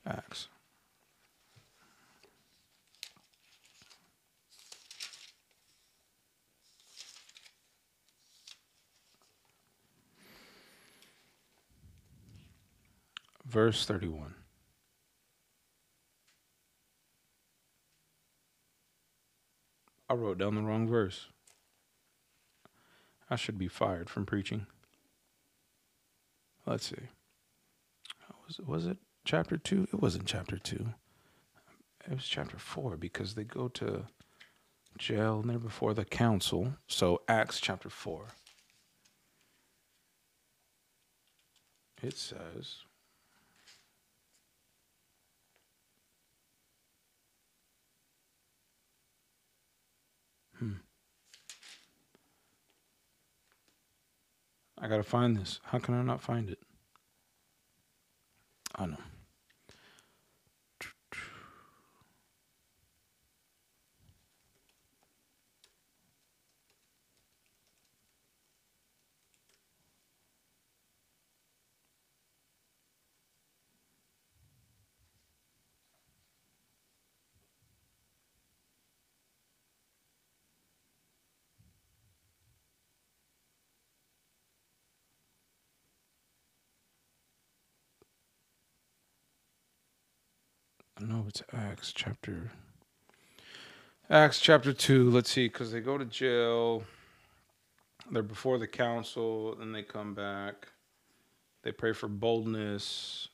Acts 0.05 0.47
verse 13.47 13.85
31. 13.85 14.35
I 20.09 20.13
wrote 20.13 20.37
down 20.37 20.55
the 20.55 20.61
wrong 20.61 20.87
verse. 20.87 21.27
I 23.29 23.35
should 23.35 23.57
be 23.57 23.67
fired 23.67 24.09
from 24.09 24.25
preaching. 24.25 24.67
Let's 26.65 26.87
see. 26.87 26.95
Was 28.47 28.59
it, 28.59 28.67
was 28.67 28.85
it 28.85 28.97
chapter 29.25 29.57
2? 29.57 29.89
It 29.91 30.01
wasn't 30.01 30.25
chapter 30.25 30.57
2. 30.57 30.93
It 32.09 32.13
was 32.13 32.25
chapter 32.25 32.57
4 32.57 32.95
because 32.95 33.35
they 33.35 33.43
go 33.43 33.67
to 33.69 34.05
jail 34.97 35.41
and 35.41 35.49
they're 35.49 35.59
before 35.59 35.93
the 35.93 36.05
council. 36.05 36.73
So, 36.87 37.21
Acts 37.27 37.59
chapter 37.59 37.89
4. 37.89 38.27
It 42.01 42.17
says. 42.17 42.86
I 54.79 54.87
gotta 54.87 55.03
find 55.03 55.35
this. 55.35 55.59
How 55.63 55.79
can 55.79 55.95
I 55.95 56.03
not 56.03 56.21
find 56.21 56.49
it? 56.49 56.59
I 58.75 58.85
know. 58.85 58.97
No, 90.99 91.25
it's 91.27 91.43
Acts 91.53 91.91
chapter. 91.93 92.51
Acts 94.09 94.39
chapter 94.39 94.73
2. 94.73 95.11
Let's 95.11 95.29
see, 95.29 95.47
because 95.47 95.71
they 95.71 95.79
go 95.79 95.97
to 95.97 96.05
jail. 96.05 96.83
They're 98.11 98.23
before 98.23 98.57
the 98.57 98.67
council, 98.67 99.55
then 99.55 99.73
they 99.73 99.83
come 99.83 100.13
back. 100.13 100.69
They 101.63 101.71
pray 101.71 101.93
for 101.93 102.07
boldness. 102.07 103.27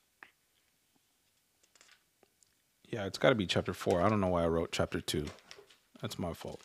Yeah, 2.90 3.06
it's 3.06 3.18
got 3.18 3.30
to 3.30 3.36
be 3.36 3.46
chapter 3.46 3.74
4. 3.74 4.02
I 4.02 4.10
don't 4.10 4.20
know 4.20 4.28
why 4.28 4.44
I 4.44 4.48
wrote 4.48 4.72
chapter 4.72 5.00
2. 5.00 5.26
That's 6.02 6.20
my 6.20 6.34
fault. 6.34 6.62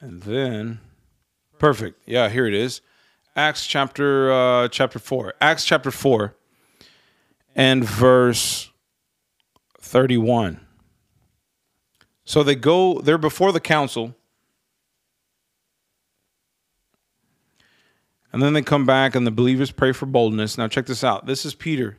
And 0.00 0.22
then, 0.22 0.80
perfect. 1.58 2.02
Yeah, 2.06 2.28
here 2.28 2.46
it 2.46 2.54
is. 2.54 2.80
Acts 3.34 3.66
chapter 3.66 4.32
uh, 4.32 4.68
chapter 4.68 4.98
4. 4.98 5.34
Acts 5.40 5.64
chapter 5.64 5.90
4 5.90 6.34
and 7.54 7.84
verse 7.84 8.71
31. 9.92 10.58
So 12.24 12.42
they 12.42 12.54
go, 12.54 13.02
they're 13.02 13.18
before 13.18 13.52
the 13.52 13.60
council. 13.60 14.16
And 18.32 18.42
then 18.42 18.54
they 18.54 18.62
come 18.62 18.86
back 18.86 19.14
and 19.14 19.26
the 19.26 19.30
believers 19.30 19.70
pray 19.70 19.92
for 19.92 20.06
boldness. 20.06 20.56
Now, 20.56 20.66
check 20.66 20.86
this 20.86 21.04
out. 21.04 21.26
This 21.26 21.44
is 21.44 21.54
Peter 21.54 21.98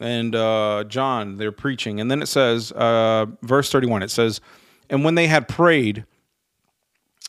and 0.00 0.34
uh, 0.34 0.84
John. 0.88 1.36
They're 1.36 1.52
preaching. 1.52 2.00
And 2.00 2.10
then 2.10 2.22
it 2.22 2.28
says, 2.28 2.72
uh, 2.72 3.26
verse 3.42 3.70
31, 3.70 4.02
it 4.02 4.10
says, 4.10 4.40
And 4.88 5.04
when 5.04 5.16
they 5.16 5.26
had 5.26 5.48
prayed, 5.48 6.06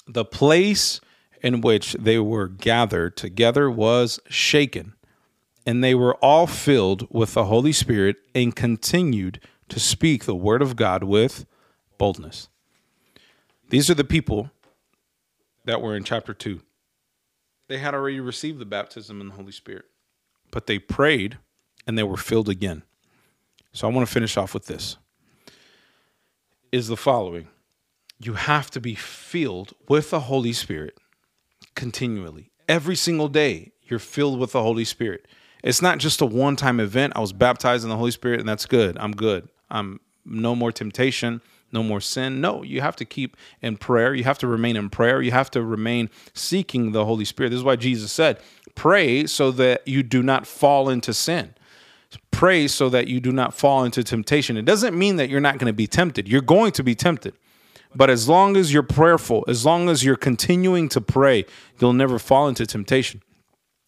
the 0.07 0.23
place 0.23 1.01
in 1.41 1.59
which 1.59 1.91
they 1.99 2.19
were 2.19 2.47
gathered 2.47 3.17
together 3.17 3.69
was 3.69 4.17
shaken 4.29 4.93
and 5.65 5.83
they 5.83 5.95
were 5.95 6.15
all 6.15 6.47
filled 6.47 7.07
with 7.11 7.33
the 7.33 7.45
Holy 7.45 7.71
Spirit 7.71 8.17
and 8.33 8.55
continued 8.55 9.39
to 9.69 9.79
speak 9.79 10.25
the 10.25 10.35
word 10.35 10.61
of 10.61 10.75
God 10.75 11.03
with 11.03 11.45
boldness. 11.97 12.49
These 13.69 13.89
are 13.89 13.95
the 13.95 14.03
people 14.03 14.51
that 15.65 15.81
were 15.81 15.95
in 15.95 16.03
chapter 16.03 16.33
2. 16.33 16.61
They 17.67 17.79
had 17.79 17.95
already 17.95 18.19
received 18.19 18.59
the 18.59 18.65
baptism 18.65 19.19
in 19.21 19.29
the 19.29 19.33
Holy 19.33 19.51
Spirit, 19.51 19.85
but 20.51 20.67
they 20.67 20.77
prayed 20.77 21.39
and 21.87 21.97
they 21.97 22.03
were 22.03 22.17
filled 22.17 22.49
again. 22.49 22.83
So 23.73 23.87
I 23.87 23.91
want 23.91 24.07
to 24.07 24.13
finish 24.13 24.37
off 24.37 24.53
with 24.53 24.67
this. 24.67 24.97
Is 26.71 26.87
the 26.87 26.97
following. 26.97 27.47
You 28.19 28.33
have 28.33 28.69
to 28.71 28.81
be 28.81 28.95
filled 28.95 29.73
with 29.87 30.11
the 30.11 30.21
Holy 30.21 30.53
Spirit 30.53 30.97
continually. 31.75 32.51
Every 32.67 32.95
single 32.95 33.27
day, 33.27 33.71
you're 33.83 33.99
filled 33.99 34.39
with 34.39 34.51
the 34.51 34.61
Holy 34.61 34.85
Spirit. 34.85 35.27
It's 35.65 35.81
not 35.81 35.97
just 35.97 36.21
a 36.21 36.25
one 36.27 36.55
time 36.55 36.79
event. 36.79 37.13
I 37.15 37.19
was 37.19 37.33
baptized 37.33 37.83
in 37.83 37.89
the 37.89 37.97
Holy 37.97 38.11
Spirit 38.11 38.39
and 38.39 38.47
that's 38.47 38.67
good. 38.67 38.95
I'm 38.99 39.11
good. 39.11 39.49
I'm 39.69 39.99
no 40.23 40.55
more 40.55 40.71
temptation, 40.71 41.41
no 41.71 41.81
more 41.81 41.99
sin. 41.99 42.39
No, 42.39 42.61
you 42.61 42.81
have 42.81 42.95
to 42.97 43.05
keep 43.05 43.35
in 43.63 43.75
prayer. 43.75 44.13
You 44.13 44.23
have 44.25 44.37
to 44.37 44.47
remain 44.47 44.75
in 44.77 44.91
prayer. 44.91 45.23
You 45.23 45.31
have 45.31 45.49
to 45.51 45.63
remain 45.63 46.11
seeking 46.35 46.91
the 46.91 47.03
Holy 47.03 47.25
Spirit. 47.25 47.49
This 47.49 47.57
is 47.57 47.63
why 47.63 47.75
Jesus 47.77 48.11
said, 48.11 48.39
pray 48.75 49.25
so 49.25 49.49
that 49.51 49.87
you 49.87 50.03
do 50.03 50.21
not 50.21 50.45
fall 50.45 50.87
into 50.87 51.15
sin. 51.15 51.55
Pray 52.29 52.67
so 52.67 52.87
that 52.89 53.07
you 53.07 53.19
do 53.19 53.31
not 53.31 53.53
fall 53.53 53.83
into 53.83 54.03
temptation. 54.03 54.57
It 54.57 54.65
doesn't 54.65 54.97
mean 54.97 55.15
that 55.15 55.29
you're 55.29 55.41
not 55.41 55.57
going 55.57 55.69
to 55.69 55.73
be 55.73 55.87
tempted. 55.87 56.27
You're 56.27 56.41
going 56.41 56.73
to 56.73 56.83
be 56.83 56.93
tempted. 56.93 57.33
But 57.95 58.11
as 58.11 58.29
long 58.29 58.55
as 58.55 58.71
you're 58.71 58.83
prayerful, 58.83 59.45
as 59.47 59.65
long 59.65 59.89
as 59.89 60.03
you're 60.03 60.15
continuing 60.15 60.89
to 60.89 61.01
pray, 61.01 61.45
you'll 61.79 61.93
never 61.93 62.19
fall 62.19 62.47
into 62.47 62.67
temptation. 62.67 63.21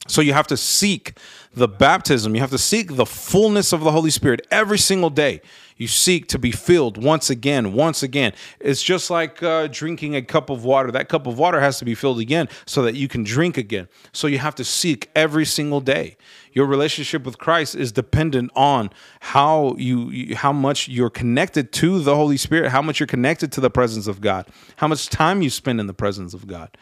So 0.08 0.22
you 0.22 0.34
have 0.34 0.48
to 0.48 0.58
seek 0.58 1.18
the 1.54 1.68
baptism. 1.68 2.34
You 2.36 2.42
have 2.42 2.52
to 2.52 2.58
seek 2.58 2.96
the 2.96 3.06
fullness 3.06 3.74
of 3.74 3.82
the 3.82 3.92
Holy 3.92 4.10
Spirit 4.10 4.46
every 4.52 4.78
single 4.78 5.10
day. 5.10 5.42
You 5.76 5.88
seek 5.88 6.28
to 6.30 6.40
be 6.40 6.52
filled 6.52 7.02
once 7.02 7.30
again, 7.30 7.74
once 7.74 8.02
again. 8.02 8.34
It's 8.60 8.82
just 8.82 9.10
like 9.10 9.44
uh, 9.44 9.68
drinking 9.68 10.16
a 10.16 10.22
cup 10.22 10.50
of 10.50 10.64
water. 10.64 10.92
That 10.92 11.08
cup 11.08 11.28
of 11.28 11.38
water 11.38 11.60
has 11.60 11.78
to 11.80 11.86
be 11.86 11.94
filled 11.94 12.20
again 12.20 12.48
so 12.66 12.82
that 12.84 12.96
you 12.96 13.08
can 13.08 13.24
drink 13.24 13.58
again. 13.58 13.88
So 14.12 14.28
you 14.28 14.40
have 14.40 14.56
to 14.56 14.64
seek 14.64 15.10
every 15.16 15.46
single 15.46 15.82
day. 15.82 16.18
Your 16.54 16.66
relationship 16.66 17.24
with 17.24 17.38
Christ 17.38 17.76
is 17.76 17.92
dependent 17.92 18.52
on 18.56 18.90
how 19.20 19.76
you, 19.78 20.36
how 20.36 20.52
much 20.52 20.88
you're 20.88 21.12
connected 21.12 21.72
to 21.74 22.00
the 22.00 22.16
Holy 22.16 22.38
Spirit, 22.38 22.72
how 22.72 22.82
much 22.82 23.00
you're 23.00 23.08
connected 23.08 23.52
to 23.52 23.62
the 23.62 23.70
presence 23.70 24.08
of 24.08 24.22
God, 24.22 24.48
how 24.78 24.88
much 24.88 25.10
time 25.10 25.44
you 25.44 25.52
spend 25.52 25.80
in 25.80 25.86
the 25.86 25.94
presence 25.94 26.34
of 26.34 26.48
God. 26.48 26.76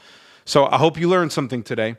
So 0.45 0.68
I 0.68 0.78
hope 0.78 0.97
you 0.97 1.09
learned 1.09 1.34
something 1.34 1.63
today. 1.63 1.97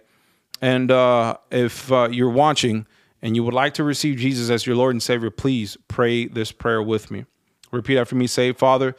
And 0.60 0.90
uh, 0.90 1.36
if 1.50 1.90
uh, 1.92 2.08
you're 2.10 2.30
watching 2.30 2.86
and 3.22 3.36
you 3.36 3.44
would 3.44 3.54
like 3.54 3.74
to 3.74 3.84
receive 3.84 4.18
Jesus 4.18 4.50
as 4.50 4.66
your 4.66 4.76
Lord 4.76 4.94
and 4.94 5.02
Savior, 5.02 5.30
please 5.30 5.76
pray 5.88 6.26
this 6.26 6.52
prayer 6.52 6.82
with 6.82 7.10
me. 7.10 7.24
Repeat 7.72 7.98
after 7.98 8.14
me. 8.14 8.26
Say, 8.26 8.52
Father, 8.52 8.96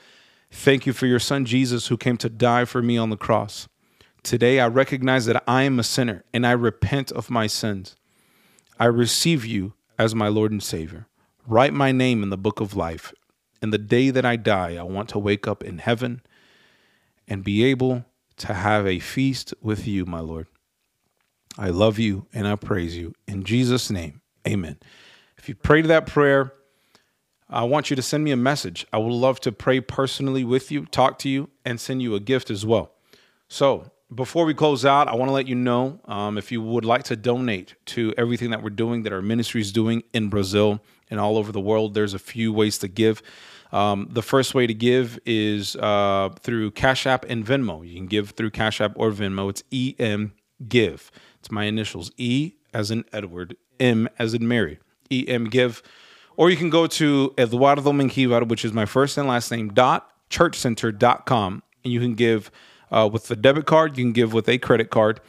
thank 0.52 0.86
you 0.86 0.94
for 0.94 1.06
your 1.06 1.20
Son 1.20 1.46
Jesus 1.46 1.88
who 1.88 1.98
came 1.98 2.18
to 2.18 2.30
die 2.30 2.66
for 2.66 2.82
me 2.82 2.98
on 2.98 3.10
the 3.10 3.18
cross. 3.18 3.68
Today 4.24 4.60
I 4.60 4.68
recognize 4.68 5.26
that 5.26 5.44
I 5.48 5.64
am 5.64 5.80
a 5.80 5.84
sinner 5.84 6.24
and 6.34 6.46
I 6.46 6.52
repent 6.52 7.12
of 7.12 7.30
my 7.30 7.48
sins. 7.48 7.96
I 8.80 8.86
receive 8.86 9.46
you 9.46 9.74
as 9.98 10.14
my 10.14 10.28
Lord 10.28 10.52
and 10.52 10.62
Savior. 10.62 11.08
Write 11.48 11.74
my 11.74 11.92
name 11.92 12.22
in 12.24 12.30
the 12.30 12.38
book 12.38 12.60
of 12.60 12.76
life. 12.76 13.14
And 13.62 13.74
the 13.74 13.80
day 13.80 14.10
that 14.12 14.26
I 14.26 14.36
die, 14.36 14.76
I 14.76 14.84
want 14.84 15.10
to 15.10 15.20
wake 15.20 15.48
up 15.48 15.64
in 15.64 15.80
heaven 15.80 16.22
and 17.28 17.44
be 17.44 17.64
able 17.64 18.06
to 18.38 18.54
have 18.54 18.86
a 18.86 19.00
feast 19.00 19.54
with 19.62 19.88
you, 19.88 20.06
my 20.06 20.20
Lord. 20.20 20.48
I 21.58 21.70
love 21.70 21.98
you 21.98 22.28
and 22.34 22.48
I 22.48 22.56
praise 22.56 22.96
you. 22.96 23.14
In 23.28 23.44
Jesus' 23.44 23.90
name, 23.90 24.22
amen. 24.48 24.78
If 25.38 25.50
you 25.50 25.56
prayed 25.56 25.86
that 25.86 26.06
prayer, 26.06 26.54
I 27.50 27.64
want 27.64 27.90
you 27.90 27.96
to 27.96 28.02
send 28.02 28.24
me 28.24 28.32
a 28.32 28.38
message. 28.38 28.86
I 28.92 28.98
would 28.98 29.14
love 29.14 29.40
to 29.42 29.52
pray 29.52 29.80
personally 29.80 30.44
with 30.44 30.72
you, 30.72 30.86
talk 30.86 31.18
to 31.20 31.30
you, 31.30 31.50
and 31.64 31.80
send 31.80 32.02
you 32.02 32.14
a 32.16 32.20
gift 32.20 32.50
as 32.50 32.66
well. 32.66 32.92
So, 33.48 33.92
before 34.14 34.46
we 34.46 34.54
close 34.54 34.86
out, 34.86 35.10
I 35.10 35.16
want 35.16 35.30
to 35.30 35.34
let 35.34 35.48
you 35.48 35.56
know 35.56 36.00
um, 36.06 36.38
if 36.38 36.50
you 36.52 36.62
would 36.62 36.86
like 36.86 37.04
to 37.04 37.18
donate 37.18 37.76
to 37.88 38.14
everything 38.18 38.52
that 38.52 38.64
we're 38.64 38.70
doing, 38.70 39.04
that 39.04 39.12
our 39.12 39.22
ministry 39.22 39.60
is 39.60 39.74
doing 39.74 40.04
in 40.14 40.30
Brazil 40.30 40.82
and 41.10 41.20
all 41.20 41.38
over 41.38 41.52
the 41.52 41.60
world, 41.60 41.94
there's 41.94 42.14
a 42.14 42.20
few 42.20 42.54
ways 42.54 42.78
to 42.80 42.88
give. 42.88 43.22
Um, 43.72 44.08
the 44.10 44.22
first 44.22 44.56
way 44.56 44.66
to 44.66 44.74
give 44.74 45.20
is 45.26 45.76
uh, 45.76 46.30
through 46.40 46.72
Cash 46.72 47.06
App 47.06 47.26
and 47.28 47.46
Venmo. 47.46 47.86
You 47.86 47.96
can 47.96 48.08
give 48.08 48.32
through 48.32 48.52
Cash 48.52 48.80
App 48.80 48.94
or 48.96 49.12
Venmo. 49.12 49.50
It's 49.50 49.64
EM 50.00 50.34
Give. 50.68 51.12
It's 51.48 51.52
my 51.54 51.64
initials 51.64 52.12
E 52.18 52.56
as 52.74 52.92
in 52.92 53.06
Edward, 53.14 53.56
M 53.80 54.10
as 54.20 54.34
in 54.34 54.50
Mary, 54.50 54.80
E 55.10 55.24
M 55.30 55.46
Give. 55.46 55.82
Or 56.36 56.50
you 56.50 56.58
can 56.58 56.70
go 56.70 56.88
to 56.88 57.34
Eduardo 57.38 57.94
Menjivar, 57.94 58.46
which 58.46 58.66
is 58.66 58.74
my 58.74 58.84
first 58.84 59.18
and 59.18 59.30
last 59.30 59.50
name, 59.50 59.70
dot 59.70 60.12
churchcenter.com, 60.30 61.64
and 61.86 61.94
you 61.94 62.02
can 62.02 62.16
give 62.16 62.52
uh, 62.92 63.10
with 63.10 63.28
the 63.28 63.38
debit 63.38 63.66
card, 63.66 63.98
you 63.98 64.04
can 64.04 64.12
give 64.12 64.34
with 64.34 64.50
a 64.50 64.58
credit 64.58 64.90
card. 64.90 65.22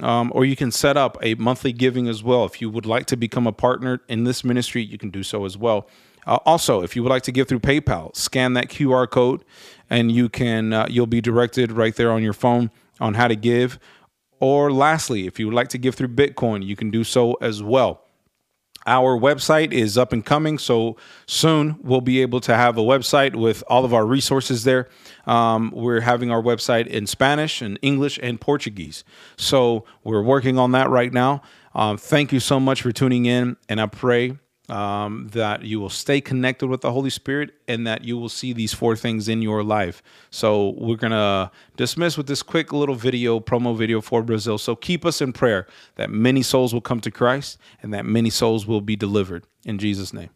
Um, 0.00 0.32
or 0.34 0.46
you 0.46 0.56
can 0.56 0.70
set 0.70 0.96
up 0.96 1.18
a 1.20 1.34
monthly 1.34 1.74
giving 1.74 2.08
as 2.08 2.22
well. 2.22 2.46
If 2.46 2.62
you 2.62 2.70
would 2.70 2.86
like 2.86 3.04
to 3.06 3.16
become 3.16 3.46
a 3.46 3.52
partner 3.52 4.00
in 4.08 4.24
this 4.24 4.42
ministry, 4.42 4.82
you 4.82 4.96
can 4.96 5.10
do 5.10 5.22
so 5.22 5.44
as 5.44 5.58
well. 5.58 5.86
Uh, 6.26 6.38
also, 6.46 6.80
if 6.82 6.96
you 6.96 7.02
would 7.02 7.10
like 7.10 7.24
to 7.24 7.32
give 7.32 7.46
through 7.46 7.60
PayPal, 7.60 8.16
scan 8.16 8.54
that 8.54 8.68
QR 8.68 9.10
code, 9.10 9.44
and 9.90 10.10
you 10.10 10.30
can 10.30 10.72
uh, 10.72 10.86
you'll 10.88 11.06
be 11.06 11.20
directed 11.20 11.72
right 11.72 11.94
there 11.94 12.10
on 12.10 12.22
your 12.22 12.32
phone 12.32 12.70
on 13.00 13.14
how 13.14 13.28
to 13.28 13.36
give. 13.36 13.78
Or 14.40 14.72
lastly, 14.72 15.26
if 15.26 15.38
you 15.38 15.46
would 15.46 15.54
like 15.54 15.68
to 15.68 15.78
give 15.78 15.94
through 15.94 16.08
Bitcoin, 16.08 16.64
you 16.64 16.76
can 16.76 16.90
do 16.90 17.04
so 17.04 17.34
as 17.34 17.62
well. 17.62 18.02
Our 18.86 19.18
website 19.18 19.72
is 19.72 19.98
up 19.98 20.14
and 20.14 20.24
coming, 20.24 20.56
so 20.56 20.96
soon 21.26 21.76
we'll 21.82 22.00
be 22.00 22.22
able 22.22 22.40
to 22.40 22.56
have 22.56 22.78
a 22.78 22.80
website 22.80 23.36
with 23.36 23.62
all 23.68 23.84
of 23.84 23.92
our 23.92 24.06
resources 24.06 24.64
there. 24.64 24.88
Um, 25.26 25.72
we're 25.74 26.00
having 26.00 26.30
our 26.30 26.40
website 26.40 26.86
in 26.86 27.06
Spanish 27.06 27.60
and 27.60 27.78
English 27.82 28.18
and 28.22 28.40
Portuguese. 28.40 29.04
So 29.36 29.84
we're 30.04 30.22
working 30.22 30.58
on 30.58 30.72
that 30.72 30.88
right 30.88 31.12
now. 31.12 31.42
Um, 31.74 31.98
thank 31.98 32.32
you 32.32 32.40
so 32.40 32.58
much 32.58 32.80
for 32.80 32.90
tuning 32.90 33.26
in, 33.26 33.56
and 33.68 33.78
I 33.80 33.86
pray 33.86 34.38
um, 34.68 35.28
that 35.32 35.62
you 35.62 35.80
will 35.80 35.90
stay 35.90 36.20
connected 36.20 36.68
with 36.68 36.80
the 36.80 36.92
Holy 36.92 37.10
Spirit, 37.10 37.50
and 37.66 37.86
that 37.86 38.04
you 38.04 38.18
will 38.18 38.28
see 38.28 38.52
these 38.52 38.72
four 38.72 38.96
things 38.96 39.28
in 39.28 39.42
your 39.42 39.62
life. 39.62 40.02
So 40.30 40.74
we're 40.78 40.96
gonna 40.96 41.50
dismiss 41.76 42.16
with 42.16 42.26
this 42.26 42.42
quick 42.42 42.72
little 42.72 42.94
video, 42.94 43.40
promo 43.40 43.76
video 43.76 44.00
for 44.00 44.22
Brazil. 44.22 44.58
So 44.58 44.76
keep 44.76 45.04
us 45.04 45.20
in 45.20 45.32
prayer 45.32 45.66
that 45.96 46.10
many 46.10 46.42
souls 46.42 46.72
will 46.72 46.80
come 46.80 47.00
to 47.00 47.10
Christ 47.10 47.58
and 47.82 47.92
that 47.94 48.04
many 48.04 48.30
souls 48.30 48.66
will 48.66 48.80
be 48.80 48.96
delivered 48.96 49.44
in 49.64 49.78
Jesus' 49.78 50.12
name. 50.12 50.30